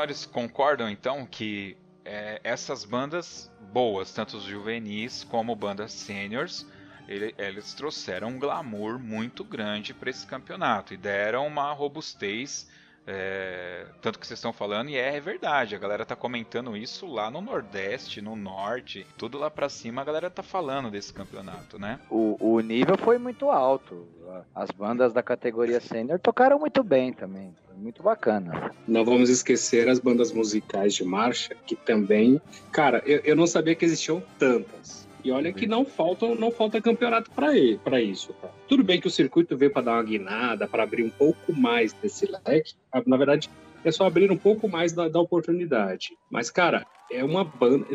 Senhores 0.01 0.25
concordam 0.25 0.89
então 0.89 1.25
que 1.25 1.77
é, 2.03 2.41
essas 2.43 2.83
bandas 2.83 3.51
boas, 3.71 4.11
tanto 4.11 4.37
os 4.37 4.43
juvenis 4.43 5.23
como 5.23 5.55
bandas 5.55 5.93
seniors, 5.93 6.65
ele, 7.07 7.35
eles 7.37 7.73
trouxeram 7.73 8.29
um 8.29 8.39
glamour 8.39 8.97
muito 8.97 9.43
grande 9.43 9.93
para 9.93 10.09
esse 10.09 10.25
campeonato 10.25 10.93
e 10.93 10.97
deram 10.97 11.45
uma 11.45 11.71
robustez 11.71 12.67
é, 13.05 13.87
tanto 13.99 14.19
que 14.19 14.27
vocês 14.27 14.37
estão 14.37 14.53
falando, 14.53 14.89
e 14.89 14.95
é 14.95 15.19
verdade, 15.19 15.75
a 15.75 15.79
galera 15.79 16.05
tá 16.05 16.15
comentando 16.15 16.77
isso 16.77 17.07
lá 17.07 17.31
no 17.31 17.41
Nordeste, 17.41 18.21
no 18.21 18.35
Norte, 18.35 19.07
tudo 19.17 19.39
lá 19.39 19.49
pra 19.49 19.69
cima 19.69 20.01
a 20.01 20.05
galera 20.05 20.29
tá 20.29 20.43
falando 20.43 20.91
desse 20.91 21.11
campeonato, 21.11 21.79
né? 21.79 21.99
O, 22.11 22.37
o 22.39 22.59
nível 22.59 22.95
foi 22.97 23.17
muito 23.17 23.49
alto. 23.49 24.07
As 24.53 24.69
bandas 24.69 25.13
da 25.13 25.23
categoria 25.23 25.81
sênior 25.81 26.19
tocaram 26.19 26.59
muito 26.59 26.83
bem 26.83 27.11
também. 27.11 27.55
Muito 27.81 28.03
bacana. 28.03 28.71
Não 28.87 29.03
vamos 29.03 29.27
esquecer 29.27 29.89
as 29.89 29.97
bandas 29.97 30.31
musicais 30.31 30.93
de 30.93 31.03
marcha, 31.03 31.55
que 31.65 31.75
também. 31.75 32.39
Cara, 32.71 33.01
eu, 33.07 33.21
eu 33.23 33.35
não 33.35 33.47
sabia 33.47 33.73
que 33.73 33.83
existiam 33.83 34.21
tantas. 34.37 35.09
E 35.23 35.31
olha 35.31 35.51
que 35.51 35.65
não 35.65 35.83
falta, 35.83 36.27
não 36.35 36.51
falta 36.51 36.79
campeonato 36.79 37.31
para 37.31 38.01
isso. 38.01 38.33
Cara. 38.39 38.53
Tudo 38.67 38.83
bem 38.83 39.01
que 39.01 39.07
o 39.07 39.11
circuito 39.11 39.57
veio 39.57 39.71
para 39.71 39.83
dar 39.83 39.93
uma 39.93 40.03
guinada, 40.03 40.67
para 40.67 40.83
abrir 40.83 41.03
um 41.03 41.09
pouco 41.09 41.53
mais 41.53 41.91
desse 41.93 42.27
leque. 42.27 42.73
Na 43.05 43.17
verdade, 43.17 43.49
é 43.83 43.91
só 43.91 44.05
abrir 44.05 44.31
um 44.31 44.37
pouco 44.37 44.69
mais 44.69 44.93
da, 44.93 45.07
da 45.07 45.19
oportunidade. 45.19 46.15
Mas, 46.29 46.51
cara, 46.51 46.85
é 47.11 47.23
uma 47.23 47.43
banda. 47.43 47.85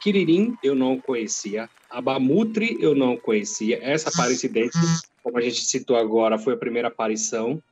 Kiririm 0.00 0.56
eu 0.64 0.74
não 0.74 0.98
conhecia. 0.98 1.68
A 1.88 2.00
Bamutri 2.00 2.76
eu 2.80 2.94
não 2.94 3.16
conhecia. 3.16 3.78
Essa 3.80 4.10
Aparecidense, 4.10 4.78
como 5.22 5.38
a 5.38 5.40
gente 5.40 5.64
citou 5.64 5.96
agora, 5.96 6.38
foi 6.38 6.54
a 6.54 6.56
primeira 6.56 6.88
aparição. 6.88 7.62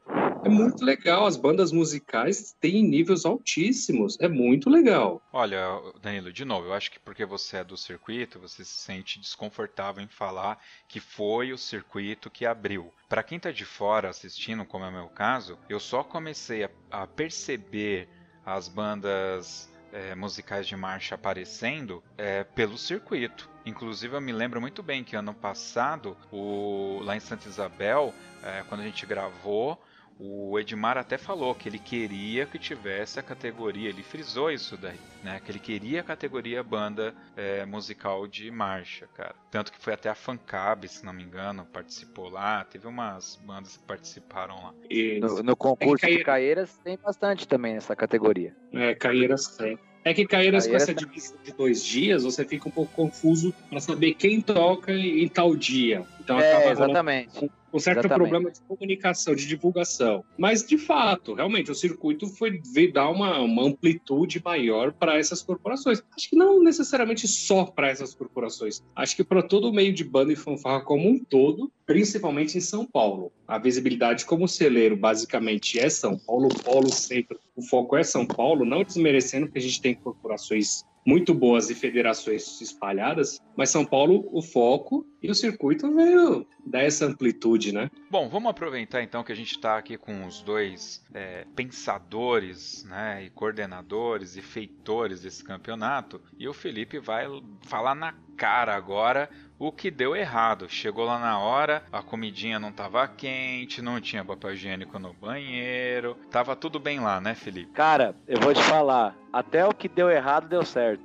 É 0.42 0.48
muito 0.48 0.84
legal, 0.84 1.26
as 1.26 1.36
bandas 1.36 1.70
musicais 1.70 2.56
têm 2.58 2.82
níveis 2.82 3.26
altíssimos, 3.26 4.18
é 4.20 4.28
muito 4.28 4.70
legal. 4.70 5.20
Olha, 5.30 5.60
Danilo, 6.00 6.32
de 6.32 6.46
novo, 6.46 6.68
eu 6.68 6.72
acho 6.72 6.90
que 6.90 6.98
porque 6.98 7.26
você 7.26 7.58
é 7.58 7.64
do 7.64 7.76
circuito, 7.76 8.40
você 8.40 8.64
se 8.64 8.78
sente 8.78 9.20
desconfortável 9.20 10.02
em 10.02 10.08
falar 10.08 10.58
que 10.88 10.98
foi 10.98 11.52
o 11.52 11.58
circuito 11.58 12.30
que 12.30 12.46
abriu. 12.46 12.90
Para 13.06 13.22
quem 13.22 13.36
está 13.36 13.50
de 13.50 13.66
fora 13.66 14.08
assistindo, 14.08 14.64
como 14.64 14.84
é 14.84 14.88
o 14.88 14.92
meu 14.92 15.08
caso, 15.08 15.58
eu 15.68 15.78
só 15.78 16.02
comecei 16.02 16.64
a, 16.64 16.70
a 16.90 17.06
perceber 17.06 18.08
as 18.44 18.66
bandas 18.66 19.70
é, 19.92 20.14
musicais 20.14 20.66
de 20.66 20.76
marcha 20.76 21.14
aparecendo 21.14 22.02
é, 22.16 22.44
pelo 22.44 22.78
circuito. 22.78 23.48
Inclusive, 23.66 24.16
eu 24.16 24.20
me 24.20 24.32
lembro 24.32 24.60
muito 24.60 24.82
bem 24.82 25.04
que 25.04 25.14
ano 25.14 25.34
passado, 25.34 26.16
o, 26.32 27.00
lá 27.02 27.14
em 27.14 27.20
Santa 27.20 27.48
Isabel, 27.48 28.14
é, 28.42 28.64
quando 28.68 28.80
a 28.80 28.84
gente 28.84 29.04
gravou, 29.04 29.78
o 30.20 30.58
Edmar 30.58 30.98
até 30.98 31.16
falou 31.16 31.54
que 31.54 31.68
ele 31.68 31.78
queria 31.78 32.44
que 32.44 32.58
tivesse 32.58 33.18
a 33.18 33.22
categoria, 33.22 33.88
ele 33.88 34.02
frisou 34.02 34.50
isso 34.50 34.76
daí, 34.76 34.98
né? 35.24 35.40
Que 35.42 35.50
ele 35.50 35.58
queria 35.58 36.00
a 36.00 36.04
categoria 36.04 36.62
banda 36.62 37.14
é, 37.34 37.64
musical 37.64 38.26
de 38.26 38.50
marcha, 38.50 39.08
cara. 39.14 39.34
Tanto 39.50 39.72
que 39.72 39.80
foi 39.80 39.94
até 39.94 40.10
a 40.10 40.14
Fancab, 40.14 40.86
se 40.86 41.04
não 41.06 41.12
me 41.14 41.22
engano, 41.22 41.66
participou 41.72 42.28
lá. 42.28 42.62
Teve 42.64 42.86
umas 42.86 43.40
bandas 43.44 43.78
que 43.78 43.84
participaram 43.84 44.56
lá. 44.56 44.74
No, 45.20 45.42
no, 45.42 45.56
concurso 45.56 46.04
é 46.04 46.10
de 46.10 46.24
Caeiras 46.24 46.78
tem 46.84 46.98
bastante 46.98 47.48
também 47.48 47.74
nessa 47.74 47.96
categoria. 47.96 48.54
É, 48.72 48.94
Caeiras 48.94 49.56
tem. 49.56 49.78
É 50.02 50.14
que 50.14 50.26
Caeiras, 50.26 50.66
com 50.66 50.74
essa 50.74 50.94
divisão 50.94 51.36
de 51.44 51.52
dois 51.52 51.84
dias, 51.84 52.24
você 52.24 52.44
fica 52.44 52.68
um 52.68 52.72
pouco 52.72 52.90
confuso 52.92 53.52
para 53.68 53.80
saber 53.80 54.14
quem 54.14 54.40
toca 54.40 54.92
em 54.92 55.28
tal 55.28 55.54
dia. 55.54 56.06
Então 56.38 56.40
é, 56.40 56.70
exatamente 56.70 57.50
um 57.72 57.78
certo 57.78 58.00
Exatamente. 58.00 58.30
problema 58.30 58.50
de 58.50 58.60
comunicação, 58.62 59.34
de 59.34 59.46
divulgação. 59.46 60.24
Mas, 60.36 60.66
de 60.66 60.76
fato, 60.76 61.34
realmente, 61.34 61.70
o 61.70 61.74
circuito 61.74 62.26
foi 62.26 62.60
veio 62.72 62.92
dar 62.92 63.08
uma, 63.08 63.38
uma 63.40 63.64
amplitude 63.64 64.42
maior 64.44 64.92
para 64.92 65.16
essas 65.16 65.42
corporações. 65.42 66.02
Acho 66.16 66.30
que 66.30 66.36
não 66.36 66.62
necessariamente 66.62 67.26
só 67.28 67.64
para 67.64 67.88
essas 67.88 68.14
corporações. 68.14 68.82
Acho 68.94 69.16
que 69.16 69.24
para 69.24 69.42
todo 69.42 69.68
o 69.68 69.72
meio 69.72 69.92
de 69.92 70.04
banda 70.04 70.32
e 70.32 70.36
fanfarra 70.36 70.82
como 70.82 71.08
um 71.08 71.18
todo, 71.18 71.70
principalmente 71.86 72.58
em 72.58 72.60
São 72.60 72.84
Paulo. 72.84 73.32
A 73.46 73.58
visibilidade 73.58 74.24
como 74.24 74.48
celeiro, 74.48 74.96
basicamente, 74.96 75.78
é 75.78 75.88
São 75.88 76.18
Paulo, 76.18 76.48
polo 76.48 76.92
centro, 76.92 77.38
o 77.56 77.62
foco 77.62 77.96
é 77.96 78.02
São 78.02 78.26
Paulo, 78.26 78.64
não 78.64 78.82
desmerecendo 78.82 79.48
que 79.48 79.58
a 79.58 79.60
gente 79.60 79.80
tem 79.80 79.94
corporações 79.94 80.84
muito 81.06 81.34
boas 81.34 81.70
e 81.70 81.74
federações 81.74 82.60
espalhadas, 82.60 83.40
mas 83.56 83.70
São 83.70 83.84
Paulo, 83.84 84.28
o 84.32 84.42
foco 84.42 85.06
e 85.22 85.30
o 85.30 85.34
circuito 85.34 85.92
veio 85.94 86.46
dar 86.64 86.82
essa 86.82 87.06
amplitude, 87.06 87.72
né? 87.72 87.90
Bom, 88.10 88.28
vamos 88.28 88.50
aproveitar 88.50 89.02
então 89.02 89.24
que 89.24 89.32
a 89.32 89.34
gente 89.36 89.52
está 89.52 89.76
aqui 89.76 89.96
com 89.96 90.26
os 90.26 90.42
dois 90.42 91.04
é, 91.12 91.46
pensadores, 91.56 92.84
né, 92.84 93.24
e 93.24 93.30
coordenadores 93.30 94.36
e 94.36 94.42
feitores 94.42 95.22
desse 95.22 95.42
campeonato, 95.42 96.20
e 96.38 96.48
o 96.48 96.54
Felipe 96.54 96.98
vai 96.98 97.26
falar 97.62 97.94
na 97.94 98.14
cara 98.36 98.74
agora 98.74 99.28
o 99.60 99.70
que 99.70 99.90
deu 99.90 100.16
errado. 100.16 100.66
Chegou 100.70 101.04
lá 101.04 101.18
na 101.18 101.38
hora, 101.38 101.84
a 101.92 102.02
comidinha 102.02 102.58
não 102.58 102.70
estava 102.70 103.06
quente, 103.06 103.82
não 103.82 104.00
tinha 104.00 104.24
papel 104.24 104.54
higiênico 104.54 104.98
no 104.98 105.12
banheiro, 105.12 106.16
tava 106.30 106.56
tudo 106.56 106.80
bem 106.80 106.98
lá, 106.98 107.20
né, 107.20 107.34
Felipe? 107.34 107.70
Cara, 107.72 108.14
eu 108.26 108.40
vou 108.40 108.54
te 108.54 108.62
falar, 108.62 109.14
até 109.30 109.66
o 109.66 109.74
que 109.74 109.86
deu 109.86 110.10
errado 110.10 110.48
deu 110.48 110.64
certo. 110.64 111.04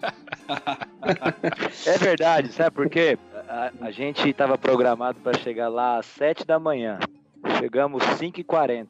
é 1.84 1.98
verdade, 1.98 2.52
sabe 2.52 2.70
por 2.70 2.88
quê? 2.88 3.18
A, 3.48 3.72
a 3.80 3.90
gente 3.90 4.28
estava 4.28 4.56
programado 4.56 5.18
para 5.20 5.36
chegar 5.38 5.68
lá 5.68 5.98
às 5.98 6.06
7 6.06 6.46
da 6.46 6.60
manhã. 6.60 7.00
Chegamos 7.58 8.02
5h40. 8.04 8.86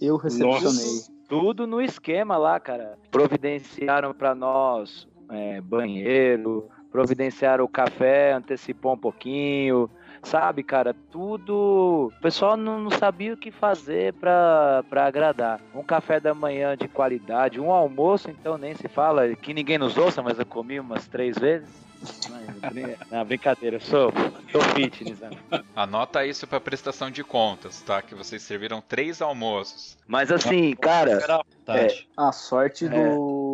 Eu 0.00 0.16
recepcionei. 0.16 0.60
Nossa. 0.60 1.12
Tudo 1.28 1.66
no 1.66 1.80
esquema 1.80 2.36
lá, 2.36 2.58
cara. 2.58 2.98
Providenciaram 3.10 4.12
para 4.12 4.34
nós 4.34 5.06
é, 5.30 5.60
banheiro, 5.60 6.68
providenciaram 6.92 7.64
o 7.64 7.68
café, 7.68 8.32
antecipou 8.34 8.92
um 8.92 8.98
pouquinho, 8.98 9.90
sabe, 10.22 10.62
cara? 10.62 10.94
Tudo. 11.10 12.12
O 12.16 12.20
pessoal 12.20 12.56
não, 12.56 12.78
não 12.78 12.90
sabia 12.90 13.32
o 13.32 13.36
que 13.36 13.50
fazer 13.50 14.12
para 14.14 14.84
agradar. 14.90 15.60
Um 15.74 15.82
café 15.82 16.20
da 16.20 16.34
manhã 16.34 16.76
de 16.76 16.86
qualidade, 16.86 17.58
um 17.58 17.72
almoço, 17.72 18.30
então 18.30 18.58
nem 18.58 18.74
se 18.74 18.88
fala, 18.88 19.34
que 19.34 19.54
ninguém 19.54 19.78
nos 19.78 19.96
ouça, 19.96 20.22
mas 20.22 20.38
eu 20.38 20.46
comi 20.46 20.78
umas 20.78 21.08
três 21.08 21.36
vezes. 21.38 21.82
Não, 23.10 23.24
brincadeira, 23.24 23.76
eu 23.76 23.80
sou, 23.80 24.12
sou 24.50 24.60
fitness. 24.74 25.20
Né? 25.20 25.30
Anota 25.74 26.26
isso 26.26 26.46
para 26.46 26.60
prestação 26.60 27.10
de 27.10 27.22
contas, 27.22 27.80
tá? 27.82 28.02
Que 28.02 28.14
vocês 28.14 28.42
serviram 28.42 28.80
três 28.80 29.22
almoços. 29.22 29.96
Mas 30.06 30.32
assim, 30.32 30.74
cara. 30.74 31.46
É, 31.68 31.88
a 32.16 32.32
sorte 32.32 32.86
é. 32.86 32.88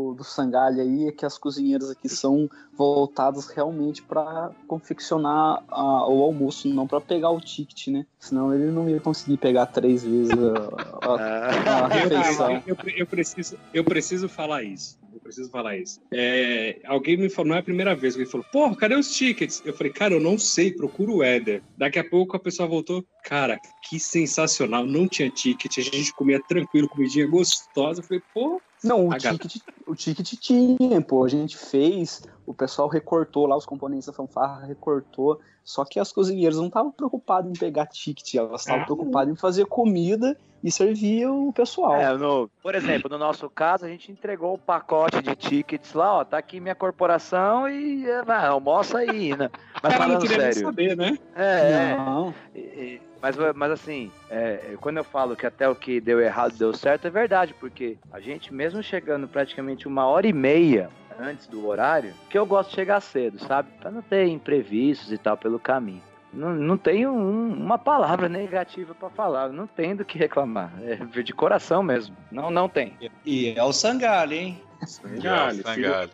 Do, 0.08 0.14
do 0.14 0.24
sangalha 0.24 0.82
aí 0.82 1.08
é 1.08 1.12
que 1.12 1.24
as 1.24 1.38
cozinheiras 1.38 1.90
aqui 1.90 2.08
são 2.08 2.48
voltadas 2.76 3.48
realmente 3.48 4.02
para 4.02 4.50
confeccionar 4.66 5.64
a, 5.68 6.08
o 6.08 6.22
almoço, 6.22 6.68
não 6.68 6.86
para 6.86 7.00
pegar 7.00 7.30
o 7.30 7.40
ticket, 7.40 7.88
né? 7.88 8.06
Senão 8.18 8.54
ele 8.54 8.70
não 8.70 8.88
ia 8.88 9.00
conseguir 9.00 9.36
pegar 9.36 9.66
três 9.66 10.04
vezes 10.04 10.30
a, 10.30 11.06
a, 11.06 11.14
a 11.14 11.84
ah. 11.84 11.88
refeição. 11.88 12.62
Eu, 12.66 12.76
eu, 12.84 12.96
eu, 12.98 13.06
preciso, 13.06 13.58
eu 13.72 13.84
preciso 13.84 14.28
falar 14.28 14.62
isso 14.62 14.98
eu 15.18 15.20
preciso 15.20 15.50
falar 15.50 15.76
isso. 15.76 16.00
É, 16.12 16.80
alguém 16.84 17.16
me 17.16 17.28
falou, 17.28 17.50
não 17.50 17.56
é 17.56 17.60
a 17.60 17.62
primeira 17.62 17.94
vez, 17.94 18.14
alguém 18.14 18.30
falou, 18.30 18.46
porra, 18.52 18.76
cadê 18.76 18.94
os 18.94 19.12
tickets? 19.14 19.62
Eu 19.64 19.74
falei, 19.74 19.92
cara, 19.92 20.14
eu 20.14 20.20
não 20.20 20.38
sei, 20.38 20.72
procura 20.72 21.10
o 21.10 21.22
Éder. 21.22 21.62
Daqui 21.76 21.98
a 21.98 22.08
pouco 22.08 22.36
a 22.36 22.40
pessoa 22.40 22.68
voltou, 22.68 23.04
cara, 23.24 23.58
que 23.88 23.98
sensacional, 23.98 24.86
não 24.86 25.08
tinha 25.08 25.30
ticket, 25.30 25.78
a 25.78 25.82
gente 25.82 26.12
comia 26.14 26.40
tranquilo, 26.40 26.88
comidinha 26.88 27.26
gostosa. 27.26 28.00
Eu 28.00 28.04
falei, 28.04 28.22
pô. 28.32 28.60
Não, 28.82 29.08
o 29.08 29.18
ticket, 29.18 29.56
o 29.88 29.96
ticket 29.96 30.34
tinha, 30.38 31.00
pô, 31.00 31.24
a 31.24 31.28
gente 31.28 31.56
fez 31.56 32.22
o 32.46 32.54
pessoal 32.54 32.88
recortou 32.88 33.46
lá 33.46 33.56
os 33.56 33.66
componentes 33.66 34.06
da 34.06 34.12
fanfarra, 34.12 34.64
recortou. 34.66 35.38
Só 35.62 35.84
que 35.84 36.00
as 36.00 36.10
cozinheiras 36.10 36.56
não 36.56 36.68
estavam 36.68 36.90
preocupadas 36.90 37.50
em 37.50 37.58
pegar 37.58 37.84
ticket, 37.86 38.34
elas 38.34 38.62
estavam 38.62 38.82
Ah. 38.82 38.84
preocupadas 38.86 39.32
em 39.32 39.36
fazer 39.36 39.66
comida 39.66 40.34
e 40.64 40.72
servir 40.72 41.26
o 41.28 41.52
pessoal. 41.52 41.94
É, 42.00 42.16
no- 42.16 42.50
por 42.62 42.74
exemplo, 42.74 43.10
no 43.10 43.18
nosso 43.18 43.50
caso, 43.50 43.84
a 43.84 43.88
gente 43.88 44.10
entregou 44.10 44.54
o 44.54 44.58
pacote 44.58 45.20
de 45.20 45.36
tickets 45.36 45.92
lá, 45.92 46.14
ó, 46.20 46.24
tá 46.24 46.38
aqui 46.38 46.58
minha 46.58 46.74
corporação 46.74 47.68
e 47.68 48.08
é, 48.08 48.22
vai, 48.22 48.46
almoça 48.46 48.96
aí, 48.98 49.36
né? 49.36 49.50
Mas 49.82 49.92
Ela 49.92 49.92
não 49.92 49.98
falando 50.06 50.20
queria 50.22 50.38
nem 50.38 50.52
sério, 50.52 50.68
saber, 50.68 50.96
né? 50.96 51.18
é, 51.36 51.96
Não, 51.96 52.34
E- 52.54 52.58
e- 52.60 53.08
Mas, 53.20 53.36
mas 53.56 53.72
assim, 53.72 54.12
é, 54.30 54.76
quando 54.80 54.98
eu 54.98 55.04
falo 55.04 55.34
que 55.36 55.44
até 55.44 55.68
o 55.68 55.74
que 55.74 56.00
deu 56.00 56.20
errado 56.20 56.56
deu 56.56 56.72
certo, 56.72 57.06
é 57.08 57.10
verdade, 57.10 57.52
porque 57.52 57.98
a 58.12 58.20
gente, 58.20 58.54
mesmo 58.54 58.80
chegando 58.82 59.26
praticamente 59.28 59.77
uma 59.86 60.06
hora 60.06 60.26
e 60.26 60.32
meia 60.32 60.90
antes 61.20 61.46
do 61.46 61.66
horário, 61.66 62.14
que 62.30 62.38
eu 62.38 62.46
gosto 62.46 62.70
de 62.70 62.76
chegar 62.76 63.00
cedo, 63.00 63.38
sabe? 63.44 63.68
Pra 63.80 63.90
não 63.90 64.02
ter 64.02 64.26
imprevistos 64.26 65.12
e 65.12 65.18
tal 65.18 65.36
pelo 65.36 65.58
caminho. 65.58 66.02
Não, 66.32 66.50
não 66.54 66.76
tenho 66.76 67.10
um- 67.10 67.52
uma 67.54 67.78
palavra 67.78 68.28
negativa 68.28 68.94
pra 68.94 69.08
falar, 69.10 69.48
não 69.48 69.66
tem 69.66 69.96
do 69.96 70.04
que 70.04 70.18
reclamar. 70.18 70.72
É 70.82 70.96
de 71.22 71.32
coração 71.32 71.82
mesmo. 71.82 72.14
Não, 72.30 72.50
não 72.50 72.68
tem. 72.68 72.96
E 73.24 73.50
é 73.56 73.62
o 73.64 73.72
Sangalho, 73.72 74.32
hein? 74.34 74.62
Sangalho. 74.86 75.62
Sangalho. 75.62 76.10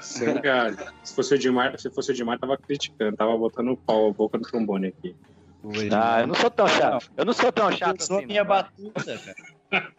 Sangalho. 0.00 0.76
Se 1.04 1.14
fosse 1.14 1.34
o 1.34 1.36
Edmar, 1.36 1.78
se 1.78 1.90
fosse 1.90 2.10
o 2.10 2.14
Edmar, 2.14 2.38
tava 2.38 2.56
criticando, 2.56 3.16
tava 3.16 3.36
botando 3.36 3.68
o 3.72 3.76
pau 3.76 4.08
a 4.08 4.12
boca 4.12 4.36
no 4.38 4.44
trombone 4.44 4.88
aqui. 4.88 5.14
Ah, 5.94 6.22
eu 6.22 6.26
não 6.26 6.34
sou 6.34 6.50
tão 6.50 6.66
chato. 6.66 7.12
Eu 7.16 7.24
não 7.24 7.32
sou 7.32 7.52
tão 7.52 7.70
chato 7.70 8.00
Eu 8.00 8.06
sou 8.06 8.16
assim. 8.18 8.26
minha 8.26 8.42
não. 8.42 8.48
batuta, 8.48 9.18
cara. 9.70 9.92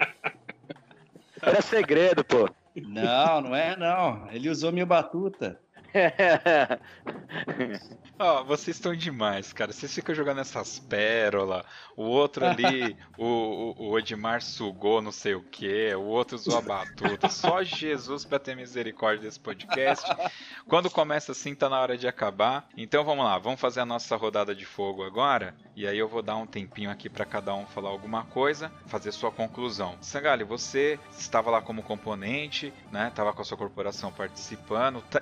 É 1.44 1.62
segredo, 1.62 2.24
pô. 2.26 2.50
Não, 2.76 3.42
não 3.42 3.56
é 3.56 3.76
não. 3.76 4.30
Ele 4.32 4.50
usou 4.50 4.72
minha 4.72 4.86
batuta. 4.86 5.63
Ó, 8.20 8.44
vocês 8.44 8.78
estão 8.78 8.96
demais, 8.96 9.52
cara. 9.52 9.74
Vocês 9.74 9.94
ficam 9.94 10.14
jogando 10.14 10.42
essas 10.42 10.80
pérolas. 10.80 11.64
O 11.96 12.04
outro 12.04 12.46
ali, 12.46 12.96
o, 13.18 13.74
o, 13.78 13.90
o 13.90 14.00
Edmar 14.00 14.42
sugou 14.42 15.02
não 15.02 15.12
sei 15.12 15.36
o 15.36 15.42
que. 15.42 15.94
O 15.96 16.04
outro 16.04 16.36
usou 16.36 16.58
a 16.58 16.62
batuta. 16.62 17.28
Só 17.30 17.64
Jesus 17.64 18.24
pra 18.24 18.40
ter 18.40 18.56
misericórdia 18.56 19.26
desse 19.26 19.40
podcast. 19.40 20.06
Quando 20.68 20.90
começa 20.90 21.32
assim, 21.32 21.56
tá 21.56 21.70
na 21.70 21.80
hora 21.80 21.98
de 21.98 22.08
acabar. 22.08 22.68
Então 22.78 23.04
vamos 23.04 23.26
lá, 23.26 23.38
vamos 23.38 23.60
fazer 23.60 23.82
a 23.82 23.86
nossa 23.86 24.16
rodada 24.16 24.56
de 24.56 24.66
fogo 24.66 25.04
agora. 25.04 25.56
E 25.76 25.88
aí 25.88 25.98
eu 25.98 26.08
vou 26.08 26.22
dar 26.22 26.36
um 26.36 26.46
tempinho 26.46 26.92
aqui 26.92 27.10
pra 27.10 27.26
cada 27.26 27.54
um 27.56 27.66
falar 27.66 27.90
alguma 27.90 28.24
coisa, 28.26 28.72
fazer 28.86 29.12
sua 29.12 29.32
conclusão. 29.32 29.98
Sangali, 30.02 30.44
você 30.44 31.00
estava 31.18 31.50
lá 31.50 31.62
como 31.62 31.82
componente, 31.82 32.72
né? 32.92 33.12
Tava 33.14 33.34
com 33.34 33.42
a 33.42 33.46
sua 33.46 33.58
corporação 33.58 34.12
participando, 34.12 35.02
tá- 35.10 35.22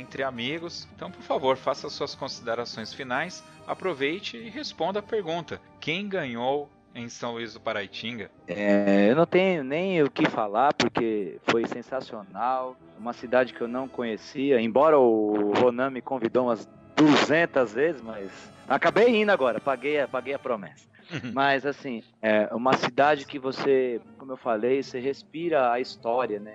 entre 0.00 0.22
amigos. 0.22 0.86
Então, 0.94 1.10
por 1.10 1.22
favor, 1.22 1.56
faça 1.56 1.88
suas 1.88 2.14
considerações 2.14 2.92
finais, 2.92 3.42
aproveite 3.66 4.36
e 4.36 4.48
responda 4.48 4.98
a 4.98 5.02
pergunta: 5.02 5.60
quem 5.80 6.08
ganhou 6.08 6.68
em 6.94 7.08
São 7.08 7.32
Luís 7.32 7.54
do 7.54 7.60
Paraitinga? 7.60 8.30
É, 8.46 9.08
eu 9.10 9.16
não 9.16 9.26
tenho 9.26 9.64
nem 9.64 10.02
o 10.02 10.10
que 10.10 10.28
falar 10.30 10.72
porque 10.74 11.38
foi 11.48 11.66
sensacional. 11.66 12.76
Uma 12.98 13.12
cidade 13.12 13.52
que 13.52 13.60
eu 13.60 13.66
não 13.68 13.88
conhecia, 13.88 14.60
embora 14.60 14.98
o 14.98 15.52
Ronan 15.54 15.90
me 15.90 16.00
convidou 16.00 16.44
umas 16.46 16.68
200 16.96 17.72
vezes, 17.72 18.00
mas 18.00 18.30
acabei 18.68 19.08
indo 19.20 19.30
agora, 19.30 19.58
paguei, 19.60 20.00
a- 20.00 20.06
paguei 20.08 20.34
a 20.34 20.38
promessa. 20.38 20.86
Mas 21.34 21.66
assim, 21.66 22.02
é 22.22 22.48
uma 22.54 22.72
cidade 22.76 23.26
que 23.26 23.38
você, 23.38 24.00
como 24.16 24.32
eu 24.32 24.36
falei, 24.36 24.82
você 24.82 24.98
respira 25.00 25.70
a 25.72 25.78
história, 25.80 26.38
né? 26.40 26.52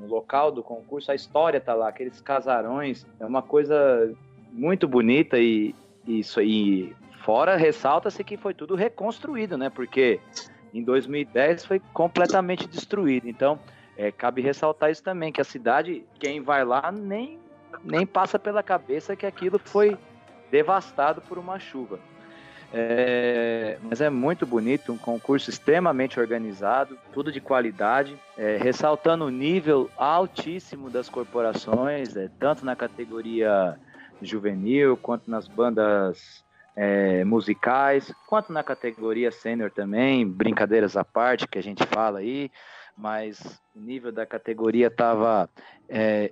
No 0.00 0.06
local 0.06 0.50
do 0.50 0.62
concurso, 0.62 1.12
a 1.12 1.14
história 1.14 1.60
tá 1.60 1.74
lá, 1.74 1.88
aqueles 1.88 2.20
casarões, 2.20 3.06
é 3.18 3.26
uma 3.26 3.42
coisa 3.42 4.10
muito 4.50 4.88
bonita 4.88 5.38
e 5.38 5.74
isso 6.06 6.40
aí. 6.40 6.94
Fora 7.22 7.54
ressalta-se 7.54 8.24
que 8.24 8.38
foi 8.38 8.54
tudo 8.54 8.74
reconstruído, 8.74 9.58
né? 9.58 9.68
Porque 9.68 10.18
em 10.72 10.82
2010 10.82 11.66
foi 11.66 11.78
completamente 11.92 12.66
destruído. 12.66 13.28
Então, 13.28 13.58
é, 13.96 14.10
cabe 14.10 14.40
ressaltar 14.40 14.90
isso 14.90 15.02
também, 15.02 15.30
que 15.30 15.40
a 15.40 15.44
cidade, 15.44 16.02
quem 16.18 16.40
vai 16.40 16.64
lá 16.64 16.90
nem, 16.90 17.38
nem 17.84 18.06
passa 18.06 18.38
pela 18.38 18.62
cabeça 18.62 19.14
que 19.14 19.26
aquilo 19.26 19.58
foi 19.58 19.98
devastado 20.50 21.20
por 21.20 21.36
uma 21.36 21.58
chuva. 21.58 22.00
É, 22.72 23.78
mas 23.82 24.00
é 24.00 24.08
muito 24.08 24.46
bonito, 24.46 24.92
um 24.92 24.98
concurso 24.98 25.50
extremamente 25.50 26.20
organizado, 26.20 26.96
tudo 27.12 27.32
de 27.32 27.40
qualidade, 27.40 28.16
é, 28.38 28.56
ressaltando 28.58 29.24
o 29.24 29.30
nível 29.30 29.90
altíssimo 29.96 30.88
das 30.88 31.08
corporações, 31.08 32.16
é, 32.16 32.30
tanto 32.38 32.64
na 32.64 32.76
categoria 32.76 33.76
juvenil, 34.22 34.96
quanto 34.96 35.28
nas 35.28 35.48
bandas 35.48 36.44
é, 36.76 37.24
musicais, 37.24 38.12
quanto 38.28 38.52
na 38.52 38.62
categoria 38.62 39.32
sênior 39.32 39.72
também, 39.72 40.26
brincadeiras 40.28 40.96
à 40.96 41.04
parte 41.04 41.48
que 41.48 41.58
a 41.58 41.62
gente 41.62 41.84
fala 41.86 42.20
aí, 42.20 42.52
mas 42.96 43.60
o 43.74 43.80
nível 43.80 44.12
da 44.12 44.26
categoria 44.26 44.86
estava 44.88 45.48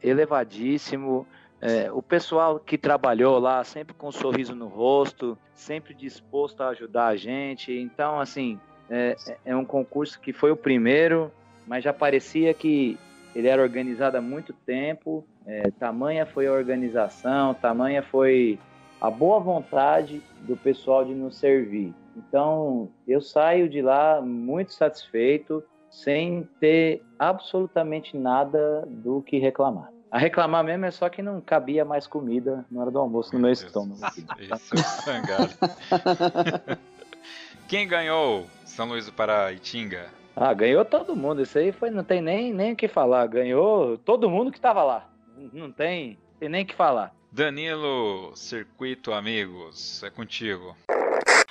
elevadíssimo. 0.03 1.27
É, 1.61 1.91
o 1.91 2.01
pessoal 2.01 2.61
que 2.61 2.79
trabalhou 2.79 3.39
lá 3.39 3.65
sempre 3.65 3.95
com 3.95 4.09
um 4.09 4.13
sorriso 4.13 4.55
no 4.55 4.69
rosto, 4.69 5.37
sempre 5.55 5.93
disposto 5.93 6.63
a 6.63 6.69
ajudar 6.69 7.09
a 7.09 7.17
gente. 7.17 7.73
Então, 7.73 8.21
assim, 8.21 8.61
é, 8.89 9.17
é 9.45 9.57
um 9.57 9.65
concurso 9.65 10.21
que 10.21 10.33
foi 10.33 10.51
o 10.53 10.57
primeiro, 10.57 11.33
mas 11.67 11.83
já 11.83 11.93
parecia 11.93 12.55
que 12.55 12.97
ele 13.35 13.49
era 13.49 13.61
organizado 13.61 14.17
há 14.17 14.21
muito 14.21 14.53
tempo. 14.53 15.25
É, 15.47 15.71
tamanha 15.73 16.25
foi 16.27 16.47
a 16.47 16.53
organização, 16.53 17.55
tamanha 17.55 18.03
foi 18.03 18.59
a 19.01 19.11
boa 19.11 19.41
vontade 19.41 20.23
do 20.41 20.57
pessoal 20.57 21.05
de 21.05 21.15
nos 21.15 21.37
servir. 21.37 21.93
Então, 22.17 22.89
eu 23.07 23.21
saio 23.21 23.69
de 23.69 23.81
lá 23.81 24.21
muito 24.21 24.73
satisfeito, 24.73 25.63
sem 25.91 26.49
ter 26.61 27.03
absolutamente 27.19 28.17
nada 28.17 28.85
do 28.87 29.23
que 29.23 29.39
reclamar. 29.39 29.98
A 30.11 30.19
reclamar 30.19 30.65
mesmo 30.65 30.87
é 30.87 30.91
só 30.91 31.09
que 31.09 31.23
não 31.23 31.41
cabia 31.41 31.85
mais 31.85 32.07
comida 32.07 32.65
na 32.71 32.81
hora 32.81 32.91
do 32.91 32.99
almoço 32.99 33.35
no 33.35 33.41
meu 33.41 33.53
estômago. 33.53 34.01
Esse 34.39 34.75
é. 35.11 36.79
Quem 37.69 37.87
ganhou 37.87 38.47
São 38.65 38.89
Luís 38.89 39.05
do 39.05 39.13
Paraitinga? 39.13 40.07
Ah, 40.35 40.55
ganhou 40.55 40.85
todo 40.85 41.15
mundo. 41.15 41.43
Isso 41.43 41.59
aí 41.59 41.73
foi, 41.73 41.91
não 41.91 42.03
tem 42.03 42.23
nem, 42.23 42.55
nem 42.55 42.73
o 42.73 42.77
que 42.77 42.89
falar. 42.89 43.27
Ganhou 43.27 43.99
todo 43.99 44.31
mundo 44.31 44.51
que 44.51 44.57
estava 44.59 44.83
lá. 44.83 45.07
Não 45.53 45.71
tem, 45.71 46.19
tem 46.41 46.49
nem 46.49 46.65
o 46.65 46.67
que 46.67 46.75
falar. 46.75 47.15
Danilo 47.31 48.33
Circuito 48.35 49.13
Amigos, 49.13 50.03
é 50.03 50.09
contigo. 50.09 50.75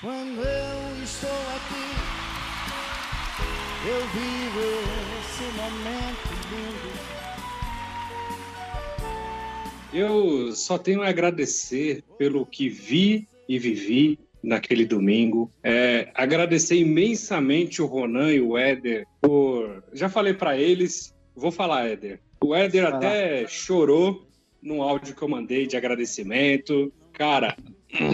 Quando 0.02 0.42
eu 0.42 1.04
estou 1.04 1.30
aqui, 1.30 1.94
eu 3.88 4.00
vivo 4.08 4.62
esse 5.20 5.44
momento 5.56 6.07
Eu 9.98 10.52
só 10.54 10.78
tenho 10.78 11.02
a 11.02 11.08
agradecer 11.08 12.04
pelo 12.20 12.46
que 12.46 12.70
vi 12.70 13.28
e 13.50 13.58
vivi 13.58 14.20
naquele 14.44 14.86
domingo. 14.86 15.52
É, 15.64 16.12
agradecer 16.14 16.76
imensamente 16.76 17.82
o 17.82 17.88
Ronan 17.88 18.32
e 18.32 18.40
o 18.40 18.56
Éder 18.56 19.08
por. 19.20 19.84
Já 19.94 20.08
falei 20.08 20.36
para 20.36 20.56
eles, 20.56 21.16
vou 21.36 21.52
falar, 21.52 21.88
Éder. 21.88 22.20
O 22.40 22.54
Éder 22.54 22.84
Vai 22.84 22.92
lá. 22.92 22.98
até 22.98 23.48
chorou 23.48 24.28
no 24.62 24.84
áudio 24.84 25.16
que 25.16 25.22
eu 25.24 25.28
mandei 25.28 25.66
de 25.66 25.76
agradecimento. 25.76 26.94
Cara, 27.12 27.58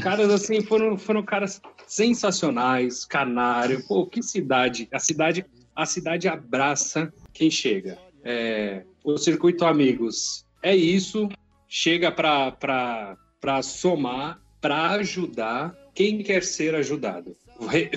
caras 0.02 0.30
assim 0.30 0.62
foram, 0.62 0.98
foram 0.98 1.22
caras 1.22 1.62
sensacionais, 1.86 3.04
canário. 3.04 3.86
Pô, 3.90 4.08
que 4.08 4.24
cidade! 4.24 4.88
A 4.90 5.00
cidade, 5.00 5.46
a 5.76 5.86
cidade 5.86 6.30
abraça 6.30 7.14
quem 7.34 7.52
chega. 7.52 7.98
É, 8.24 8.84
o 9.04 9.18
circuito 9.18 9.66
amigos 9.66 10.46
é 10.62 10.74
isso 10.74 11.28
chega 11.76 12.12
para 12.12 13.18
somar, 13.64 14.40
para 14.62 14.92
ajudar 14.92 15.76
quem 15.96 16.22
quer 16.22 16.44
ser 16.44 16.76
ajudado. 16.76 17.36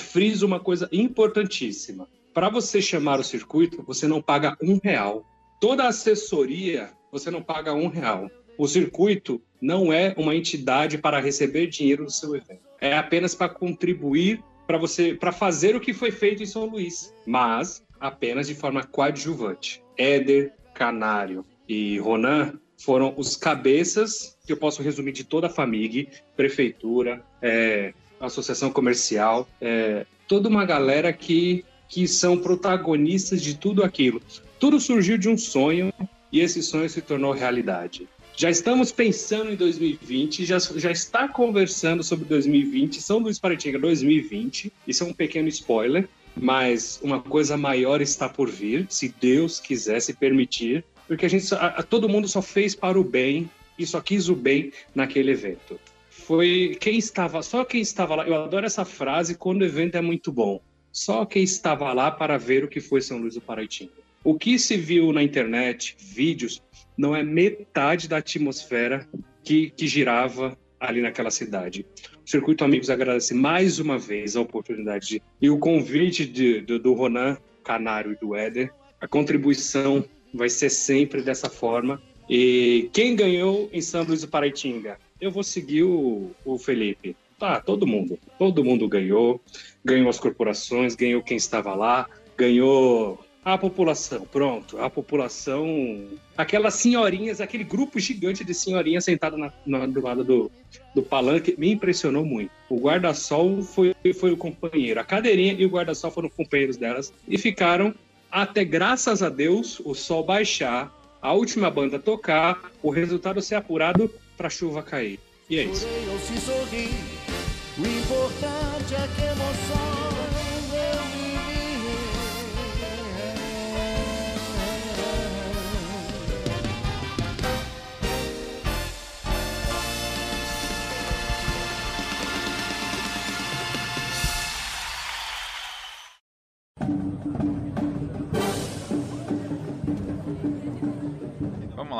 Friso 0.01 0.47
uma 0.47 0.59
coisa 0.59 0.89
importantíssima. 0.91 2.09
Para 2.33 2.49
você 2.49 2.81
chamar 2.81 3.21
o 3.21 3.25
circuito, 3.25 3.83
você 3.87 4.09
não 4.09 4.23
paga 4.23 4.57
um 4.63 4.81
real. 4.83 5.27
Toda 5.61 5.87
assessoria, 5.87 6.91
você 7.13 7.31
não 7.31 7.43
paga 7.43 7.75
um 7.75 7.87
real. 7.87 8.31
O 8.57 8.67
circuito 8.67 9.43
não 9.61 9.93
é 9.93 10.15
uma 10.17 10.35
entidade 10.35 10.97
para 10.97 11.21
receber 11.21 11.67
dinheiro 11.67 12.07
do 12.07 12.11
seu 12.11 12.35
evento. 12.35 12.65
É 12.81 12.97
apenas 12.97 13.35
para 13.35 13.51
contribuir 13.51 14.43
para 14.67 14.79
você, 14.79 15.15
para 15.15 15.33
fazer 15.33 15.77
o 15.77 15.81
que 15.81 15.93
foi 15.93 16.11
feito 16.11 16.43
em 16.43 16.47
São 16.47 16.65
Luís, 16.65 17.15
mas 17.27 17.85
apenas 18.01 18.47
de 18.47 18.55
forma 18.55 18.83
coadjuvante. 18.83 19.83
Éder, 19.99 20.55
Canário 20.73 21.45
e 21.69 21.99
Ronan 21.99 22.59
foram 22.77 23.15
os 23.17 23.37
cabeças, 23.37 24.37
que 24.47 24.53
eu 24.53 24.57
posso 24.57 24.83
resumir 24.83 25.13
de 25.13 25.25
toda 25.25 25.47
a 25.47 25.51
FAMIG, 25.51 26.09
prefeitura, 26.37 27.23
é, 27.41 27.93
associação 28.21 28.71
comercial, 28.71 29.49
é, 29.61 30.07
toda 30.29 30.49
uma 30.49 30.65
galera 30.65 31.13
que, 31.13 31.65
que 31.89 32.07
são 32.07 32.39
protagonistas 32.39 33.43
de 33.43 33.57
tudo 33.57 33.83
aquilo. 33.83 34.21
Tudo 34.59 34.81
surgiu 34.81 35.19
de 35.19 35.29
um 35.29 35.37
sonho 35.37 35.93
e 36.33 36.41
esse 36.41 36.63
sonho 36.63 36.89
se 36.89 37.01
tornou 37.01 37.33
realidade. 37.33 38.09
Já 38.37 38.51
estamos 38.51 38.93
pensando 38.93 39.51
em 39.51 39.57
2020, 39.57 40.45
já, 40.45 40.59
já 40.59 40.91
está 40.91 41.27
conversando 41.27 42.03
sobre 42.05 42.27
2020, 42.27 43.01
São 43.01 43.19
Luís 43.19 43.39
Paraitinga 43.39 43.79
2020. 43.79 44.71
Isso 44.87 45.05
é 45.05 45.07
um 45.07 45.13
pequeno 45.15 45.49
spoiler, 45.49 46.07
mas 46.37 47.01
uma 47.03 47.19
coisa 47.19 47.57
maior 47.57 48.03
está 48.03 48.29
por 48.29 48.51
vir, 48.51 48.87
se 48.91 49.09
Deus 49.19 49.59
quiser 49.59 50.01
se 50.01 50.13
permitir, 50.13 50.85
porque 51.07 51.27
a 51.27 51.29
gente, 51.29 51.55
a, 51.55 51.83
todo 51.83 52.09
mundo 52.09 52.29
só 52.29 52.43
fez 52.43 52.75
para 52.75 52.99
o 52.99 53.05
bem 53.05 53.51
e 53.79 53.87
só 53.87 54.01
quis 54.01 54.29
o 54.29 54.35
bem 54.35 54.73
naquele 54.95 55.33
evento. 55.33 55.79
Foi 56.11 56.77
quem 56.81 56.99
estava, 56.99 57.43
só 57.43 57.65
quem 57.65 57.81
estava 57.81 58.17
lá. 58.17 58.27
Eu 58.27 58.35
adoro 58.35 58.67
essa 58.67 58.85
frase 58.85 59.37
quando 59.37 59.63
o 59.63 59.65
evento 59.65 59.97
é 59.97 60.01
muito 60.01 60.33
bom. 60.33 60.61
Só 60.91 61.25
quem 61.27 61.43
estava 61.43 61.93
lá 61.93 62.11
para 62.11 62.39
ver 62.39 62.65
o 62.65 62.69
que 62.69 62.81
foi 62.81 63.01
São 63.01 63.19
Luís 63.19 63.35
do 63.35 63.41
Paraitinga. 63.41 63.93
O 64.25 64.37
que 64.37 64.59
se 64.59 64.77
viu 64.77 65.13
na 65.13 65.23
internet, 65.23 65.95
vídeos, 66.01 66.63
não 66.97 67.15
é 67.15 67.23
metade 67.23 68.09
da 68.09 68.17
atmosfera 68.17 69.07
que, 69.45 69.71
que 69.71 69.87
girava 69.87 70.59
ali 70.81 71.01
naquela 71.01 71.31
cidade. 71.31 71.87
O 72.25 72.29
Circuito 72.29 72.65
Amigos 72.65 72.91
agradece 72.91 73.35
mais 73.35 73.79
uma 73.79 73.99
vez 73.99 74.37
a 74.37 74.41
oportunidade 74.41 75.07
de, 75.07 75.23
e 75.41 75.49
o 75.49 75.59
convite 75.59 76.27
de, 76.27 76.61
do 76.63 76.93
Ronan 76.95 77.37
Canário 77.63 78.13
e 78.13 78.17
do 78.17 78.35
Éder. 78.35 78.73
A 79.01 79.07
contribuição 79.07 80.05
vai 80.37 80.49
ser 80.49 80.71
sempre 80.71 81.23
dessa 81.23 81.49
forma. 81.49 82.01
E 82.29 82.91
quem 82.93 83.15
ganhou 83.15 83.69
em 83.73 83.81
São 83.81 84.03
Luís 84.03 84.21
do 84.21 84.29
Paraitinga? 84.29 84.99
Eu 85.21 85.31
vou 85.31 85.43
seguir 85.43 85.85
o, 85.85 86.31
o 86.45 86.59
Felipe. 86.59 87.17
Tá, 87.39 87.61
todo 87.61 87.87
mundo. 87.87 88.19
Todo 88.39 88.65
mundo 88.65 88.89
ganhou. 88.89 89.41
Ganhou 89.85 90.09
as 90.09 90.19
corporações, 90.19 90.95
ganhou 90.95 91.23
quem 91.23 91.37
estava 91.37 91.75
lá, 91.75 92.09
ganhou 92.37 93.19
a 93.47 93.57
população, 93.57 94.27
pronto. 94.27 94.77
A 94.81 94.91
população. 94.91 96.09
Aquelas 96.37 96.75
senhorinhas, 96.75 97.41
aquele 97.41 97.63
grupo 97.63 98.01
gigante 98.01 98.43
de 98.43 98.53
senhorinhas 98.53 99.05
sentadas 99.05 99.39
na, 99.39 99.53
na, 99.65 99.87
do 99.87 100.01
lado 100.01 100.25
do, 100.25 100.51
do 100.93 101.03
palanque, 101.03 101.55
me 101.57 101.71
impressionou 101.71 102.25
muito. 102.25 102.51
O 102.69 102.77
guarda-sol 102.77 103.63
foi, 103.63 103.95
foi 104.19 104.33
o 104.33 104.37
companheiro. 104.37 104.99
A 104.99 105.05
cadeirinha 105.05 105.53
e 105.53 105.65
o 105.65 105.69
guarda-sol 105.69 106.11
foram 106.11 106.29
companheiros 106.29 106.77
delas 106.77 107.13
e 107.29 107.39
ficaram 107.39 107.95
até, 108.31 108.65
graças 108.65 109.23
a 109.23 109.29
Deus, 109.29 109.81
o 109.85 109.95
sol 109.95 110.25
baixar, 110.25 110.93
a 111.21 111.33
última 111.33 111.71
banda 111.71 111.99
tocar, 111.99 112.71
o 112.83 112.91
resultado 112.91 113.41
ser 113.41 113.57
apurado 113.57 114.11
para 114.37 114.47
a 114.47 114.51
chuva 114.51 114.83
cair. 114.83 115.19
E 115.49 115.59
é 115.59 115.65
isso. 115.65 115.87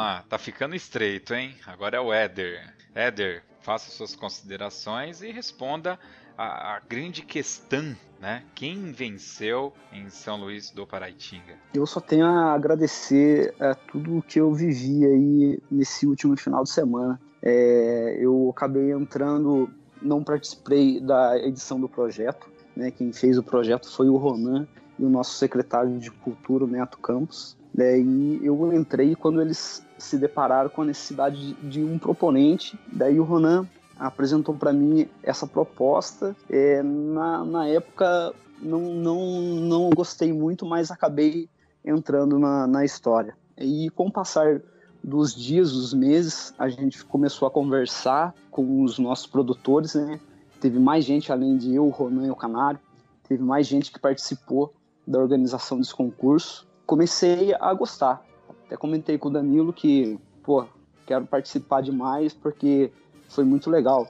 Lá, 0.07 0.25
tá 0.29 0.39
ficando 0.39 0.77
estreito, 0.77 1.35
hein? 1.35 1.57
Agora 1.67 1.97
é 1.97 2.01
o 2.01 2.13
Éder. 2.13 2.73
Éder, 2.95 3.43
faça 3.61 3.91
suas 3.91 4.15
considerações 4.15 5.21
e 5.21 5.33
responda 5.33 5.99
a, 6.39 6.77
a, 6.77 6.81
grande 6.81 7.23
questão, 7.23 7.97
né? 8.21 8.45
Quem 8.55 8.93
venceu 8.93 9.73
em 9.93 10.09
São 10.09 10.37
Luís 10.37 10.71
do 10.71 10.87
Paraitinga? 10.87 11.55
Eu 11.75 11.87
só 11.87 12.01
tenho 12.01 12.25
a 12.25 12.53
agradecer 12.55 13.53
a 13.59 13.75
tudo 13.75 14.23
que 14.23 14.39
eu 14.39 14.53
vivi 14.55 15.05
aí 15.05 15.59
nesse 15.69 16.07
último 16.07 16.37
final 16.37 16.63
de 16.63 16.71
semana. 16.71 17.21
É, 17.43 18.17
eu 18.21 18.51
acabei 18.55 18.93
entrando, 18.93 19.69
não 20.01 20.23
participei 20.23 21.01
da 21.01 21.37
edição 21.39 21.81
do 21.81 21.89
projeto, 21.89 22.49
né? 22.77 22.93
Quem 22.93 23.13
fez 23.13 23.37
o 23.37 23.43
projeto 23.43 23.91
foi 23.91 24.09
o 24.09 24.17
Ronan 24.17 24.69
e 24.99 25.05
o 25.05 25.09
nosso 25.09 25.37
secretário 25.37 25.99
de 25.99 26.13
Cultura, 26.13 26.65
Neto 26.67 26.99
Campos. 26.99 27.57
Daí 27.75 28.41
eu 28.43 28.73
entrei 28.73 29.15
quando 29.15 29.43
eles 29.43 29.86
se 29.99 30.19
depararam 30.19 30.69
com 30.69 30.83
a 30.83 30.87
necessidade 30.87 31.55
de 31.55 31.83
um 31.83 31.99
proponente. 31.99 32.79
Daí 32.93 33.19
o 33.19 33.25
Ronan 33.25 33.67
apresentou 33.99 34.55
para 34.55 34.73
mim 34.73 35.09
essa 35.23 35.47
proposta. 35.47 36.37
É, 36.49 36.83
na, 36.83 37.45
na 37.45 37.69
época 37.69 38.33
não, 38.61 38.81
não, 38.81 39.41
não 39.61 39.91
gostei 39.91 40.33
muito, 40.33 40.67
mas 40.67 40.91
acabei 40.91 41.49
entrando 41.85 42.39
na, 42.39 42.67
na 42.67 42.85
história. 42.85 43.37
E 43.57 43.89
com 43.91 44.07
o 44.07 44.13
passar 44.13 44.61
dos 45.03 45.35
dias, 45.35 45.73
dos 45.73 45.95
meses, 45.95 46.53
a 46.59 46.69
gente 46.69 47.05
começou 47.05 47.47
a 47.47 47.51
conversar 47.51 48.35
com 48.51 48.83
os 48.83 48.99
nossos 48.99 49.27
produtores, 49.27 49.95
né? 49.95 50.21
Teve 50.61 50.79
mais 50.79 51.05
gente 51.05 51.31
além 51.31 51.57
de 51.57 51.75
eu, 51.75 51.87
o 51.87 51.91
Ronan 51.91 52.27
e 52.27 52.31
o 52.31 52.37
Canário. 52.37 52.81
Teve 53.29 53.43
mais 53.43 53.67
gente 53.67 53.93
que 53.93 54.01
participou 54.01 54.75
da 55.07 55.19
organização 55.19 55.79
desse 55.79 55.95
concurso 55.95 56.67
comecei 56.87 57.55
a 57.55 57.75
gostar. 57.75 58.25
Até 58.67 58.77
comentei 58.77 59.17
com 59.17 59.29
o 59.29 59.33
Danilo 59.33 59.73
que, 59.73 60.19
pô, 60.43 60.67
quero 61.07 61.25
participar 61.27 61.83
demais 61.83 62.35
porque 62.35 62.91
foi 63.29 63.45
muito 63.45 63.71
legal. 63.71 64.09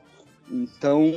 Então, 0.51 1.13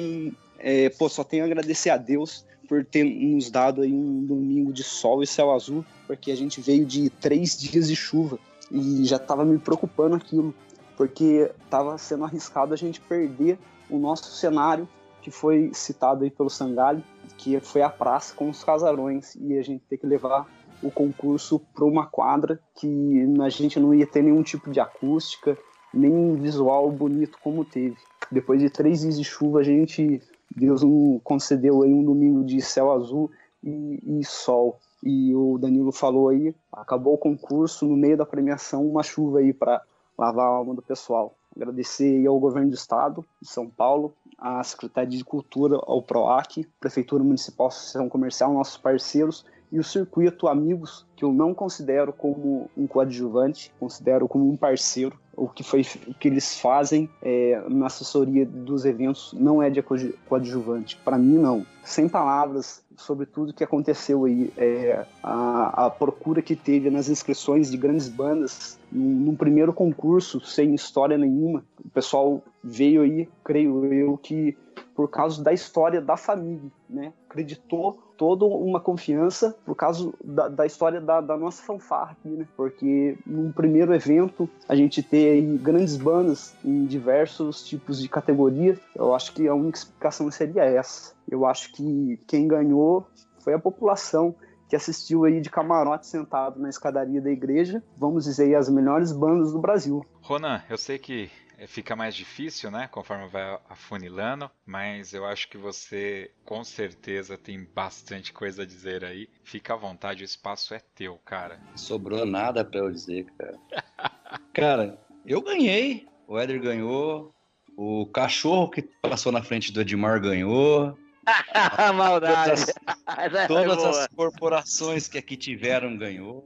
é, 0.57 0.89
pô, 0.89 1.07
só 1.07 1.23
tenho 1.23 1.43
a 1.43 1.45
agradecer 1.45 1.89
a 1.89 1.97
Deus 1.97 2.45
por 2.67 2.85
ter 2.85 3.03
nos 3.03 3.49
dado 3.49 3.81
aí 3.81 3.91
um 3.91 4.25
domingo 4.25 4.71
de 4.71 4.83
sol 4.83 5.23
e 5.23 5.27
céu 5.27 5.51
azul, 5.51 5.83
porque 6.05 6.31
a 6.31 6.35
gente 6.35 6.61
veio 6.61 6.85
de 6.85 7.09
três 7.09 7.57
dias 7.57 7.87
de 7.87 7.95
chuva 7.95 8.37
e 8.71 9.03
já 9.05 9.15
estava 9.15 9.43
me 9.43 9.57
preocupando 9.57 10.15
aquilo, 10.15 10.53
porque 10.95 11.49
estava 11.63 11.97
sendo 11.97 12.25
arriscado 12.25 12.73
a 12.73 12.77
gente 12.77 13.01
perder 13.01 13.57
o 13.89 13.97
nosso 13.97 14.31
cenário 14.31 14.87
que 15.29 15.35
foi 15.35 15.69
citado 15.73 16.23
aí 16.23 16.31
pelo 16.31 16.49
Sangalho, 16.49 17.03
que 17.37 17.59
foi 17.59 17.81
a 17.81 17.89
praça 17.89 18.33
com 18.35 18.49
os 18.49 18.63
casarões 18.63 19.35
e 19.35 19.57
a 19.57 19.61
gente 19.61 19.83
ter 19.87 19.97
que 19.97 20.07
levar 20.07 20.47
o 20.81 20.89
concurso 20.89 21.59
para 21.73 21.85
uma 21.85 22.05
quadra 22.05 22.59
que 22.75 23.25
a 23.41 23.49
gente 23.49 23.79
não 23.79 23.93
ia 23.93 24.07
ter 24.07 24.23
nenhum 24.23 24.41
tipo 24.41 24.71
de 24.71 24.79
acústica, 24.79 25.57
nem 25.93 26.35
visual 26.35 26.91
bonito 26.91 27.37
como 27.43 27.63
teve. 27.63 27.97
Depois 28.31 28.59
de 28.59 28.69
três 28.69 29.01
dias 29.01 29.17
de 29.17 29.23
chuva, 29.23 29.59
a 29.59 29.63
gente, 29.63 30.21
Deus 30.55 30.81
nos 30.81 31.21
concedeu 31.23 31.83
aí 31.83 31.93
um 31.93 32.03
domingo 32.03 32.43
de 32.43 32.61
céu 32.61 32.91
azul 32.91 33.29
e, 33.63 34.19
e 34.19 34.25
sol. 34.25 34.79
E 35.03 35.33
o 35.35 35.57
Danilo 35.57 35.91
falou 35.91 36.29
aí, 36.29 36.53
acabou 36.73 37.13
o 37.13 37.17
concurso, 37.17 37.85
no 37.85 37.95
meio 37.95 38.17
da 38.17 38.25
premiação, 38.25 38.85
uma 38.85 39.03
chuva 39.03 39.39
aí 39.39 39.53
para 39.53 39.81
lavar 40.17 40.45
a 40.45 40.49
alma 40.49 40.73
do 40.73 40.81
pessoal. 40.81 41.35
Agradecer 41.55 42.25
ao 42.25 42.39
governo 42.39 42.69
do 42.69 42.75
estado 42.75 43.25
de 43.41 43.49
São 43.49 43.67
Paulo, 43.69 44.13
à 44.41 44.63
Secretaria 44.63 45.17
de 45.17 45.23
Cultura, 45.23 45.77
ao 45.83 46.01
PROAC, 46.01 46.67
Prefeitura 46.79 47.23
Municipal, 47.23 47.67
Associação 47.67 48.09
Comercial, 48.09 48.53
nossos 48.53 48.77
parceiros 48.77 49.45
e 49.71 49.79
o 49.79 49.83
circuito 49.83 50.47
Amigos, 50.47 51.05
que 51.15 51.23
eu 51.23 51.31
não 51.31 51.53
considero 51.53 52.11
como 52.11 52.69
um 52.75 52.87
coadjuvante, 52.87 53.71
considero 53.79 54.27
como 54.27 54.49
um 54.49 54.57
parceiro. 54.57 55.17
O 55.35 55.47
que, 55.47 55.63
foi, 55.63 55.85
o 56.07 56.13
que 56.13 56.27
eles 56.27 56.59
fazem 56.59 57.09
é, 57.21 57.63
na 57.69 57.85
assessoria 57.85 58.45
dos 58.45 58.83
eventos 58.83 59.31
não 59.33 59.61
é 59.61 59.69
de 59.69 59.81
coadjuvante. 60.27 60.97
Para 60.97 61.17
mim, 61.17 61.37
não. 61.37 61.65
Sem 61.83 62.09
palavras 62.09 62.83
sobre 62.97 63.25
tudo 63.25 63.53
que 63.53 63.63
aconteceu 63.63 64.25
aí. 64.25 64.51
É, 64.57 65.05
a, 65.23 65.85
a, 65.85 65.89
procura 65.89 66.41
que 66.41 66.55
teve 66.55 66.89
nas 66.89 67.07
inscrições 67.07 67.71
de 67.71 67.77
grandes 67.77 68.09
bandas, 68.09 68.77
num, 68.91 69.35
primeiro 69.35 69.71
concurso, 69.71 70.41
sem 70.41 70.75
história 70.75 71.17
nenhuma. 71.17 71.63
O 71.83 71.89
pessoal 71.89 72.43
veio 72.61 73.03
aí, 73.03 73.29
creio 73.43 73.85
eu, 73.93 74.17
que 74.17 74.57
por 74.93 75.07
causa 75.09 75.41
da 75.41 75.53
história 75.53 76.01
da 76.01 76.17
família, 76.17 76.69
né? 76.89 77.13
Acreditou 77.29 78.08
toda 78.19 78.43
uma 78.43 78.81
confiança 78.81 79.57
por 79.65 79.75
causa 79.75 80.11
da, 80.21 80.49
da 80.49 80.65
história 80.65 80.99
da, 80.99 81.21
da, 81.21 81.37
nossa 81.37 81.63
fanfarra 81.63 82.11
aqui, 82.11 82.27
né? 82.27 82.45
Porque 82.57 83.17
num 83.25 83.49
primeiro 83.49 83.93
evento 83.95 84.47
a 84.67 84.75
gente 84.75 85.01
ter 85.01 85.41
grandes 85.57 85.95
bandas 85.95 86.53
em 86.63 86.85
diversos 86.85 87.63
tipos 87.63 88.01
de 88.01 88.09
categoria, 88.09 88.77
eu 88.93 89.15
acho 89.15 89.33
que 89.33 89.47
a 89.47 89.55
única 89.55 89.77
explicação 89.77 90.29
seria 90.29 90.65
essa. 90.65 91.13
Eu 91.31 91.45
acho 91.45 91.71
que 91.71 92.19
quem 92.27 92.45
ganhou 92.45 93.07
foi 93.39 93.53
a 93.53 93.59
população 93.59 94.35
que 94.67 94.75
assistiu 94.75 95.23
aí 95.23 95.39
de 95.39 95.49
camarote 95.49 96.05
sentado 96.05 96.59
na 96.59 96.67
escadaria 96.67 97.21
da 97.21 97.31
igreja, 97.31 97.81
vamos 97.97 98.25
dizer, 98.25 98.53
as 98.53 98.69
melhores 98.69 99.13
bandas 99.13 99.53
do 99.53 99.59
Brasil. 99.59 100.05
Ronan, 100.21 100.61
eu 100.69 100.77
sei 100.77 100.99
que 100.99 101.31
fica 101.67 101.95
mais 101.95 102.15
difícil, 102.15 102.71
né? 102.71 102.87
Conforme 102.87 103.27
vai 103.27 103.59
afunilando, 103.69 104.49
mas 104.65 105.13
eu 105.13 105.25
acho 105.25 105.47
que 105.47 105.57
você 105.57 106.31
com 106.45 106.63
certeza 106.63 107.37
tem 107.37 107.63
bastante 107.63 108.31
coisa 108.31 108.63
a 108.63 108.65
dizer 108.65 109.03
aí. 109.03 109.29
Fica 109.43 109.73
à 109.73 109.77
vontade, 109.77 110.23
o 110.23 110.25
espaço 110.25 110.73
é 110.73 110.79
teu, 110.95 111.17
cara. 111.25 111.59
Sobrou 111.75 112.25
nada 112.25 112.63
para 112.63 112.79
eu 112.79 112.91
dizer, 112.91 113.25
cara. 113.37 113.59
cara, 114.53 114.99
eu 115.25 115.41
ganhei, 115.41 116.07
o 116.27 116.37
Éder 116.37 116.61
ganhou, 116.61 117.33
o 117.75 118.05
cachorro 118.07 118.69
que 118.69 118.81
passou 118.81 119.31
na 119.31 119.41
frente 119.41 119.71
do 119.71 119.81
Edmar 119.81 120.19
ganhou. 120.21 120.97
Maldade. 121.95 122.65
Todas, 122.65 122.75
as, 123.05 123.47
todas 123.47 123.83
as 123.83 124.07
corporações 124.07 125.07
que 125.07 125.17
aqui 125.17 125.37
tiveram 125.37 125.97
ganhou. 125.97 126.43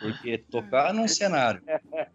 Porque 0.00 0.38
tocar 0.38 0.94
num 0.94 1.06
cenário 1.06 1.62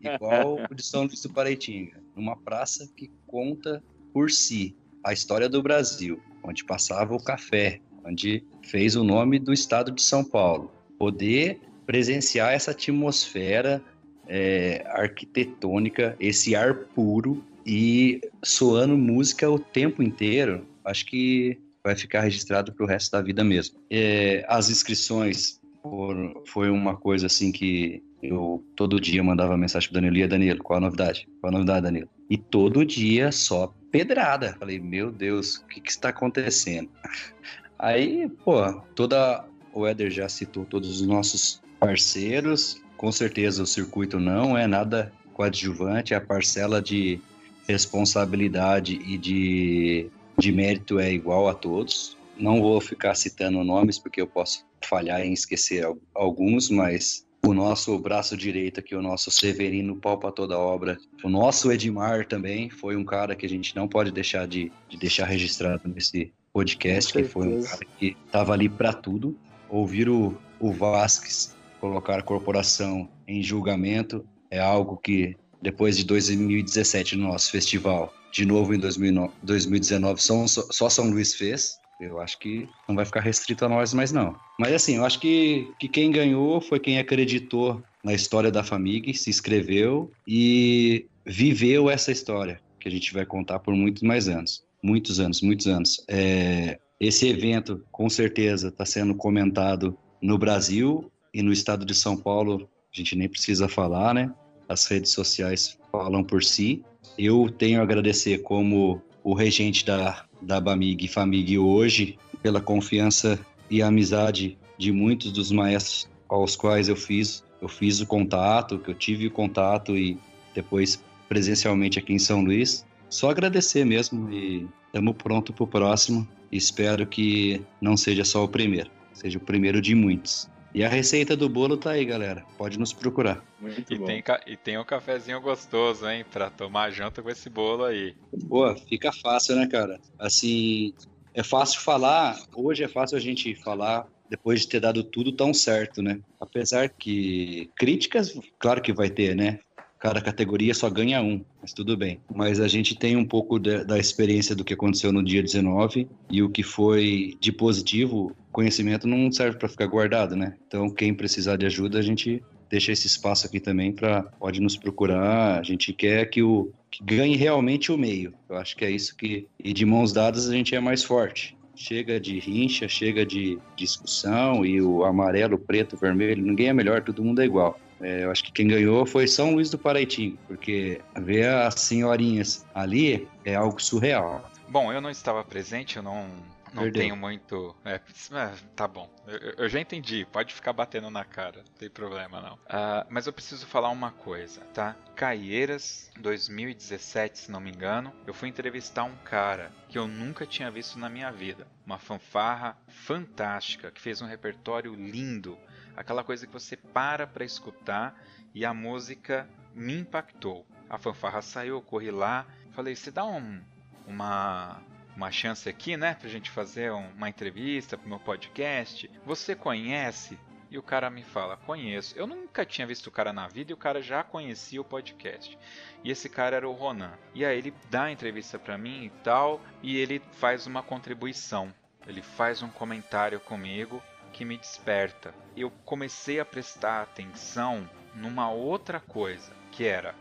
igual 0.02 0.60
o 0.70 0.76
de 0.76 0.84
São 0.84 1.04
Luís 1.04 1.22
do 1.22 1.32
Paraitinga, 1.32 2.02
numa 2.16 2.36
praça 2.36 2.90
que 2.96 3.12
conta 3.28 3.84
por 4.14 4.32
si 4.32 4.76
a 5.04 5.14
história 5.14 5.50
do 5.50 5.62
Brasil, 5.62 6.20
onde 6.44 6.64
passava 6.64 7.14
o 7.14 7.24
café, 7.24 7.80
onde 8.04 8.44
fez 8.64 8.96
o 8.96 9.04
nome 9.04 9.40
do 9.40 9.54
estado 9.54 9.92
de 9.92 10.02
São 10.02 10.24
Paulo, 10.24 10.72
poder 10.98 11.60
presenciar 11.86 12.54
essa 12.54 12.72
atmosfera 12.72 13.82
é, 14.28 14.84
arquitetônica, 14.88 16.16
esse 16.20 16.56
ar 16.56 16.74
puro 16.74 17.44
e 17.66 18.22
soando 18.44 18.98
música 18.98 19.50
o 19.50 19.60
tempo 19.60 20.02
inteiro, 20.02 20.66
acho 20.84 21.06
que 21.06 21.60
vai 21.84 21.96
ficar 21.96 22.22
registrado 22.22 22.74
para 22.74 22.84
o 22.84 22.88
resto 22.88 23.12
da 23.12 23.22
vida 23.22 23.44
mesmo. 23.44 23.80
É, 23.90 24.44
as 24.48 24.70
inscrições 24.70 25.60
foram, 25.82 26.42
foi 26.48 26.70
uma 26.70 26.96
coisa 26.96 27.28
assim 27.28 27.52
que 27.52 28.04
eu 28.30 28.64
todo 28.76 29.00
dia 29.00 29.24
mandava 29.24 29.58
mensagem 29.58 29.90
pro 29.90 29.96
Danilo, 29.96 30.18
e 30.18 30.28
Danilo, 30.28 30.64
qual 30.64 30.78
a 30.78 30.82
novidade? 30.82 31.28
Qual 31.40 31.50
a 31.50 31.54
novidade, 31.54 31.84
Danilo? 31.84 32.10
E 32.30 32.38
todo 32.38 32.86
dia 32.86 33.32
só 33.32 33.74
pedrada. 33.92 34.56
Falei, 34.60 34.80
meu 34.80 35.12
Deus, 35.12 35.58
o 35.58 35.68
que, 35.68 35.82
que 35.82 35.92
está 35.92 36.10
acontecendo? 36.10 36.90
Aí, 37.78 38.30
pô, 38.44 38.82
toda 38.96 39.46
o 39.74 39.86
Éder 39.86 40.10
já 40.10 40.30
citou 40.30 40.66
todos 40.66 41.02
os 41.02 41.08
nossos 41.08 41.62
parceiros. 41.80 42.82
Com 42.98 43.12
certeza 43.12 43.62
o 43.62 43.68
circuito 43.68 44.20
não 44.20 44.58
é 44.58 44.66
nada 44.66 45.12
coadjuvante, 45.34 46.14
a 46.14 46.22
parcela 46.22 46.82
de 46.82 47.20
responsabilidade 47.68 48.96
e 49.06 49.18
de, 49.18 50.10
de 50.38 50.52
mérito 50.52 50.98
é 50.98 51.12
igual 51.12 51.50
a 51.50 51.54
todos. 51.54 52.18
Não 52.38 52.62
vou 52.62 52.80
ficar 52.80 53.16
citando 53.16 53.64
nomes 53.64 54.00
porque 54.00 54.22
eu 54.22 54.28
posso 54.28 54.66
falhar 54.82 55.22
em 55.22 55.34
esquecer 55.34 55.86
alguns, 56.14 56.70
mas 56.70 57.25
o 57.46 57.54
nosso 57.54 57.98
braço 58.00 58.36
direito 58.36 58.80
aqui, 58.80 58.96
o 58.96 59.02
nosso 59.02 59.30
Severino 59.30 59.96
palpa 59.96 60.32
toda 60.32 60.56
a 60.56 60.60
obra. 60.60 60.98
O 61.24 61.30
nosso 61.30 61.72
Edmar 61.72 62.28
também 62.28 62.70
foi 62.70 62.96
um 62.96 63.06
cara 63.06 63.36
que 63.36 63.46
a 63.46 63.50
gente 63.50 63.76
não 63.76 63.88
pode 63.88 64.12
deixar 64.12 64.48
de, 64.48 64.72
de 64.90 64.98
deixar 64.98 65.26
registrado 65.26 65.88
nesse 65.88 66.34
podcast, 66.52 67.14
que 67.14 67.24
foi 67.24 67.48
um 67.48 67.62
cara 67.64 67.86
que 67.98 68.18
estava 68.26 68.54
ali 68.54 68.68
para 68.68 68.94
tudo. 68.94 69.38
Ouvir 69.70 70.10
o, 70.10 70.36
o 70.60 70.72
Vasques 70.72 71.56
colocar 71.80 72.20
a 72.20 72.24
corporação 72.24 73.08
em 73.28 73.44
julgamento 73.44 74.26
é 74.50 74.60
algo 74.60 74.98
que, 74.98 75.36
depois 75.62 75.98
de 75.98 76.04
2017 76.04 77.16
no 77.16 77.28
nosso 77.28 77.52
festival, 77.52 78.14
de 78.32 78.46
novo 78.46 78.74
em 78.74 78.80
2019, 78.80 80.22
só, 80.22 80.46
só 80.48 80.90
São 80.90 81.10
Luís 81.10 81.36
fez. 81.36 81.78
Eu 82.00 82.20
acho 82.20 82.38
que 82.40 82.68
não 82.88 82.96
vai 82.96 83.06
ficar 83.06 83.22
restrito 83.22 83.64
a 83.64 83.70
nós 83.70 83.94
mais 83.94 84.12
não. 84.12 84.36
Mas 84.60 84.74
assim, 84.74 84.98
eu 84.98 85.06
acho 85.06 85.20
que, 85.20 85.72
que 85.80 85.88
quem 85.88 86.12
ganhou 86.12 86.60
foi 86.60 86.80
quem 86.80 87.00
acreditou 87.00 87.82
na 88.04 88.14
história 88.14 88.52
da 88.52 88.64
família, 88.64 89.14
se 89.14 89.30
inscreveu 89.30 90.12
e 90.28 91.08
viveu 91.26 91.90
essa 91.90 92.12
história 92.12 92.60
que 92.80 92.88
a 92.88 92.92
gente 92.92 93.14
vai 93.14 93.26
contar 93.26 93.60
por 93.60 93.74
muitos 93.74 94.04
mais 94.04 94.28
anos. 94.28 94.64
Muitos 94.84 95.20
anos, 95.20 95.42
muitos 95.42 95.68
anos. 95.68 96.06
É, 96.08 96.78
esse 97.00 97.28
evento, 97.28 97.84
com 97.92 98.10
certeza, 98.10 98.68
está 98.68 98.86
sendo 98.86 99.16
comentado 99.16 99.98
no 100.22 100.38
Brasil 100.38 101.12
e 101.34 101.42
no 101.42 101.52
estado 101.52 101.86
de 101.86 101.96
São 101.96 102.16
Paulo. 102.16 102.70
A 102.94 102.98
gente 102.98 103.16
nem 103.16 103.28
precisa 103.28 103.68
falar, 103.68 104.14
né? 104.14 104.32
As 104.70 104.86
redes 104.86 105.12
sociais 105.12 105.78
falam 105.92 106.24
por 106.24 106.44
si. 106.44 106.84
Eu 107.18 107.50
tenho 107.50 107.80
a 107.80 107.84
agradecer 107.84 108.40
como 108.40 109.02
o 109.24 109.34
regente 109.34 109.84
da, 109.84 110.26
da 110.46 110.62
Bamig 110.62 111.06
e 111.06 111.08
Famig 111.08 111.58
hoje, 111.58 112.18
pela 112.42 112.62
confiança 112.62 113.40
e 113.70 113.82
amizade 113.82 114.58
de 114.78 114.92
muitos 114.92 115.32
dos 115.32 115.52
maestros 115.52 116.08
aos 116.30 116.56
quais 116.56 116.88
eu 116.88 116.96
fiz, 116.96 117.44
eu 117.62 117.68
fiz 117.68 118.00
o 118.00 118.06
contato, 118.06 118.78
que 118.78 118.90
eu 118.90 118.96
tive 118.96 119.28
o 119.28 119.32
contato 119.32 119.98
e 119.98 120.18
depois 120.54 121.02
presencialmente 121.28 121.98
aqui 121.98 122.14
em 122.14 122.20
São 122.20 122.44
Luís. 122.44 122.86
Só 123.10 123.30
agradecer 123.30 123.86
mesmo 123.86 124.32
e 124.32 124.68
estamos 124.86 125.16
pronto 125.18 125.52
para 125.52 125.64
o 125.64 125.68
próximo. 125.68 126.28
Espero 126.52 127.06
que 127.08 127.62
não 127.82 127.98
seja 127.98 128.24
só 128.24 128.44
o 128.44 128.48
primeiro, 128.48 128.90
seja 129.14 129.38
o 129.38 129.42
primeiro 129.42 129.82
de 129.82 129.96
muitos. 129.96 130.48
E 130.76 130.84
a 130.84 130.90
receita 130.90 131.38
do 131.38 131.48
bolo 131.48 131.78
tá 131.78 131.92
aí, 131.92 132.04
galera. 132.04 132.44
Pode 132.58 132.78
nos 132.78 132.92
procurar. 132.92 133.42
Muito 133.62 133.94
e, 133.94 133.98
bom. 133.98 134.06
Tem, 134.06 134.22
e 134.46 134.58
tem 134.58 134.78
um 134.78 134.84
cafezinho 134.84 135.40
gostoso, 135.40 136.06
hein? 136.06 136.26
Pra 136.30 136.50
tomar 136.50 136.92
janta 136.92 137.24
com 137.24 137.30
esse 137.30 137.50
bolo 137.50 137.86
aí. 137.86 138.14
Pô, 138.50 138.76
fica 138.76 139.10
fácil, 139.14 139.56
né, 139.56 139.68
cara? 139.68 140.02
Assim, 140.20 140.94
é 141.34 141.42
fácil 141.42 141.80
falar. 141.80 142.38
Hoje 142.54 142.84
é 142.84 142.90
fácil 142.90 143.16
a 143.16 143.22
gente 143.22 143.56
falar 143.56 144.06
depois 144.30 144.62
de 144.62 144.68
ter 144.68 144.82
dado 144.82 145.02
tudo 145.02 145.32
tão 145.32 145.54
certo, 145.54 146.02
né? 146.02 146.20
Apesar 146.42 146.90
que 146.90 147.72
críticas, 147.78 148.38
claro 148.60 148.82
que 148.82 148.92
vai 148.92 149.10
ter, 149.10 149.34
né? 149.34 149.60
cada 150.06 150.22
categoria 150.22 150.72
só 150.72 150.88
ganha 150.88 151.20
um, 151.20 151.44
mas 151.60 151.74
tudo 151.74 151.98
bem. 151.98 152.20
Mas 152.32 152.60
a 152.60 152.68
gente 152.68 152.96
tem 152.96 153.18
um 153.18 153.26
pouco 153.26 153.58
de, 153.58 153.84
da 153.84 153.98
experiência 153.98 154.56
do 154.56 154.64
que 154.64 154.76
aconteceu 154.76 155.12
no 155.12 155.24
dia 155.24 155.42
19 155.42 156.08
e 156.30 156.44
o 156.44 156.50
que 156.50 156.62
foi 156.62 157.36
de 157.40 157.52
positivo, 157.52 158.36
conhecimento 158.56 159.06
não 159.06 159.30
serve 159.30 159.58
para 159.58 159.68
ficar 159.68 159.86
guardado, 159.86 160.34
né? 160.34 160.56
Então, 160.66 160.90
quem 160.90 161.14
precisar 161.14 161.58
de 161.58 161.66
ajuda, 161.66 162.00
a 162.00 162.02
gente 162.02 162.42
deixa 162.70 162.94
esse 162.94 163.06
espaço 163.06 163.46
aqui 163.46 163.60
também 163.60 163.92
para 163.92 164.24
pode 164.24 164.62
nos 164.62 164.78
procurar. 164.78 165.60
A 165.60 165.64
gente 165.64 165.92
quer 165.92 166.26
que 166.30 166.42
o 166.42 166.72
que 166.90 167.04
ganhe 167.04 167.36
realmente 167.36 167.92
o 167.92 167.98
meio. 167.98 168.34
Eu 168.48 168.56
acho 168.56 168.78
que 168.78 168.86
é 168.86 168.90
isso 168.90 169.14
que 169.18 169.46
e 169.62 169.74
de 169.74 169.86
mãos 169.86 170.14
dadas 170.14 170.50
a 170.50 170.54
gente 170.54 170.74
é 170.74 170.80
mais 170.80 171.04
forte. 171.04 171.58
Chega 171.76 172.18
de 172.18 172.40
rincha, 172.40 172.88
chega 172.88 173.26
de 173.26 173.60
discussão 173.76 174.66
e 174.66 174.82
o 174.82 175.04
amarelo, 175.04 175.56
o 175.56 175.60
preto, 175.60 175.98
o 175.98 176.00
vermelho, 176.00 176.42
ninguém 176.42 176.70
é 176.70 176.74
melhor, 176.74 177.04
todo 177.04 177.22
mundo 177.22 177.42
é 177.42 177.46
igual. 177.46 177.78
É, 178.00 178.24
eu 178.24 178.32
acho 178.32 178.42
que 178.42 178.54
quem 178.54 178.70
ganhou 178.70 179.06
foi 179.06 179.28
São 179.28 179.54
Luís 179.54 179.70
do 179.70 179.78
Paraitinga, 179.78 180.38
porque 180.48 181.02
ver 181.20 181.50
as 181.50 181.76
senhorinhas 181.82 182.66
ali 182.74 183.28
é 183.44 183.54
algo 183.56 183.82
surreal. 183.82 184.50
Bom, 184.70 184.94
eu 184.94 185.02
não 185.02 185.10
estava 185.10 185.44
presente, 185.44 185.98
eu 185.98 186.04
não, 186.04 186.28
não 186.76 186.92
tenho 186.92 187.16
muito. 187.16 187.76
É, 187.86 187.96
é, 187.96 188.54
tá 188.76 188.88
bom, 188.88 189.10
eu, 189.26 189.54
eu, 189.58 189.70
já 189.70 189.80
entendi. 189.80 190.26
Pode 190.32 190.54
ficar 190.54 190.74
batendo 190.74 191.10
na 191.10 191.24
cara, 191.24 191.60
não 191.60 191.74
tem 191.78 191.90
problema 191.90 192.42
não. 192.42 192.56
Uh, 192.56 193.08
mas 193.10 193.28
eu 193.28 193.34
preciso 193.34 193.66
falar 193.66 193.90
uma 193.90 194.12
coisa, 194.12 194.62
tá? 194.74 194.96
Caieiras 195.16 196.12
2017, 196.20 197.40
se 197.40 197.52
não 197.52 197.60
me 197.60 197.72
engano, 197.72 198.14
eu 198.28 198.34
fui 198.34 198.50
entrevistar 198.50 199.04
um 199.04 199.16
cara 199.18 199.72
que 199.88 199.98
eu 199.98 200.08
nunca 200.08 200.46
tinha 200.46 200.70
visto 200.70 201.00
na 201.00 201.10
minha 201.10 201.32
vida. 201.32 201.66
Uma 201.86 201.98
fanfarra 201.98 202.78
fantástica, 202.88 203.92
que 203.92 204.02
fez 204.02 204.22
um 204.22 204.26
repertório 204.26 204.94
lindo 204.94 205.58
aquela 205.96 206.24
coisa 206.24 206.46
que 206.46 206.54
você 206.54 206.76
para 206.76 207.26
para 207.26 207.46
escutar 207.46 208.22
e 208.54 208.66
a 208.66 208.74
música 208.74 209.48
me 209.74 209.98
impactou. 209.98 210.66
A 210.90 210.98
fanfarra 210.98 211.42
saiu, 211.42 211.76
eu 211.76 211.82
corri 211.82 212.12
lá, 212.12 212.46
falei: 212.72 212.96
"Você 212.96 213.12
dá 213.12 213.26
um, 213.26 213.62
uma 214.06 214.82
uma 215.16 215.32
chance 215.32 215.68
aqui, 215.70 215.96
né, 215.96 216.16
pra 216.20 216.30
gente 216.30 216.52
fazer 216.52 216.92
uma 216.92 217.30
entrevista 217.30 217.98
pro 217.98 218.10
meu 218.10 218.20
podcast. 218.20 219.10
Você 219.26 219.56
conhece?" 219.56 220.38
E 220.70 220.78
o 220.78 220.84
cara 220.84 221.10
me 221.10 221.24
fala: 221.24 221.58
"Conheço". 221.58 222.18
Eu 222.18 222.28
nunca 222.28 222.66
tinha 222.66 222.88
visto 222.88 223.08
o 223.08 223.12
cara 223.12 223.32
na 223.32 223.48
vida 223.48 223.72
e 223.72 223.74
o 223.74 223.78
cara 223.78 224.02
já 224.02 224.24
conhecia 224.24 224.82
o 224.82 224.86
podcast. 224.86 225.58
E 226.04 226.12
esse 226.12 226.28
cara 226.28 226.58
era 226.58 226.68
o 226.68 226.74
Ronan. 226.74 227.14
E 227.34 227.46
aí 227.46 227.58
ele 227.58 227.74
dá 227.90 228.04
a 228.04 228.12
entrevista 228.12 228.60
para 228.60 228.78
mim 228.78 229.06
e 229.06 229.10
tal, 229.24 229.62
e 229.82 229.98
ele 229.98 230.22
faz 230.34 230.68
uma 230.68 230.84
contribuição. 230.84 231.74
Ele 232.08 232.22
faz 232.22 232.62
um 232.62 232.70
comentário 232.70 233.40
comigo 233.40 234.02
que 234.32 234.44
me 234.46 234.58
desperta. 234.58 235.34
Eu 235.56 235.72
comecei 235.86 236.40
a 236.40 236.46
prestar 236.46 237.02
atenção 237.02 237.90
numa 238.14 238.50
outra 238.52 239.00
coisa, 239.00 239.54
que 239.72 239.86
era 239.86 240.14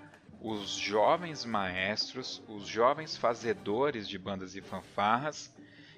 os 0.44 0.72
jovens 0.72 1.42
maestros, 1.44 2.42
os 2.46 2.66
jovens 2.66 3.16
fazedores 3.16 4.06
de 4.06 4.18
bandas 4.18 4.54
e 4.54 4.60
fanfarras 4.60 5.50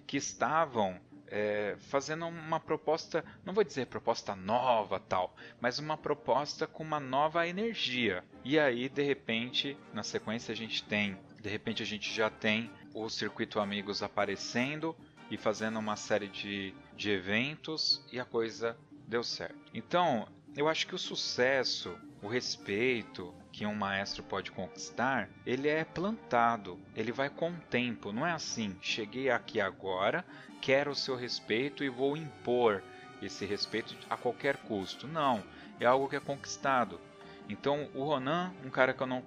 que 0.06 0.16
estavam 0.16 1.00
é, 1.26 1.74
fazendo 1.80 2.26
uma 2.26 2.60
proposta, 2.60 3.24
não 3.44 3.52
vou 3.52 3.64
dizer 3.64 3.86
proposta 3.86 4.36
nova 4.36 5.00
tal, 5.00 5.34
mas 5.60 5.80
uma 5.80 5.96
proposta 5.96 6.64
com 6.64 6.84
uma 6.84 7.00
nova 7.00 7.48
energia. 7.48 8.22
E 8.44 8.56
aí, 8.56 8.88
de 8.88 9.02
repente, 9.02 9.76
na 9.92 10.04
sequência 10.04 10.52
a 10.52 10.56
gente 10.56 10.84
tem, 10.84 11.18
de 11.42 11.48
repente 11.48 11.82
a 11.82 11.86
gente 11.86 12.14
já 12.14 12.30
tem 12.30 12.70
o 12.94 13.08
Circuito 13.08 13.58
Amigos 13.58 14.00
aparecendo 14.00 14.96
e 15.28 15.36
fazendo 15.36 15.80
uma 15.80 15.96
série 15.96 16.28
de 16.28 16.72
de 16.96 17.10
eventos 17.10 18.02
e 18.10 18.18
a 18.18 18.24
coisa 18.24 18.76
deu 19.06 19.22
certo. 19.22 19.56
Então, 19.74 20.26
eu 20.56 20.68
acho 20.68 20.86
que 20.86 20.94
o 20.94 20.98
sucesso, 20.98 21.96
o 22.22 22.26
respeito 22.26 23.34
que 23.56 23.64
um 23.64 23.74
maestro 23.74 24.22
pode 24.22 24.52
conquistar, 24.52 25.30
ele 25.46 25.66
é 25.66 25.82
plantado, 25.82 26.78
ele 26.94 27.10
vai 27.10 27.30
com 27.30 27.48
o 27.48 27.60
tempo. 27.70 28.12
Não 28.12 28.26
é 28.26 28.32
assim, 28.32 28.76
cheguei 28.82 29.30
aqui 29.30 29.62
agora, 29.62 30.22
quero 30.60 30.90
o 30.90 30.94
seu 30.94 31.16
respeito 31.16 31.82
e 31.82 31.88
vou 31.88 32.18
impor 32.18 32.82
esse 33.22 33.46
respeito 33.46 33.96
a 34.10 34.16
qualquer 34.18 34.58
custo. 34.58 35.08
Não, 35.08 35.42
é 35.80 35.86
algo 35.86 36.06
que 36.06 36.16
é 36.16 36.20
conquistado. 36.20 37.00
Então, 37.48 37.88
o 37.94 38.04
Ronan, 38.04 38.52
um 38.62 38.68
cara 38.68 38.92
que 38.92 39.02
eu 39.02 39.06
não, 39.06 39.24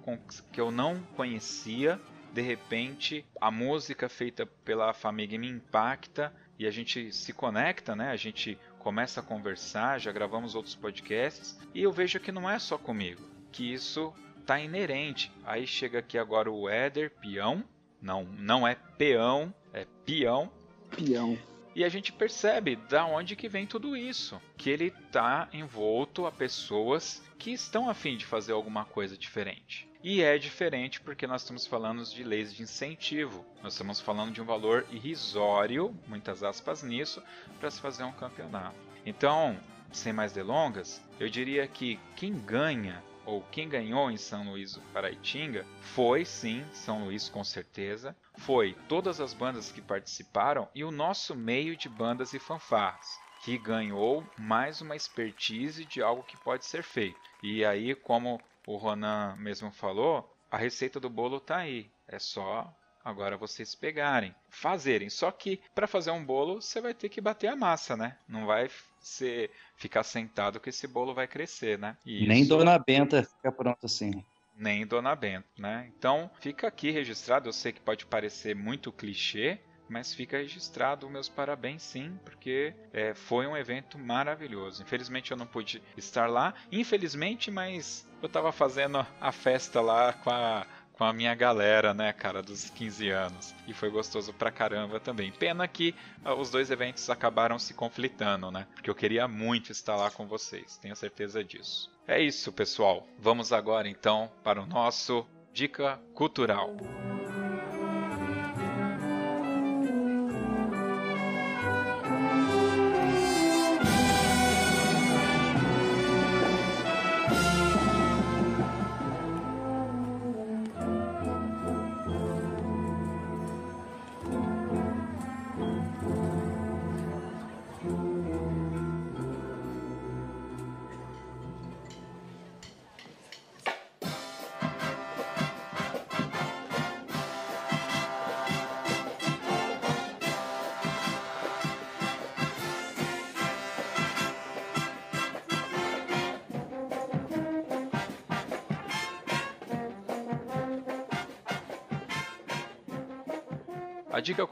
que 0.52 0.60
eu 0.60 0.70
não 0.70 1.02
conhecia, 1.16 2.00
de 2.32 2.40
repente, 2.40 3.26
a 3.40 3.50
música 3.50 4.08
feita 4.08 4.46
pela 4.46 4.92
família 4.92 5.40
me 5.40 5.48
impacta 5.48 6.32
e 6.56 6.68
a 6.68 6.70
gente 6.70 7.12
se 7.12 7.32
conecta, 7.32 7.96
né? 7.96 8.12
A 8.12 8.16
gente 8.16 8.56
começa 8.78 9.18
a 9.18 9.24
conversar, 9.24 9.98
já 9.98 10.12
gravamos 10.12 10.54
outros 10.54 10.76
podcasts, 10.76 11.58
e 11.74 11.82
eu 11.82 11.90
vejo 11.90 12.20
que 12.20 12.30
não 12.30 12.48
é 12.48 12.58
só 12.58 12.78
comigo, 12.78 13.29
que 13.50 13.72
isso 13.72 14.12
tá 14.46 14.58
inerente. 14.58 15.32
Aí 15.44 15.66
chega 15.66 15.98
aqui 15.98 16.18
agora 16.18 16.50
o 16.50 16.68
Éder 16.68 17.10
Peão, 17.20 17.64
não, 18.00 18.24
não 18.24 18.66
é 18.66 18.74
peão, 18.74 19.54
é 19.72 19.86
peão. 20.04 20.50
Peão. 20.90 21.38
E 21.74 21.84
a 21.84 21.88
gente 21.88 22.12
percebe 22.12 22.76
da 22.76 23.06
onde 23.06 23.36
que 23.36 23.48
vem 23.48 23.66
tudo 23.66 23.96
isso, 23.96 24.40
que 24.56 24.68
ele 24.68 24.90
tá 25.12 25.48
envolto 25.52 26.26
a 26.26 26.32
pessoas 26.32 27.22
que 27.38 27.52
estão 27.52 27.88
a 27.88 27.94
fim 27.94 28.16
de 28.16 28.26
fazer 28.26 28.52
alguma 28.52 28.84
coisa 28.84 29.16
diferente. 29.16 29.88
E 30.02 30.22
é 30.22 30.36
diferente 30.38 31.00
porque 31.00 31.26
nós 31.26 31.42
estamos 31.42 31.66
falando 31.66 32.02
de 32.04 32.24
leis 32.24 32.54
de 32.54 32.62
incentivo. 32.62 33.44
Nós 33.62 33.74
estamos 33.74 34.00
falando 34.00 34.32
de 34.32 34.40
um 34.40 34.46
valor 34.46 34.86
irrisório, 34.90 35.94
muitas 36.08 36.42
aspas 36.42 36.82
nisso, 36.82 37.22
para 37.60 37.70
se 37.70 37.80
fazer 37.80 38.02
um 38.02 38.12
campeonato. 38.12 38.76
Então, 39.04 39.60
sem 39.92 40.12
mais 40.12 40.32
delongas, 40.32 41.04
eu 41.20 41.28
diria 41.28 41.68
que 41.68 42.00
quem 42.16 42.32
ganha 42.32 43.02
ou 43.30 43.42
quem 43.52 43.68
ganhou 43.68 44.10
em 44.10 44.16
São 44.16 44.50
Luís 44.50 44.74
do 44.74 44.80
Paraitinga 44.92 45.64
foi 45.80 46.24
sim 46.24 46.64
São 46.72 47.04
Luís 47.04 47.28
com 47.28 47.44
certeza, 47.44 48.16
foi 48.36 48.76
todas 48.88 49.20
as 49.20 49.32
bandas 49.32 49.70
que 49.70 49.80
participaram 49.80 50.68
e 50.74 50.82
o 50.82 50.90
nosso 50.90 51.36
meio 51.36 51.76
de 51.76 51.88
bandas 51.88 52.34
e 52.34 52.40
fanfarras 52.40 53.06
que 53.44 53.56
ganhou 53.56 54.26
mais 54.36 54.80
uma 54.80 54.96
expertise 54.96 55.84
de 55.84 56.02
algo 56.02 56.24
que 56.24 56.36
pode 56.38 56.66
ser 56.66 56.82
feito. 56.82 57.18
E 57.42 57.64
aí, 57.64 57.94
como 57.94 58.40
o 58.66 58.76
Ronan 58.76 59.34
mesmo 59.36 59.70
falou, 59.70 60.30
a 60.50 60.58
receita 60.58 61.00
do 61.00 61.08
bolo 61.08 61.40
tá 61.40 61.58
aí. 61.58 61.90
É 62.06 62.18
só 62.18 62.70
agora 63.02 63.36
vocês 63.36 63.74
pegarem, 63.74 64.34
fazerem. 64.50 65.08
Só 65.08 65.30
que 65.30 65.60
para 65.74 65.86
fazer 65.86 66.10
um 66.10 66.24
bolo, 66.24 66.60
você 66.60 66.80
vai 66.80 66.92
ter 66.92 67.08
que 67.08 67.20
bater 67.20 67.48
a 67.48 67.56
massa, 67.56 67.96
né? 67.96 68.18
Não 68.28 68.44
vai 68.44 68.68
ser 69.00 69.50
ficar 69.76 70.02
sentado 70.02 70.60
que 70.60 70.70
esse 70.70 70.86
bolo 70.86 71.14
vai 71.14 71.26
crescer, 71.26 71.78
né? 71.78 71.96
E 72.04 72.26
Nem 72.26 72.40
isso- 72.42 72.50
Dona 72.56 72.78
Benta 72.78 73.22
fica 73.22 73.50
pronta 73.52 73.86
assim. 73.86 74.24
nem 74.56 74.86
Dona 74.86 75.14
Bento, 75.16 75.48
né? 75.58 75.90
Então 75.96 76.30
fica 76.40 76.66
aqui 76.68 76.90
registrado. 76.90 77.48
Eu 77.48 77.52
sei 77.52 77.72
que 77.72 77.80
pode 77.80 78.04
parecer 78.04 78.54
muito 78.54 78.92
clichê, 78.92 79.58
mas 79.88 80.12
fica 80.14 80.36
registrado 80.36 81.08
meus 81.10 81.28
parabéns, 81.28 81.82
sim, 81.82 82.16
porque 82.24 82.74
é, 82.92 83.14
foi 83.14 83.46
um 83.46 83.56
evento 83.56 83.98
maravilhoso. 83.98 84.82
Infelizmente 84.82 85.30
eu 85.30 85.36
não 85.36 85.46
pude 85.46 85.82
estar 85.96 86.26
lá, 86.28 86.54
infelizmente, 86.70 87.50
mas 87.50 88.06
eu 88.22 88.26
estava 88.26 88.52
fazendo 88.52 89.04
a 89.20 89.32
festa 89.32 89.80
lá 89.80 90.12
com 90.12 90.30
a 90.30 90.66
com 91.00 91.04
a 91.06 91.14
minha 91.14 91.34
galera, 91.34 91.94
né, 91.94 92.12
cara, 92.12 92.42
dos 92.42 92.68
15 92.68 93.08
anos. 93.08 93.54
E 93.66 93.72
foi 93.72 93.88
gostoso 93.88 94.34
pra 94.34 94.50
caramba 94.50 95.00
também. 95.00 95.32
Pena 95.32 95.66
que 95.66 95.94
ah, 96.22 96.34
os 96.34 96.50
dois 96.50 96.70
eventos 96.70 97.08
acabaram 97.08 97.58
se 97.58 97.72
conflitando, 97.72 98.50
né? 98.50 98.66
Porque 98.74 98.90
eu 98.90 98.94
queria 98.94 99.26
muito 99.26 99.72
estar 99.72 99.96
lá 99.96 100.10
com 100.10 100.26
vocês, 100.26 100.76
tenho 100.76 100.94
certeza 100.94 101.42
disso. 101.42 101.90
É 102.06 102.20
isso, 102.20 102.52
pessoal. 102.52 103.08
Vamos 103.18 103.50
agora 103.50 103.88
então 103.88 104.30
para 104.44 104.60
o 104.60 104.66
nosso 104.66 105.26
Dica 105.54 105.98
Cultural. 106.12 106.76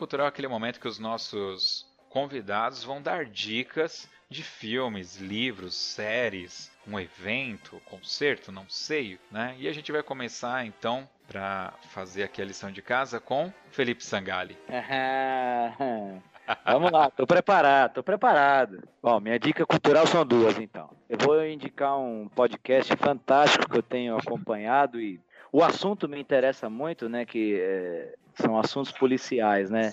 Cultural 0.08 0.24
é 0.24 0.28
aquele 0.30 0.48
momento 0.48 0.80
que 0.80 0.88
os 0.88 0.98
nossos 0.98 1.86
convidados 2.08 2.82
vão 2.82 3.02
dar 3.02 3.26
dicas 3.26 4.08
de 4.30 4.42
filmes, 4.42 5.18
livros, 5.18 5.74
séries, 5.74 6.70
um 6.86 6.98
evento, 6.98 7.78
concerto, 7.84 8.50
não 8.50 8.66
sei, 8.70 9.18
né? 9.30 9.54
E 9.58 9.68
a 9.68 9.72
gente 9.72 9.92
vai 9.92 10.02
começar 10.02 10.64
então 10.64 11.06
para 11.26 11.74
fazer 11.90 12.22
aqui 12.22 12.40
a 12.40 12.44
lição 12.46 12.72
de 12.72 12.80
casa 12.80 13.20
com 13.20 13.52
Felipe 13.70 14.02
Sangali. 14.02 14.56
Vamos 16.64 16.90
lá, 16.90 17.10
tô 17.10 17.26
preparado, 17.26 17.92
tô 17.92 18.02
preparado. 18.02 18.88
Bom, 19.02 19.20
minha 19.20 19.38
dica 19.38 19.66
cultural 19.66 20.06
são 20.06 20.24
duas, 20.24 20.58
então. 20.58 20.88
Eu 21.06 21.18
vou 21.18 21.44
indicar 21.44 21.98
um 21.98 22.26
podcast 22.28 22.96
fantástico 22.96 23.68
que 23.68 23.76
eu 23.76 23.82
tenho 23.82 24.16
acompanhado 24.16 24.98
e 24.98 25.20
o 25.52 25.62
assunto 25.62 26.08
me 26.08 26.20
interessa 26.20 26.68
muito, 26.68 27.08
né? 27.08 27.24
Que 27.24 27.58
é, 27.60 28.14
são 28.34 28.58
assuntos 28.58 28.92
policiais, 28.92 29.70
né? 29.70 29.92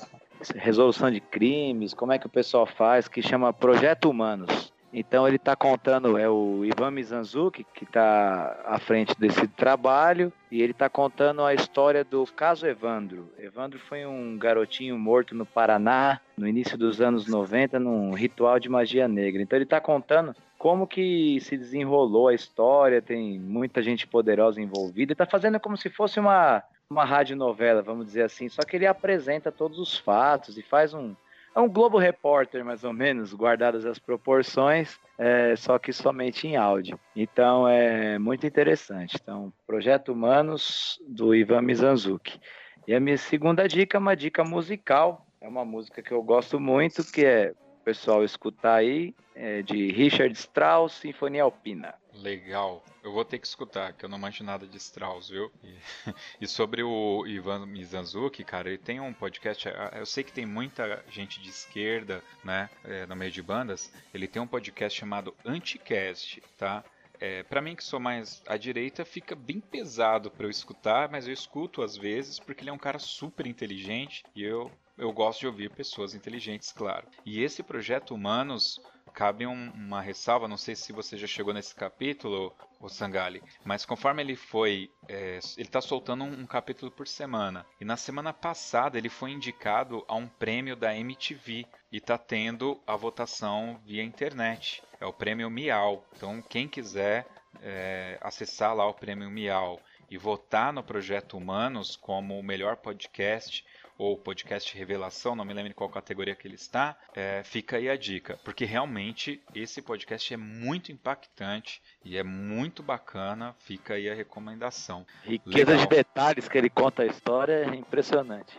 Resolução 0.55 1.09
de 1.09 1.19
crimes, 1.19 1.93
como 1.93 2.11
é 2.11 2.19
que 2.19 2.27
o 2.27 2.29
pessoal 2.29 2.65
faz, 2.65 3.07
que 3.07 3.21
chama 3.21 3.53
Projeto 3.53 4.09
Humanos. 4.09 4.73
Então 4.97 5.27
ele 5.27 5.35
está 5.35 5.57
contando, 5.57 6.17
é 6.17 6.29
o 6.29 6.63
Ivan 6.63 6.89
Mizanzuki 6.89 7.65
que 7.73 7.83
está 7.83 8.61
à 8.65 8.79
frente 8.79 9.13
desse 9.19 9.45
trabalho, 9.45 10.31
e 10.49 10.61
ele 10.61 10.71
está 10.71 10.87
contando 10.87 11.43
a 11.43 11.53
história 11.53 12.01
do 12.01 12.25
caso 12.27 12.65
Evandro. 12.65 13.29
Evandro 13.37 13.77
foi 13.77 14.05
um 14.05 14.37
garotinho 14.37 14.97
morto 14.97 15.35
no 15.35 15.45
Paraná, 15.45 16.21
no 16.37 16.47
início 16.47 16.77
dos 16.77 17.01
anos 17.01 17.27
90, 17.27 17.77
num 17.77 18.13
ritual 18.13 18.57
de 18.57 18.69
magia 18.69 19.05
negra. 19.05 19.41
Então 19.41 19.57
ele 19.57 19.65
está 19.65 19.81
contando 19.81 20.33
como 20.57 20.87
que 20.87 21.41
se 21.41 21.57
desenrolou 21.57 22.29
a 22.29 22.33
história, 22.33 23.01
tem 23.01 23.37
muita 23.37 23.83
gente 23.83 24.07
poderosa 24.07 24.61
envolvida, 24.61 25.11
está 25.11 25.25
fazendo 25.25 25.59
como 25.59 25.75
se 25.75 25.89
fosse 25.89 26.21
uma, 26.21 26.63
uma 26.89 27.03
radionovela, 27.03 27.81
vamos 27.81 28.05
dizer 28.05 28.23
assim, 28.23 28.47
só 28.47 28.61
que 28.61 28.77
ele 28.77 28.87
apresenta 28.87 29.51
todos 29.51 29.77
os 29.77 29.97
fatos 29.97 30.57
e 30.57 30.61
faz 30.61 30.93
um, 30.93 31.13
é 31.55 31.59
um 31.59 31.69
Globo 31.69 31.97
Repórter, 31.97 32.65
mais 32.65 32.83
ou 32.83 32.91
menos, 32.91 33.33
guardadas 33.33 33.85
as 33.85 33.97
proporções, 33.97 34.99
é, 35.17 35.55
só 35.55 35.79
que 35.79 35.93
somente 35.93 36.47
em 36.47 36.57
áudio. 36.57 36.99
Então 37.15 37.65
é 37.65 38.19
muito 38.19 38.45
interessante. 38.45 39.17
Então, 39.21 39.53
Projeto 39.65 40.11
Humanos, 40.11 40.99
do 41.07 41.33
Ivan 41.33 41.61
Mizanzuki. 41.61 42.39
E 42.85 42.93
a 42.93 42.99
minha 42.99 43.17
segunda 43.17 43.67
dica 43.67 43.97
é 43.97 43.99
uma 43.99 44.15
dica 44.15 44.43
musical. 44.43 45.25
É 45.39 45.47
uma 45.47 45.63
música 45.63 46.01
que 46.01 46.11
eu 46.11 46.21
gosto 46.21 46.59
muito, 46.59 47.09
que 47.09 47.25
é 47.25 47.53
pessoal 47.85 48.23
escutar 48.23 48.77
aí, 48.77 49.13
é 49.35 49.61
de 49.61 49.91
Richard 49.91 50.33
Strauss, 50.33 50.93
Sinfonia 50.93 51.43
Alpina. 51.43 51.93
Legal. 52.15 52.83
Eu 53.03 53.11
vou 53.11 53.23
ter 53.23 53.37
que 53.37 53.45
escutar, 53.45 53.93
que 53.93 54.03
eu 54.03 54.09
não 54.09 54.17
manjo 54.17 54.43
nada 54.43 54.65
de 54.65 54.75
Strauss, 54.77 55.29
viu? 55.29 55.51
E, 55.63 55.75
e 56.41 56.47
sobre 56.47 56.81
o 56.81 57.27
Ivan 57.27 57.67
Mizanzuki, 57.67 58.43
cara, 58.43 58.69
ele 58.69 58.79
tem 58.79 58.99
um 58.99 59.13
podcast. 59.13 59.69
Eu 59.93 60.05
sei 60.07 60.23
que 60.23 60.33
tem 60.33 60.47
muita 60.47 61.05
gente 61.09 61.39
de 61.39 61.49
esquerda, 61.49 62.23
né, 62.43 62.71
é, 62.83 63.05
no 63.05 63.15
meio 63.15 63.31
de 63.31 63.43
bandas. 63.43 63.93
Ele 64.11 64.27
tem 64.27 64.41
um 64.41 64.47
podcast 64.47 64.99
chamado 64.99 65.35
Anticast, 65.45 66.41
tá? 66.57 66.83
É, 67.19 67.43
para 67.43 67.61
mim 67.61 67.75
que 67.75 67.83
sou 67.83 67.99
mais 67.99 68.41
à 68.47 68.57
direita, 68.57 69.05
fica 69.05 69.35
bem 69.35 69.59
pesado 69.59 70.31
para 70.31 70.47
eu 70.47 70.49
escutar, 70.49 71.09
mas 71.09 71.27
eu 71.27 71.33
escuto 71.33 71.83
às 71.83 71.95
vezes 71.95 72.39
porque 72.39 72.63
ele 72.63 72.71
é 72.71 72.73
um 72.73 72.79
cara 72.79 72.99
super 72.99 73.45
inteligente 73.45 74.23
e 74.35 74.43
eu 74.43 74.71
eu 74.97 75.11
gosto 75.11 75.41
de 75.41 75.47
ouvir 75.47 75.69
pessoas 75.69 76.13
inteligentes, 76.13 76.71
claro. 76.71 77.07
E 77.25 77.41
esse 77.41 77.61
projeto 77.61 78.13
Humanos 78.13 78.79
cabe 79.13 79.47
um, 79.47 79.71
uma 79.71 80.01
ressalva, 80.01 80.47
não 80.47 80.57
sei 80.57 80.75
se 80.75 80.91
você 80.91 81.17
já 81.17 81.25
chegou 81.25 81.53
nesse 81.53 81.73
capítulo, 81.73 82.53
o 82.81 82.89
Sangali, 82.89 83.41
mas 83.63 83.85
conforme 83.85 84.21
ele 84.21 84.35
foi, 84.35 84.91
é, 85.07 85.39
ele 85.57 85.67
está 85.67 85.79
soltando 85.79 86.23
um, 86.25 86.41
um, 86.41 86.45
capítulo 86.45 86.91
por 86.91 87.07
semana. 87.07 87.65
E 87.79 87.85
na 87.85 87.95
semana 87.95 88.33
passada 88.33 88.97
ele 88.97 89.09
foi 89.09 89.31
indicado 89.31 90.03
a 90.07 90.15
um 90.15 90.27
prêmio 90.27 90.75
da 90.75 90.95
MTV 90.95 91.65
e 91.91 91.97
está 91.97 92.17
tendo 92.17 92.79
a 92.85 92.95
votação 92.95 93.79
via 93.85 94.03
internet. 94.03 94.83
É 94.99 95.05
o 95.05 95.13
prêmio 95.13 95.49
Miau. 95.49 96.05
Então 96.15 96.41
quem 96.41 96.67
quiser 96.67 97.25
é, 97.61 98.19
acessar 98.21 98.75
lá 98.75 98.85
o 98.85 98.93
prêmio 98.93 99.31
Miau 99.31 99.79
e 100.09 100.17
votar 100.17 100.71
no 100.71 100.83
projeto 100.83 101.37
Humanos 101.37 101.95
como 101.95 102.37
o 102.37 102.43
melhor 102.43 102.77
podcast 102.77 103.65
ou 103.97 104.17
podcast 104.17 104.75
Revelação, 104.77 105.35
não 105.35 105.45
me 105.45 105.53
lembro 105.53 105.71
em 105.71 105.73
qual 105.75 105.89
categoria 105.89 106.35
que 106.35 106.47
ele 106.47 106.55
está, 106.55 106.97
é, 107.15 107.41
fica 107.43 107.77
aí 107.77 107.89
a 107.89 107.95
dica, 107.95 108.37
porque 108.43 108.65
realmente 108.65 109.41
esse 109.53 109.81
podcast 109.81 110.33
é 110.33 110.37
muito 110.37 110.91
impactante 110.91 111.81
e 112.03 112.17
é 112.17 112.23
muito 112.23 112.83
bacana, 112.83 113.55
fica 113.59 113.93
aí 113.95 114.09
a 114.09 114.13
recomendação. 114.15 115.05
Riqueza 115.23 115.71
Legal. 115.71 115.87
de 115.87 115.95
detalhes 115.95 116.47
que 116.47 116.57
ele 116.57 116.69
conta 116.69 117.03
a 117.03 117.05
história 117.05 117.53
é 117.65 117.75
impressionante. 117.75 118.53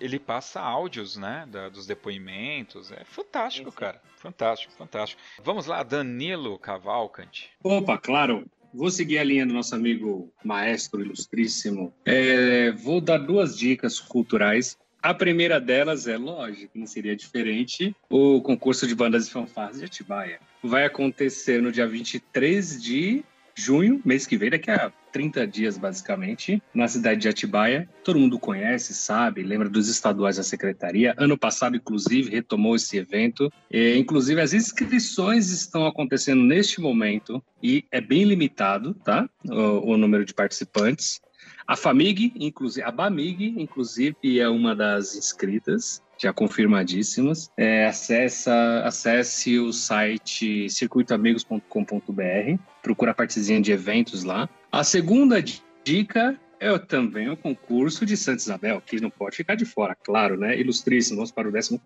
Ele, 0.00 0.18
passa 0.18 0.58
áudios, 0.58 1.18
né, 1.18 1.44
da- 1.50 1.68
dos 1.68 1.86
depoimentos. 1.86 2.90
É 2.90 3.04
fantástico, 3.04 3.66
Sim, 3.70 3.74
sim. 3.76 3.80
cara. 3.80 4.00
Fantástico, 4.16 4.72
fantástico. 4.72 5.20
Vamos 5.44 5.66
lá, 5.66 5.82
Danilo 5.82 6.58
Cavalcante. 6.58 7.50
Opa, 7.62 7.98
claro. 7.98 8.46
Vou 8.76 8.90
seguir 8.90 9.16
a 9.18 9.24
linha 9.24 9.46
do 9.46 9.54
nosso 9.54 9.74
amigo 9.74 10.30
maestro 10.44 11.00
ilustríssimo. 11.00 11.94
É, 12.04 12.70
vou 12.72 13.00
dar 13.00 13.16
duas 13.16 13.56
dicas 13.56 13.98
culturais. 13.98 14.76
A 15.02 15.14
primeira 15.14 15.58
delas 15.58 16.06
é, 16.06 16.18
lógico, 16.18 16.78
não 16.78 16.86
seria 16.86 17.16
diferente, 17.16 17.96
o 18.10 18.42
concurso 18.42 18.86
de 18.86 18.94
bandas 18.94 19.28
e 19.28 19.30
fanfarras 19.30 19.78
de 19.78 19.86
Atibaia. 19.86 20.40
Vai 20.62 20.84
acontecer 20.84 21.62
no 21.62 21.72
dia 21.72 21.86
23 21.86 22.82
de 22.82 23.24
junho, 23.54 24.02
mês 24.04 24.26
que 24.26 24.36
vem, 24.36 24.50
daqui 24.50 24.70
a 24.70 24.92
30 25.16 25.46
dias, 25.46 25.78
basicamente, 25.78 26.62
na 26.74 26.86
cidade 26.86 27.22
de 27.22 27.28
Atibaia. 27.28 27.88
Todo 28.04 28.18
mundo 28.18 28.38
conhece, 28.38 28.92
sabe, 28.92 29.42
lembra 29.42 29.66
dos 29.66 29.88
estaduais 29.88 30.36
da 30.36 30.42
secretaria. 30.42 31.14
Ano 31.16 31.38
passado, 31.38 31.74
inclusive, 31.74 32.28
retomou 32.28 32.76
esse 32.76 32.98
evento. 32.98 33.50
E, 33.70 33.96
inclusive, 33.96 34.42
as 34.42 34.52
inscrições 34.52 35.48
estão 35.48 35.86
acontecendo 35.86 36.42
neste 36.42 36.82
momento 36.82 37.42
e 37.62 37.82
é 37.90 37.98
bem 37.98 38.24
limitado, 38.24 38.92
tá? 38.92 39.26
O, 39.48 39.92
o 39.92 39.96
número 39.96 40.22
de 40.22 40.34
participantes. 40.34 41.18
A 41.66 41.74
FAMIG, 41.74 42.34
inclusive, 42.38 42.86
a 42.86 42.90
BAMIG, 42.90 43.54
inclusive, 43.56 44.38
é 44.38 44.48
uma 44.50 44.76
das 44.76 45.16
inscritas, 45.16 46.02
já 46.18 46.32
confirmadíssimas. 46.32 47.50
É, 47.56 47.86
acessa, 47.86 48.82
acesse 48.84 49.58
o 49.58 49.72
site 49.72 50.68
circuitoamigos.com.br, 50.70 52.60
procura 52.82 53.10
a 53.10 53.14
partezinha 53.14 53.60
de 53.60 53.72
eventos 53.72 54.24
lá. 54.24 54.48
A 54.70 54.84
segunda 54.84 55.42
dica 55.84 56.38
é 56.58 56.76
também 56.78 57.28
o 57.28 57.36
concurso 57.36 58.06
de 58.06 58.16
Santa 58.16 58.42
Isabel, 58.42 58.80
que 58.80 59.00
não 59.00 59.10
pode 59.10 59.36
ficar 59.36 59.54
de 59.54 59.64
fora, 59.64 59.94
claro, 59.94 60.38
né? 60.38 60.58
Ilustríssimo, 60.58 61.16
vamos 61.16 61.30
para 61.30 61.48
o 61.48 61.52
14º, 61.52 61.80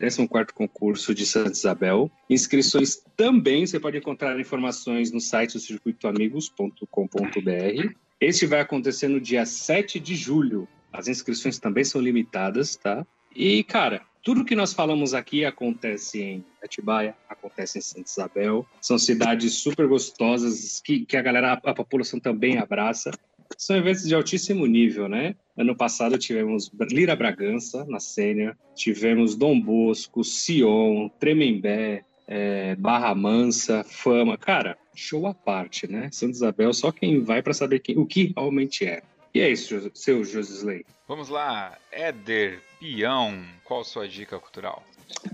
14º 0.00 0.52
concurso 0.52 1.14
de 1.14 1.26
Santa 1.26 1.52
Isabel. 1.52 2.10
Inscrições 2.28 3.02
também, 3.16 3.64
você 3.66 3.78
pode 3.78 3.98
encontrar 3.98 4.38
informações 4.40 5.12
no 5.12 5.20
site 5.20 5.60
circuitoamigos.com.br. 5.60 7.94
Este 8.20 8.46
vai 8.46 8.60
acontecer 8.60 9.08
no 9.08 9.20
dia 9.20 9.44
7 9.44 10.00
de 10.00 10.14
julho. 10.14 10.66
As 10.92 11.08
inscrições 11.08 11.58
também 11.58 11.84
são 11.84 12.00
limitadas, 12.00 12.76
tá? 12.76 13.06
E, 13.34 13.64
cara, 13.64 14.02
tudo 14.22 14.44
que 14.44 14.56
nós 14.56 14.72
falamos 14.72 15.12
aqui 15.12 15.44
acontece 15.44 16.22
em 16.22 16.44
Atibaia, 16.62 17.14
acontece 17.28 17.78
em 17.78 17.82
Santa 17.82 18.08
Isabel. 18.08 18.66
São 18.80 18.98
cidades 18.98 19.54
super 19.54 19.86
gostosas 19.86 20.80
que, 20.82 21.04
que 21.04 21.16
a 21.16 21.22
galera, 21.22 21.52
a 21.52 21.74
população 21.74 22.18
também 22.18 22.58
abraça. 22.58 23.10
São 23.58 23.76
eventos 23.76 24.08
de 24.08 24.14
altíssimo 24.14 24.66
nível, 24.66 25.08
né? 25.08 25.36
Ano 25.56 25.76
passado 25.76 26.16
tivemos 26.16 26.70
Lira 26.90 27.14
Bragança 27.14 27.84
na 27.84 28.00
Sênia, 28.00 28.56
tivemos 28.74 29.36
Dom 29.36 29.60
Bosco, 29.60 30.24
Sion, 30.24 31.10
Tremembé, 31.20 32.04
é, 32.26 32.74
Barra 32.76 33.14
Mansa, 33.14 33.84
Fama. 33.84 34.38
Cara, 34.38 34.76
show 34.94 35.26
à 35.26 35.34
parte, 35.34 35.86
né? 35.86 36.08
Santa 36.10 36.32
Isabel, 36.32 36.72
só 36.72 36.90
quem 36.90 37.20
vai 37.20 37.42
para 37.42 37.52
saber 37.52 37.80
quem, 37.80 37.98
o 37.98 38.06
que 38.06 38.32
realmente 38.34 38.86
é. 38.86 39.02
E 39.34 39.40
é 39.40 39.50
isso, 39.50 39.90
seu 39.94 40.24
Josisley. 40.24 40.86
Vamos 41.08 41.28
lá, 41.28 41.76
Éder 41.90 42.62
Pião. 42.78 43.44
Qual 43.64 43.80
a 43.80 43.84
sua 43.84 44.06
dica 44.06 44.38
cultural? 44.38 44.80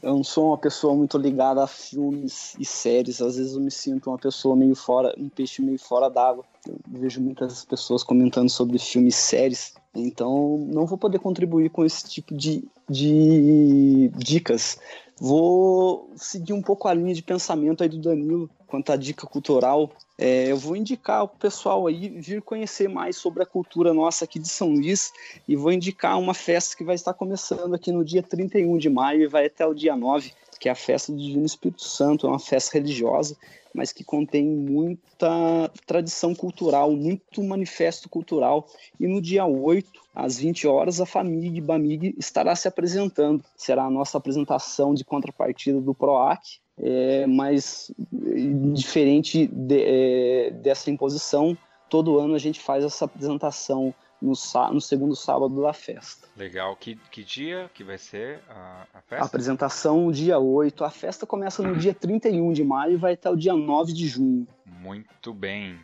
Eu 0.02 0.14
não 0.14 0.24
sou 0.24 0.48
uma 0.48 0.56
pessoa 0.56 0.94
muito 0.94 1.18
ligada 1.18 1.62
a 1.62 1.66
filmes 1.66 2.56
e 2.58 2.64
séries. 2.64 3.20
Às 3.20 3.36
vezes 3.36 3.52
eu 3.52 3.60
me 3.60 3.70
sinto 3.70 4.08
uma 4.08 4.16
pessoa 4.16 4.56
meio 4.56 4.74
fora, 4.74 5.14
um 5.18 5.28
peixe 5.28 5.60
meio 5.60 5.78
fora 5.78 6.08
d'água. 6.08 6.46
Eu 6.66 6.78
vejo 6.88 7.20
muitas 7.20 7.66
pessoas 7.66 8.02
comentando 8.02 8.48
sobre 8.48 8.78
filmes 8.78 9.16
e 9.16 9.20
séries. 9.20 9.74
Então 9.94 10.56
não 10.72 10.86
vou 10.86 10.96
poder 10.96 11.18
contribuir 11.18 11.68
com 11.68 11.84
esse 11.84 12.08
tipo 12.08 12.34
de, 12.34 12.64
de 12.88 14.08
dicas. 14.16 14.80
Vou 15.20 16.10
seguir 16.16 16.54
um 16.54 16.62
pouco 16.62 16.88
a 16.88 16.94
linha 16.94 17.12
de 17.12 17.22
pensamento 17.22 17.82
aí 17.82 17.90
do 17.90 17.98
Danilo 17.98 18.48
quanto 18.66 18.90
à 18.90 18.96
dica 18.96 19.26
cultural. 19.26 19.90
É, 20.16 20.50
eu 20.50 20.56
vou 20.56 20.74
indicar 20.74 21.24
o 21.24 21.28
pessoal 21.28 21.86
aí 21.86 22.08
vir 22.08 22.40
conhecer 22.40 22.88
mais 22.88 23.16
sobre 23.16 23.42
a 23.42 23.46
cultura 23.46 23.92
nossa 23.92 24.24
aqui 24.24 24.38
de 24.38 24.48
São 24.48 24.70
Luís 24.70 25.12
e 25.46 25.56
vou 25.56 25.72
indicar 25.72 26.18
uma 26.18 26.32
festa 26.32 26.74
que 26.74 26.82
vai 26.82 26.94
estar 26.94 27.12
começando 27.12 27.74
aqui 27.74 27.92
no 27.92 28.02
dia 28.02 28.22
31 28.22 28.78
de 28.78 28.88
maio 28.88 29.22
e 29.22 29.26
vai 29.26 29.44
até 29.44 29.66
o 29.66 29.74
dia 29.74 29.94
9, 29.94 30.32
que 30.58 30.70
é 30.70 30.72
a 30.72 30.74
festa 30.76 31.12
do 31.12 31.18
Divino 31.18 31.44
Espírito 31.44 31.82
Santo, 31.82 32.26
é 32.26 32.30
uma 32.30 32.38
festa 32.38 32.78
religiosa, 32.78 33.36
mas 33.74 33.92
que 33.92 34.04
contém 34.04 34.44
muita 34.44 35.70
tradição 35.86 36.34
cultural, 36.34 36.90
muito 36.92 37.42
manifesto 37.42 38.08
cultural. 38.08 38.66
E 38.98 39.06
no 39.06 39.20
dia 39.20 39.44
8, 39.46 39.88
às 40.14 40.38
20 40.38 40.66
horas, 40.66 41.00
a 41.00 41.06
Famig 41.06 41.60
Bamig 41.60 42.14
estará 42.18 42.54
se 42.56 42.66
apresentando. 42.68 43.44
Será 43.56 43.84
a 43.84 43.90
nossa 43.90 44.18
apresentação 44.18 44.94
de 44.94 45.04
contrapartida 45.04 45.80
do 45.80 45.94
PROAC, 45.94 46.58
é, 46.78 47.26
mas 47.26 47.90
eh, 48.12 48.72
diferente 48.72 49.46
de- 49.46 49.82
é, 49.82 50.50
dessa 50.50 50.90
imposição, 50.90 51.56
todo 51.88 52.18
ano 52.18 52.34
a 52.34 52.38
gente 52.38 52.58
faz 52.60 52.84
essa 52.84 53.04
apresentação 53.04 53.94
no, 54.20 54.32
no 54.72 54.80
segundo 54.80 55.16
sábado 55.16 55.60
da 55.62 55.72
festa. 55.72 56.28
Legal. 56.36 56.76
Que, 56.76 56.96
que 57.10 57.22
dia 57.24 57.70
que 57.74 57.82
vai 57.84 57.98
ser 57.98 58.40
a, 58.48 58.86
a 58.94 58.98
A 58.98 59.02
festa? 59.02 59.24
apresentação 59.26 60.10
dia 60.10 60.38
8, 60.38 60.84
a 60.84 60.90
festa 60.90 61.26
começa 61.26 61.62
no 61.62 61.76
dia 61.76 61.94
31 61.94 62.52
de 62.52 62.64
maio 62.64 62.92
e 62.92 62.96
vai 62.96 63.14
até 63.14 63.30
o 63.30 63.36
dia 63.36 63.54
9 63.54 63.92
de 63.92 64.06
junho. 64.08 64.46
Muito 64.64 65.32
bem. 65.34 65.78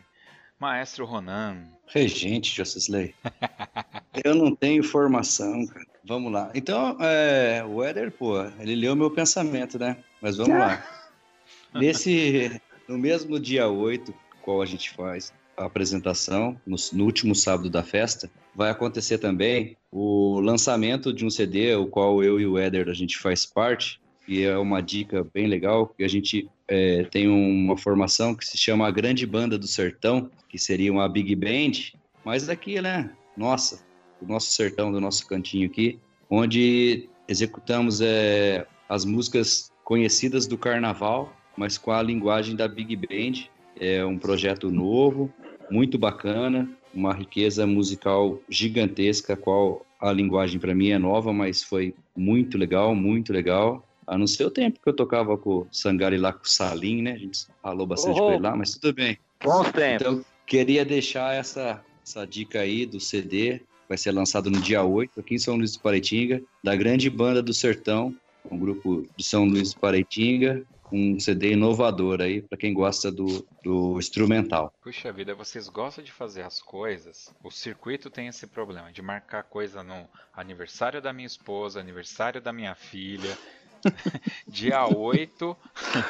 Maestro 0.59 1.05
Ronan. 1.05 1.67
Regente, 1.87 2.55
Josisley. 2.55 3.13
Eu 4.23 4.33
não 4.33 4.55
tenho 4.55 4.83
formação, 4.83 5.65
cara. 5.67 5.85
Vamos 6.03 6.31
lá. 6.31 6.49
Então, 6.55 6.97
é, 7.01 7.63
o 7.67 7.83
Éder, 7.83 8.11
pô, 8.11 8.41
ele 8.59 8.75
leu 8.75 8.95
meu 8.95 9.11
pensamento, 9.11 9.77
né? 9.77 9.97
Mas 10.21 10.37
vamos 10.37 10.57
lá. 10.57 10.83
Nesse, 11.75 12.59
no 12.87 12.97
mesmo 12.97 13.39
dia 13.39 13.67
8, 13.67 14.13
qual 14.41 14.61
a 14.61 14.65
gente 14.65 14.89
faz 14.91 15.31
a 15.31 15.36
apresentação, 15.57 16.59
no, 16.65 16.75
no 16.93 17.03
último 17.03 17.33
sábado 17.33 17.69
da 17.69 17.83
festa, 17.83 18.29
vai 18.55 18.69
acontecer 18.69 19.17
também 19.17 19.75
o 19.91 20.39
lançamento 20.39 21.11
de 21.11 21.25
um 21.25 21.29
CD, 21.29 21.75
o 21.75 21.87
qual 21.87 22.23
eu 22.23 22.39
e 22.39 22.45
o 22.45 22.57
Éder 22.57 22.89
a 22.89 22.93
gente 22.93 23.17
faz 23.17 23.45
parte, 23.45 23.99
e 24.27 24.43
é 24.43 24.57
uma 24.57 24.81
dica 24.81 25.25
bem 25.33 25.47
legal, 25.47 25.87
que 25.87 26.03
a 26.03 26.07
gente 26.07 26.49
é, 26.67 27.03
tem 27.05 27.27
uma 27.27 27.77
formação 27.77 28.35
que 28.35 28.45
se 28.45 28.57
chama 28.57 28.87
a 28.87 28.91
Grande 28.91 29.25
Banda 29.25 29.57
do 29.57 29.67
Sertão, 29.67 30.29
que 30.49 30.57
seria 30.57 30.91
uma 30.91 31.07
big 31.07 31.35
band, 31.35 31.93
mas 32.23 32.49
aqui, 32.49 32.81
né, 32.81 33.09
nossa, 33.35 33.85
do 34.21 34.27
nosso 34.27 34.51
sertão, 34.51 34.91
do 34.91 34.99
nosso 34.99 35.25
cantinho 35.27 35.67
aqui, 35.67 35.99
onde 36.29 37.07
executamos 37.27 38.01
é, 38.01 38.65
as 38.89 39.05
músicas 39.05 39.71
conhecidas 39.83 40.47
do 40.47 40.57
carnaval, 40.57 41.33
mas 41.55 41.77
com 41.77 41.91
a 41.91 42.01
linguagem 42.01 42.55
da 42.55 42.67
big 42.67 42.95
band. 42.95 43.49
É 43.79 44.03
um 44.03 44.17
projeto 44.17 44.71
novo, 44.71 45.31
muito 45.69 45.97
bacana, 45.97 46.69
uma 46.93 47.13
riqueza 47.13 47.65
musical 47.67 48.39
gigantesca, 48.49 49.33
a 49.33 49.37
qual 49.37 49.85
a 49.99 50.11
linguagem 50.11 50.59
para 50.59 50.75
mim 50.75 50.89
é 50.89 50.97
nova, 50.97 51.33
mas 51.33 51.63
foi 51.63 51.93
muito 52.15 52.57
legal, 52.57 52.95
muito 52.95 53.33
legal. 53.33 53.83
A 54.05 54.17
não 54.17 54.25
ser 54.27 54.45
o 54.45 54.51
tempo 54.51 54.79
que 54.81 54.87
eu 54.87 54.93
tocava 54.93 55.37
com 55.37 55.49
o 55.49 55.67
Sangari 55.71 56.17
lá 56.17 56.31
com 56.31 56.45
o 56.45 56.49
Salim, 56.49 57.01
né? 57.01 57.11
A 57.13 57.17
gente 57.17 57.45
falou 57.61 57.85
bastante 57.85 58.19
Oh. 58.19 58.23
com 58.27 58.33
ele 58.33 58.41
lá, 58.43 58.55
mas 58.55 58.75
tudo 58.75 58.93
bem. 58.93 59.17
Bons 59.43 59.71
tempos. 59.71 60.07
Então, 60.07 60.25
queria 60.45 60.85
deixar 60.85 61.35
essa, 61.35 61.83
essa 62.05 62.25
dica 62.25 62.61
aí 62.61 62.85
do 62.85 62.99
CD, 62.99 63.61
vai 63.89 63.97
ser 63.97 64.11
lançado 64.11 64.49
no 64.49 64.61
dia 64.61 64.83
8, 64.83 65.19
aqui 65.19 65.35
em 65.35 65.39
São 65.39 65.57
Luís 65.57 65.73
do 65.73 65.81
Paraitinga, 65.81 66.41
da 66.63 66.75
Grande 66.75 67.09
Banda 67.09 67.41
do 67.41 67.53
Sertão, 67.53 68.15
um 68.49 68.57
grupo 68.57 69.05
de 69.17 69.23
São 69.25 69.45
Luís 69.45 69.73
do 69.73 69.79
Paraitinga, 69.79 70.63
um 70.91 71.19
CD 71.19 71.53
inovador 71.53 72.21
aí, 72.21 72.41
para 72.41 72.57
quem 72.57 72.73
gosta 72.73 73.11
do, 73.11 73.47
do 73.63 73.97
instrumental. 73.97 74.73
Puxa 74.81 75.11
vida, 75.11 75.35
vocês 75.35 75.67
gostam 75.67 76.03
de 76.03 76.11
fazer 76.11 76.43
as 76.43 76.61
coisas. 76.61 77.33
O 77.43 77.51
circuito 77.51 78.09
tem 78.09 78.27
esse 78.27 78.47
problema 78.47 78.91
de 78.91 79.01
marcar 79.01 79.43
coisa 79.43 79.83
no 79.83 80.07
aniversário 80.33 81.01
da 81.01 81.11
minha 81.11 81.27
esposa, 81.27 81.79
aniversário 81.79 82.41
da 82.41 82.53
minha 82.53 82.75
filha. 82.75 83.37
dia 84.47 84.85
8. 84.85 85.57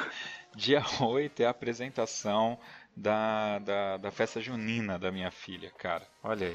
dia 0.55 0.83
8 1.01 1.41
é 1.41 1.45
a 1.45 1.49
apresentação 1.49 2.57
da, 2.95 3.59
da, 3.59 3.97
da 3.97 4.11
festa 4.11 4.41
junina 4.41 4.97
da 4.97 5.11
minha 5.11 5.31
filha, 5.31 5.71
cara. 5.77 6.07
Olha 6.23 6.47
aí. 6.47 6.53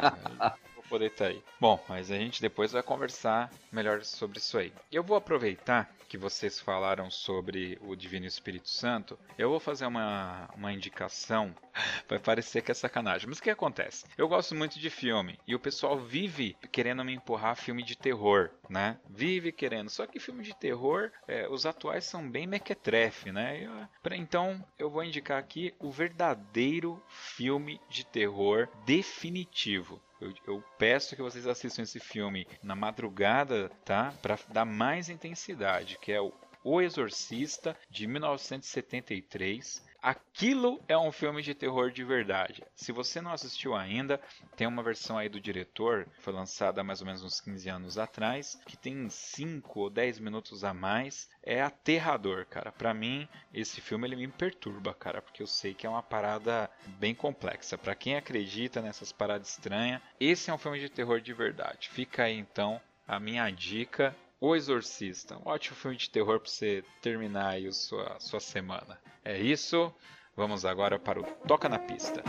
Poder 0.92 1.06
estar 1.06 1.26
aí. 1.28 1.42
Bom, 1.58 1.82
mas 1.88 2.10
a 2.10 2.16
gente 2.18 2.42
depois 2.42 2.70
vai 2.72 2.82
conversar 2.82 3.50
melhor 3.72 4.04
sobre 4.04 4.38
isso 4.38 4.58
aí. 4.58 4.72
Eu 4.90 5.02
vou 5.02 5.16
aproveitar 5.16 5.90
que 6.06 6.18
vocês 6.18 6.60
falaram 6.60 7.10
sobre 7.10 7.78
o 7.80 7.96
Divino 7.96 8.26
Espírito 8.26 8.68
Santo. 8.68 9.18
Eu 9.38 9.48
vou 9.48 9.58
fazer 9.58 9.86
uma, 9.86 10.50
uma 10.54 10.70
indicação 10.72 11.54
Vai 12.06 12.18
parecer 12.18 12.60
que 12.60 12.70
é 12.70 12.74
sacanagem. 12.74 13.26
Mas 13.26 13.38
o 13.38 13.42
que 13.42 13.48
acontece? 13.48 14.04
Eu 14.18 14.28
gosto 14.28 14.54
muito 14.54 14.78
de 14.78 14.90
filme 14.90 15.38
e 15.46 15.54
o 15.54 15.58
pessoal 15.58 15.98
vive 15.98 16.54
querendo 16.70 17.02
me 17.02 17.14
empurrar 17.14 17.56
filme 17.56 17.82
de 17.82 17.96
terror, 17.96 18.50
né? 18.68 18.98
Vive 19.08 19.50
querendo. 19.52 19.88
Só 19.88 20.06
que 20.06 20.20
filme 20.20 20.42
de 20.44 20.54
terror, 20.54 21.10
é, 21.26 21.48
os 21.48 21.64
atuais 21.64 22.04
são 22.04 22.28
bem 22.28 22.46
mequetrefe, 22.46 23.32
né? 23.32 23.62
Eu- 23.64 24.12
então 24.14 24.62
eu 24.78 24.90
vou 24.90 25.02
indicar 25.02 25.38
aqui 25.38 25.72
o 25.78 25.90
verdadeiro 25.90 27.02
filme 27.08 27.80
de 27.88 28.04
terror 28.04 28.68
definitivo. 28.84 29.98
Eu, 30.22 30.32
eu 30.46 30.64
peço 30.78 31.16
que 31.16 31.22
vocês 31.22 31.48
assistam 31.48 31.82
esse 31.82 31.98
filme 31.98 32.46
na 32.62 32.76
madrugada, 32.76 33.68
tá? 33.84 34.14
Pra 34.22 34.38
dar 34.48 34.64
mais 34.64 35.08
intensidade, 35.08 35.98
que 36.00 36.12
é 36.12 36.20
o 36.20 36.32
O 36.62 36.80
Exorcista 36.80 37.76
de 37.90 38.06
1973. 38.06 39.82
Aquilo 40.02 40.82
é 40.88 40.98
um 40.98 41.12
filme 41.12 41.42
de 41.42 41.54
terror 41.54 41.92
de 41.92 42.02
verdade. 42.02 42.64
Se 42.74 42.90
você 42.90 43.20
não 43.20 43.32
assistiu 43.32 43.72
ainda, 43.72 44.20
tem 44.56 44.66
uma 44.66 44.82
versão 44.82 45.16
aí 45.16 45.28
do 45.28 45.40
diretor, 45.40 46.08
foi 46.18 46.32
lançada 46.32 46.82
mais 46.82 47.00
ou 47.00 47.06
menos 47.06 47.22
uns 47.22 47.40
15 47.40 47.68
anos 47.68 47.96
atrás, 47.96 48.60
que 48.66 48.76
tem 48.76 49.08
5 49.08 49.78
ou 49.78 49.88
10 49.88 50.18
minutos 50.18 50.64
a 50.64 50.74
mais. 50.74 51.30
É 51.40 51.62
aterrador, 51.62 52.46
cara. 52.46 52.72
Pra 52.72 52.92
mim, 52.92 53.28
esse 53.54 53.80
filme 53.80 54.08
ele 54.08 54.16
me 54.16 54.26
perturba, 54.26 54.92
cara, 54.92 55.22
porque 55.22 55.40
eu 55.40 55.46
sei 55.46 55.72
que 55.72 55.86
é 55.86 55.90
uma 55.90 56.02
parada 56.02 56.68
bem 56.98 57.14
complexa. 57.14 57.78
Pra 57.78 57.94
quem 57.94 58.16
acredita 58.16 58.82
nessas 58.82 59.12
paradas 59.12 59.50
estranhas, 59.50 60.02
esse 60.18 60.50
é 60.50 60.54
um 60.54 60.58
filme 60.58 60.80
de 60.80 60.88
terror 60.88 61.20
de 61.20 61.32
verdade. 61.32 61.88
Fica 61.88 62.24
aí 62.24 62.36
então 62.36 62.80
a 63.06 63.20
minha 63.20 63.48
dica 63.50 64.16
o 64.42 64.56
Exorcista, 64.56 65.38
um 65.38 65.48
ótimo 65.48 65.76
filme 65.76 65.96
de 65.96 66.10
terror 66.10 66.40
para 66.40 66.50
você 66.50 66.82
terminar 67.00 67.50
aí 67.50 67.68
a 67.68 67.72
sua, 67.72 68.18
sua 68.18 68.40
semana. 68.40 68.98
É 69.24 69.38
isso, 69.38 69.94
vamos 70.36 70.64
agora 70.64 70.98
para 70.98 71.20
o 71.20 71.22
Toca 71.46 71.68
na 71.68 71.78
Pista. 71.78 72.24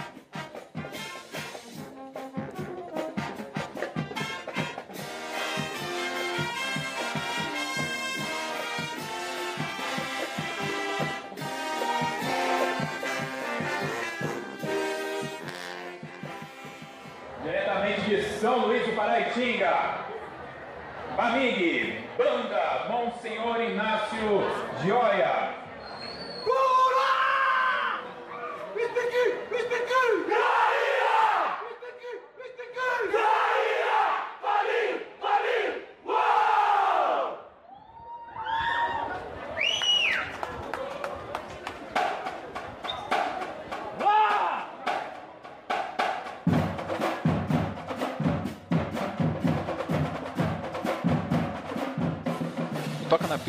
Diretamente 17.41 18.01
de 18.01 18.23
São 18.39 18.67
Luís 18.67 18.85
do 18.85 18.95
Paraitinga, 18.95 20.05
Famig, 21.15 22.02
Banda 22.17 22.85
Monsenhor 22.89 23.61
Inácio 23.61 24.41
Gioia. 24.81 25.52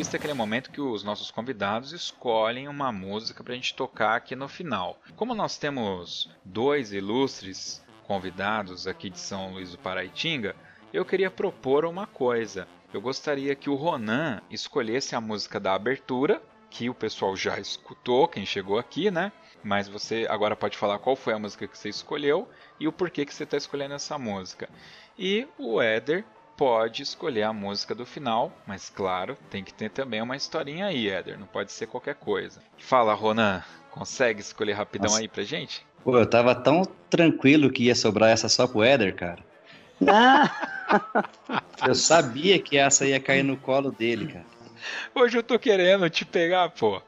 Pista 0.05 0.19
é 0.19 0.19
aquele 0.19 0.35
momento 0.35 0.71
que 0.71 0.83
os 0.83 1.03
nossos 1.03 1.31
convidados 1.31 1.93
escolhem 1.93 2.69
uma 2.69 2.93
música 2.93 3.43
para 3.43 3.55
a 3.55 3.57
gente 3.57 3.75
tocar 3.75 4.17
aqui 4.17 4.37
no 4.37 4.49
final. 4.49 5.01
Como 5.17 5.35
nós 5.35 5.57
temos 5.57 6.31
dois 6.45 6.93
ilustres 6.93 7.83
convidados 8.07 8.87
aqui 8.87 9.09
de 9.09 9.19
São 9.19 9.55
Luís 9.55 9.71
do 9.71 9.79
Paraitinga, 9.79 10.55
eu 10.93 11.07
queria 11.07 11.31
propor 11.31 11.87
uma 11.87 12.07
coisa. 12.07 12.69
Eu 12.93 13.01
gostaria 13.01 13.55
que 13.55 13.71
o 13.71 13.77
Ronan 13.77 14.43
escolhesse 14.51 15.17
a 15.17 15.23
música 15.23 15.59
da 15.59 15.73
abertura, 15.73 16.43
que 16.69 16.91
o 16.91 16.95
pessoal 16.95 17.35
já 17.35 17.59
escutou, 17.59 18.29
quem 18.29 18.45
chegou 18.45 18.79
aqui, 18.79 19.11
né? 19.11 19.33
Mas 19.63 19.89
você 19.89 20.27
agora 20.29 20.55
pode 20.55 20.77
falar 20.77 20.99
qual 20.99 21.17
foi 21.17 21.33
a 21.33 21.39
música 21.39 21.67
que 21.67 21.79
você 21.79 21.89
escolheu 21.89 22.47
e 22.79 22.87
o 22.87 22.93
porquê 22.93 23.25
que 23.25 23.35
você 23.35 23.45
está 23.45 23.57
escolhendo 23.57 23.95
essa 23.95 24.19
música. 24.19 24.69
E 25.19 25.49
o 25.57 25.81
Éder 25.81 26.27
pode 26.57 27.03
escolher 27.03 27.43
a 27.43 27.53
música 27.53 27.95
do 27.95 28.07
final, 28.07 28.53
mas 28.67 28.91
claro, 28.91 29.37
tem 29.51 29.65
que 29.65 29.75
ter 29.75 29.91
também 29.91 30.23
uma 30.23 30.37
historinha 30.37 30.87
aí, 30.87 31.09
Éder, 31.09 31.39
não 31.39 31.47
pode 31.47 31.73
ser 31.73 31.87
qualquer 31.87 32.15
coisa. 32.15 32.61
Fala, 32.79 33.15
Ronan, 33.15 33.63
consegue 33.91 34.41
escolher 34.41 34.73
rapidão 34.73 35.11
Nossa. 35.11 35.21
aí 35.21 35.29
pra 35.29 35.43
gente? 35.43 35.85
Pô, 36.03 36.19
eu 36.19 36.27
tava 36.27 36.55
tão 36.55 36.83
tranquilo 37.09 37.71
que 37.71 37.85
ia 37.85 37.95
sobrar 37.95 38.31
essa 38.31 38.49
só 38.49 38.67
pro 38.67 38.83
Éder, 38.83 39.15
cara. 39.15 39.43
Ah, 40.07 40.51
Eu 41.87 41.95
sabia 41.95 42.59
que 42.59 42.77
essa 42.77 43.07
ia 43.07 43.21
cair 43.21 43.43
no 43.43 43.57
colo 43.57 43.91
dele, 43.91 44.27
cara. 44.27 44.45
Hoje 45.15 45.39
eu 45.39 45.43
tô 45.43 45.59
querendo 45.59 46.09
te 46.11 46.25
pegar, 46.25 46.71
pô. 46.71 47.01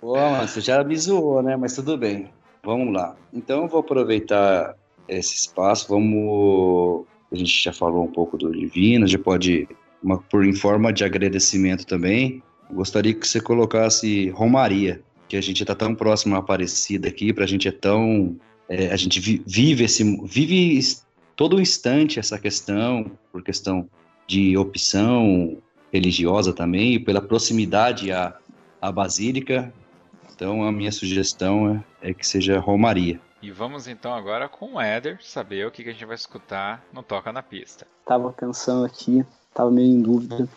Pô, 0.00 0.16
mano, 0.16 0.46
você 0.48 0.60
já 0.60 0.82
me 0.84 0.96
zoou, 0.96 1.42
né? 1.42 1.56
Mas 1.56 1.74
tudo 1.74 1.96
bem. 1.96 2.32
Vamos 2.62 2.92
lá. 2.92 3.16
Então 3.32 3.62
eu 3.62 3.68
vou 3.68 3.80
aproveitar 3.80 4.74
esse 5.08 5.34
espaço. 5.34 5.88
Vamos. 5.88 7.06
A 7.32 7.36
gente 7.36 7.62
já 7.62 7.72
falou 7.72 8.04
um 8.04 8.10
pouco 8.12 8.36
do 8.36 8.50
Divino, 8.52 9.06
já 9.06 9.18
pode. 9.18 9.68
Uma, 10.02 10.18
por 10.18 10.46
em 10.46 10.54
forma 10.54 10.92
de 10.92 11.04
agradecimento 11.04 11.86
também. 11.86 12.42
Gostaria 12.72 13.12
que 13.12 13.28
você 13.28 13.38
colocasse 13.40 14.30
Romaria, 14.30 15.02
que 15.28 15.36
a 15.36 15.40
gente 15.42 15.62
tá 15.64 15.74
tão 15.74 15.94
próximo 15.94 16.34
à 16.34 16.38
Aparecida 16.38 17.08
aqui, 17.08 17.32
pra 17.32 17.46
gente 17.46 17.68
é 17.68 17.72
tão. 17.72 18.36
é, 18.68 18.88
a 18.90 18.96
gente 18.96 19.20
vi- 19.20 19.42
vive 19.46 19.84
esse. 19.84 20.02
Vive 20.24 20.80
todo 21.36 21.60
instante 21.60 22.18
essa 22.18 22.38
questão, 22.38 23.10
por 23.30 23.42
questão 23.42 23.88
de 24.26 24.56
opção 24.56 25.58
religiosa 25.92 26.52
também, 26.52 26.98
pela 27.02 27.20
proximidade 27.20 28.10
à, 28.12 28.34
à 28.80 28.90
Basílica. 28.90 29.72
Então 30.34 30.64
a 30.64 30.72
minha 30.72 30.92
sugestão 30.92 31.84
é, 32.02 32.10
é 32.10 32.14
que 32.14 32.26
seja 32.26 32.58
Romaria. 32.58 33.20
E 33.42 33.50
vamos 33.50 33.88
então 33.88 34.12
agora 34.12 34.48
com 34.48 34.74
o 34.74 34.80
Éder 34.80 35.18
saber 35.22 35.66
o 35.66 35.70
que, 35.70 35.82
que 35.82 35.88
a 35.88 35.92
gente 35.92 36.04
vai 36.04 36.14
escutar 36.14 36.84
no 36.92 37.02
Toca 37.02 37.32
na 37.32 37.42
Pista. 37.42 37.86
tava 38.04 38.32
pensando 38.32 38.84
aqui, 38.84 39.24
tava 39.54 39.70
meio 39.70 39.88
em 39.88 40.02
dúvida. 40.02 40.48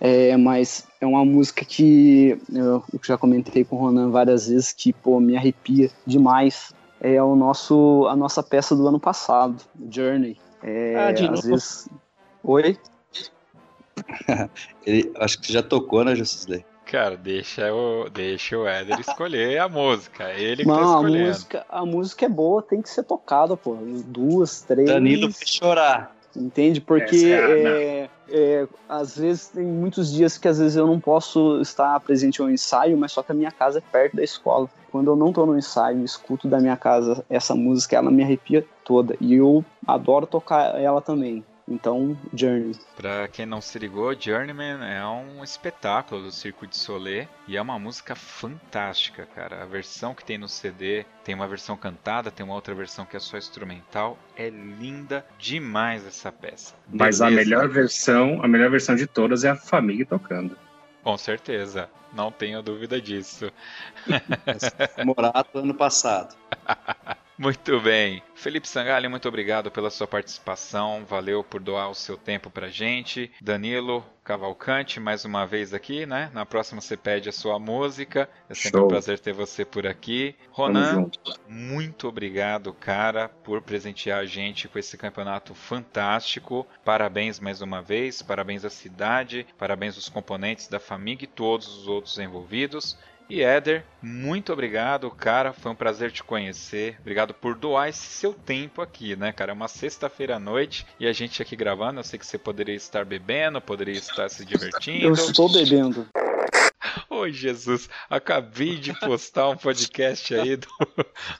É, 0.00 0.36
mas 0.36 0.86
é 1.00 1.06
uma 1.06 1.24
música 1.24 1.64
que 1.64 2.40
eu, 2.52 2.84
eu 2.92 3.00
já 3.02 3.18
comentei 3.18 3.64
com 3.64 3.74
o 3.74 3.78
Ronan 3.80 4.10
várias 4.10 4.46
vezes 4.48 4.72
que, 4.72 4.92
pô, 4.92 5.18
me 5.18 5.36
arrepia 5.36 5.90
demais. 6.06 6.72
É 7.00 7.20
o 7.20 7.34
nosso, 7.34 8.06
a 8.08 8.14
nossa 8.14 8.42
peça 8.42 8.76
do 8.76 8.86
ano 8.86 9.00
passado, 9.00 9.60
Journey. 9.90 10.36
É, 10.62 10.94
Ah, 11.08 11.12
de 11.12 11.24
às 11.24 11.30
novo? 11.30 11.42
vezes... 11.42 11.88
Oi? 12.44 12.78
Ele, 14.86 15.10
acho 15.16 15.40
que 15.40 15.46
você 15.48 15.52
já 15.52 15.62
tocou, 15.62 16.04
né, 16.04 16.14
Justice 16.14 16.48
Cara, 16.90 17.16
deixa 17.18 17.72
o, 17.72 18.08
deixa 18.08 18.56
o 18.56 18.66
Éder 18.66 18.98
escolher 19.00 19.58
a 19.60 19.68
música. 19.68 20.32
Ele 20.32 20.64
que 20.64 20.70
tá 20.70 20.74
Não, 20.74 20.82
a 20.82 20.96
escolhendo. 21.02 21.26
música, 21.28 21.66
a 21.68 21.84
música 21.84 22.24
é 22.26 22.28
boa, 22.30 22.62
tem 22.62 22.80
que 22.80 22.88
ser 22.88 23.02
tocada, 23.02 23.56
pô. 23.56 23.76
Duas, 24.06 24.62
três. 24.62 24.88
Danilo 24.88 25.30
fez 25.30 25.50
chorar. 25.50 26.16
Entende? 26.34 26.80
Porque 26.80 27.16
é 27.26 27.36
a- 27.36 27.48
é, 27.50 28.10
é, 28.30 28.68
às 28.88 29.18
vezes 29.18 29.48
tem 29.48 29.64
muitos 29.64 30.10
dias 30.12 30.38
que 30.38 30.48
às 30.48 30.58
vezes 30.58 30.76
eu 30.76 30.86
não 30.86 30.98
posso 30.98 31.60
estar 31.60 31.98
presente 32.00 32.40
ao 32.40 32.48
ensaio, 32.50 32.96
mas 32.96 33.12
só 33.12 33.22
que 33.22 33.32
a 33.32 33.34
minha 33.34 33.50
casa 33.50 33.78
é 33.78 33.82
perto 33.82 34.16
da 34.16 34.22
escola. 34.22 34.68
Quando 34.90 35.10
eu 35.10 35.16
não 35.16 35.30
tô 35.32 35.44
no 35.44 35.58
ensaio 35.58 36.00
e 36.00 36.04
escuto 36.04 36.48
da 36.48 36.58
minha 36.58 36.76
casa 36.76 37.22
essa 37.28 37.54
música, 37.54 37.96
ela 37.96 38.10
me 38.10 38.22
arrepia 38.22 38.64
toda. 38.84 39.14
E 39.20 39.34
eu 39.34 39.62
adoro 39.86 40.26
tocar 40.26 40.80
ela 40.80 41.02
também. 41.02 41.44
Então, 41.70 42.16
Journey. 42.32 42.72
Pra 42.96 43.28
quem 43.28 43.44
não 43.44 43.60
se 43.60 43.78
ligou, 43.78 44.18
Journeyman 44.18 44.78
é 44.82 45.04
um 45.06 45.44
espetáculo 45.44 46.22
do 46.22 46.32
Circo 46.32 46.66
de 46.66 46.76
Solé 46.76 47.28
e 47.46 47.56
é 47.56 47.62
uma 47.62 47.78
música 47.78 48.14
fantástica, 48.14 49.26
cara. 49.34 49.62
A 49.62 49.66
versão 49.66 50.14
que 50.14 50.24
tem 50.24 50.38
no 50.38 50.48
CD 50.48 51.04
tem 51.22 51.34
uma 51.34 51.46
versão 51.46 51.76
cantada, 51.76 52.30
tem 52.30 52.44
uma 52.44 52.54
outra 52.54 52.74
versão 52.74 53.04
que 53.04 53.16
é 53.16 53.20
só 53.20 53.36
instrumental. 53.36 54.18
É 54.34 54.48
linda 54.48 55.24
demais 55.38 56.06
essa 56.06 56.32
peça. 56.32 56.74
Mas 56.90 57.20
a 57.20 57.26
Beleza? 57.26 57.44
melhor 57.44 57.68
versão, 57.68 58.42
a 58.42 58.48
melhor 58.48 58.70
versão 58.70 58.96
de 58.96 59.06
todas 59.06 59.44
é 59.44 59.50
a 59.50 59.56
família 59.56 60.06
tocando. 60.06 60.56
Com 61.02 61.18
certeza, 61.18 61.88
não 62.12 62.32
tenho 62.32 62.62
dúvida 62.62 63.00
disso. 63.00 63.52
Morato 65.04 65.58
ano 65.58 65.74
passado. 65.74 66.34
Muito 67.38 67.80
bem. 67.80 68.20
Felipe 68.34 68.66
Sangalli, 68.66 69.06
muito 69.06 69.28
obrigado 69.28 69.70
pela 69.70 69.90
sua 69.90 70.08
participação. 70.08 71.04
Valeu 71.04 71.44
por 71.44 71.60
doar 71.60 71.88
o 71.88 71.94
seu 71.94 72.16
tempo 72.16 72.50
pra 72.50 72.68
gente. 72.68 73.30
Danilo 73.40 74.04
Cavalcante, 74.24 74.98
mais 74.98 75.24
uma 75.24 75.46
vez 75.46 75.72
aqui, 75.72 76.04
né? 76.04 76.32
Na 76.34 76.44
próxima 76.44 76.80
você 76.80 76.96
pede 76.96 77.28
a 77.28 77.32
sua 77.32 77.56
música. 77.56 78.28
É 78.50 78.54
sempre 78.54 78.80
Show. 78.80 78.86
um 78.86 78.88
prazer 78.88 79.20
ter 79.20 79.32
você 79.32 79.64
por 79.64 79.86
aqui. 79.86 80.34
Ronan, 80.50 81.08
muito 81.48 82.08
obrigado, 82.08 82.72
cara, 82.72 83.28
por 83.28 83.62
presentear 83.62 84.18
a 84.18 84.26
gente 84.26 84.66
com 84.66 84.76
esse 84.76 84.98
campeonato 84.98 85.54
fantástico. 85.54 86.66
Parabéns 86.84 87.38
mais 87.38 87.62
uma 87.62 87.80
vez, 87.80 88.20
parabéns 88.20 88.64
à 88.64 88.70
cidade, 88.70 89.46
parabéns 89.56 89.94
aos 89.94 90.08
componentes 90.08 90.66
da 90.66 90.80
Família 90.80 91.22
e 91.22 91.28
todos 91.28 91.68
os 91.68 91.86
outros 91.86 92.18
envolvidos. 92.18 92.98
E 93.30 93.42
Éder, 93.42 93.84
muito 94.00 94.52
obrigado, 94.52 95.10
cara. 95.10 95.52
Foi 95.52 95.70
um 95.70 95.74
prazer 95.74 96.10
te 96.10 96.24
conhecer. 96.24 96.96
Obrigado 97.00 97.34
por 97.34 97.54
doar 97.54 97.88
esse 97.88 98.06
seu 98.06 98.32
tempo 98.32 98.80
aqui, 98.80 99.14
né, 99.16 99.32
cara? 99.32 99.52
É 99.52 99.54
uma 99.54 99.68
sexta-feira 99.68 100.36
à 100.36 100.38
noite 100.38 100.86
e 100.98 101.06
a 101.06 101.12
gente 101.12 101.42
aqui 101.42 101.54
gravando. 101.54 102.00
Eu 102.00 102.04
sei 102.04 102.18
que 102.18 102.26
você 102.26 102.38
poderia 102.38 102.74
estar 102.74 103.04
bebendo, 103.04 103.60
poderia 103.60 103.94
estar 103.94 104.30
se 104.30 104.46
divertindo. 104.46 105.08
Eu 105.08 105.12
estou 105.12 105.52
bebendo. 105.52 106.06
Ô, 107.10 107.16
Oi, 107.20 107.32
Jesus, 107.32 107.90
acabei 108.08 108.76
de 108.76 108.98
postar 108.98 109.48
um 109.50 109.56
podcast 109.56 110.34
aí 110.34 110.56
do, 110.56 110.68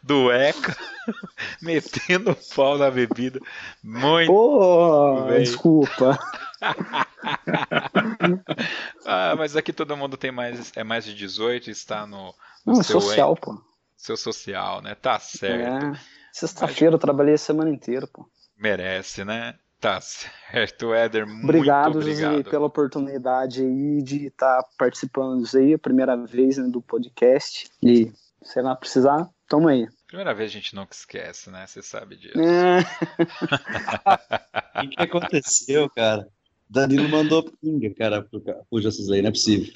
do 0.02 0.32
ECA, 0.32 0.76
metendo 1.62 2.32
o 2.32 2.54
pau 2.54 2.76
na 2.76 2.90
bebida. 2.90 3.40
Muito 3.82 5.26
bem. 5.28 5.38
desculpa. 5.38 6.18
Ah, 9.06 9.34
mas 9.36 9.56
aqui 9.56 9.72
todo 9.72 9.96
mundo 9.96 10.16
tem 10.16 10.30
mais, 10.30 10.72
é 10.76 10.84
mais 10.84 11.04
de 11.04 11.14
18 11.14 11.68
e 11.68 11.72
está 11.72 12.06
no, 12.06 12.34
no 12.66 12.74
Não, 12.74 12.80
é 12.80 12.82
seu, 12.82 13.00
social, 13.00 13.36
pô. 13.36 13.58
seu 13.96 14.16
social, 14.16 14.82
né? 14.82 14.94
Tá 14.94 15.18
certo. 15.18 15.86
É. 15.86 16.00
Sexta-feira 16.32 16.94
eu 16.94 16.98
trabalhei 16.98 17.34
a 17.34 17.38
semana 17.38 17.70
inteira, 17.70 18.06
pô. 18.06 18.28
Merece, 18.56 19.24
né? 19.24 19.54
Tá 19.80 20.00
certo, 20.00 20.92
Éder. 20.92 21.26
Muito 21.26 21.44
Obrigado, 21.44 21.98
obrigado. 21.98 22.36
José, 22.38 22.50
pela 22.50 22.66
oportunidade 22.66 23.62
aí 23.62 24.02
de 24.02 24.26
estar 24.26 24.62
participando 24.76 25.40
disso 25.40 25.56
aí, 25.56 25.74
a 25.74 25.78
primeira 25.78 26.16
vez 26.16 26.58
né, 26.58 26.68
do 26.68 26.82
podcast. 26.82 27.70
E 27.82 28.12
se 28.42 28.60
lá 28.60 28.74
precisar, 28.74 29.28
tamo 29.48 29.68
aí. 29.68 29.88
Primeira 30.08 30.34
vez 30.34 30.50
a 30.50 30.54
gente 30.54 30.74
nunca 30.74 30.94
esquece, 30.94 31.50
né? 31.50 31.66
Você 31.66 31.82
sabe 31.82 32.16
disso. 32.16 32.40
É. 32.40 32.80
O 34.78 34.88
que 34.88 35.02
aconteceu, 35.02 35.90
cara? 35.90 36.28
Danilo 36.70 37.08
mandou 37.08 37.42
pinga, 37.62 37.92
cara, 37.94 38.22
ca- 38.44 38.60
pro 38.70 38.80
Jocilei, 38.80 39.22
não 39.22 39.28
é 39.28 39.32
possível. 39.32 39.72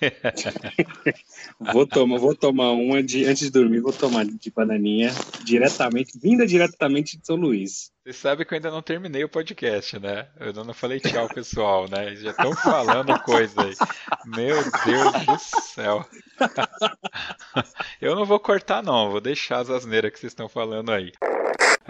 Vou 1.72 1.86
tomar, 1.86 2.18
vou 2.18 2.34
tomar 2.34 2.70
uma 2.70 3.02
de, 3.02 3.24
antes 3.24 3.40
de 3.46 3.50
dormir, 3.50 3.80
vou 3.80 3.92
tomar 3.92 4.24
de 4.24 4.50
bananinha 4.50 5.10
diretamente, 5.44 6.16
vinda 6.20 6.46
diretamente 6.46 7.18
de 7.18 7.26
São 7.26 7.34
Luís. 7.36 7.90
Você 8.04 8.12
sabe 8.12 8.44
que 8.44 8.54
eu 8.54 8.56
ainda 8.56 8.70
não 8.70 8.80
terminei 8.80 9.24
o 9.24 9.28
podcast, 9.28 9.98
né? 9.98 10.28
Eu 10.38 10.48
ainda 10.48 10.62
não 10.64 10.72
falei 10.74 11.00
tchau, 11.00 11.28
pessoal, 11.28 11.88
né? 11.90 12.06
Eles 12.08 12.20
Já 12.20 12.30
estão 12.30 12.52
falando 12.54 13.18
coisa 13.22 13.60
aí. 13.62 13.74
Meu 14.26 14.56
Deus 14.84 15.26
do 15.26 15.38
céu. 15.38 16.06
Eu 18.00 18.14
não 18.14 18.24
vou 18.24 18.38
cortar, 18.38 18.82
não. 18.82 19.10
Vou 19.10 19.20
deixar 19.20 19.58
as 19.58 19.70
asneiras 19.70 20.12
que 20.12 20.18
vocês 20.20 20.30
estão 20.32 20.48
falando 20.48 20.92
aí. 20.92 21.12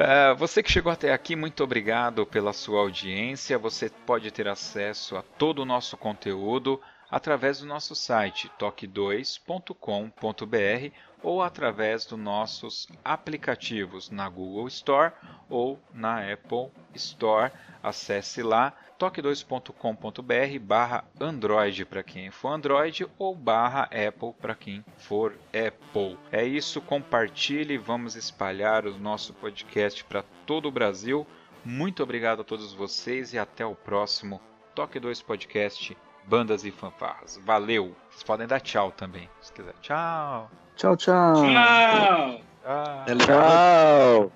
É, 0.01 0.33
você 0.35 0.63
que 0.63 0.71
chegou 0.71 0.93
até 0.93 1.13
aqui, 1.13 1.35
muito 1.35 1.65
obrigado 1.65 2.25
pela 2.25 2.53
sua 2.53 2.83
audiência. 2.83 3.59
Você 3.59 3.91
pode 3.91 4.31
ter 4.31 4.47
acesso 4.47 5.17
a 5.17 5.23
todo 5.23 5.59
o 5.59 5.65
nosso 5.65 5.97
conteúdo 5.97 6.81
através 7.11 7.59
do 7.59 7.67
nosso 7.67 7.97
site 7.97 8.49
toque2.com.br 8.61 10.95
ou 11.21 11.43
através 11.43 12.07
dos 12.07 12.17
nossos 12.17 12.87
aplicativos 13.05 14.09
na 14.09 14.29
Google 14.29 14.69
Store 14.69 15.13
ou 15.51 15.81
na 15.93 16.33
Apple 16.33 16.71
Store. 16.95 17.51
Acesse 17.83 18.41
lá 18.41 18.73
toque2.com.br 18.99 20.59
barra 20.61 21.05
Android 21.21 21.85
para 21.85 22.03
quem 22.03 22.31
for 22.31 22.49
Android 22.49 23.07
ou 23.19 23.35
barra 23.35 23.85
Apple 23.85 24.33
para 24.41 24.55
quem 24.55 24.85
for 24.97 25.35
Apple. 25.49 26.19
É 26.33 26.45
isso, 26.45 26.81
compartilhe, 26.81 27.79
vamos 27.79 28.17
espalhar 28.17 28.87
o 28.87 28.99
nosso 28.99 29.33
podcast 29.35 30.05
para 30.05 30.25
todo 30.45 30.69
o 30.69 30.73
Brasil. 30.73 31.27
Muito 31.65 32.03
obrigado 32.03 32.41
a 32.41 32.45
todos 32.45 32.73
vocês 32.73 33.33
e 33.33 33.39
até 33.39 33.65
o 33.65 33.75
próximo 33.75 34.41
Toque 34.75 34.99
2 34.99 35.23
Podcast 35.23 35.97
Bandas 36.25 36.65
e 36.65 36.71
Fanfarras. 36.71 37.41
Valeu! 37.45 37.95
Vocês 38.11 38.23
podem 38.23 38.47
dar 38.47 38.61
tchau 38.61 38.93
também, 38.93 39.29
se 39.41 39.53
quiser. 39.53 39.75
Tchau! 39.81 40.51
Tchau, 40.77 40.97
tchau. 40.97 41.35
Tchau! 41.35 42.41
Tchau! 42.63 43.17
Tchau. 43.19 43.27
tchau 43.27 44.33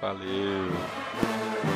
valeu! 0.00 1.73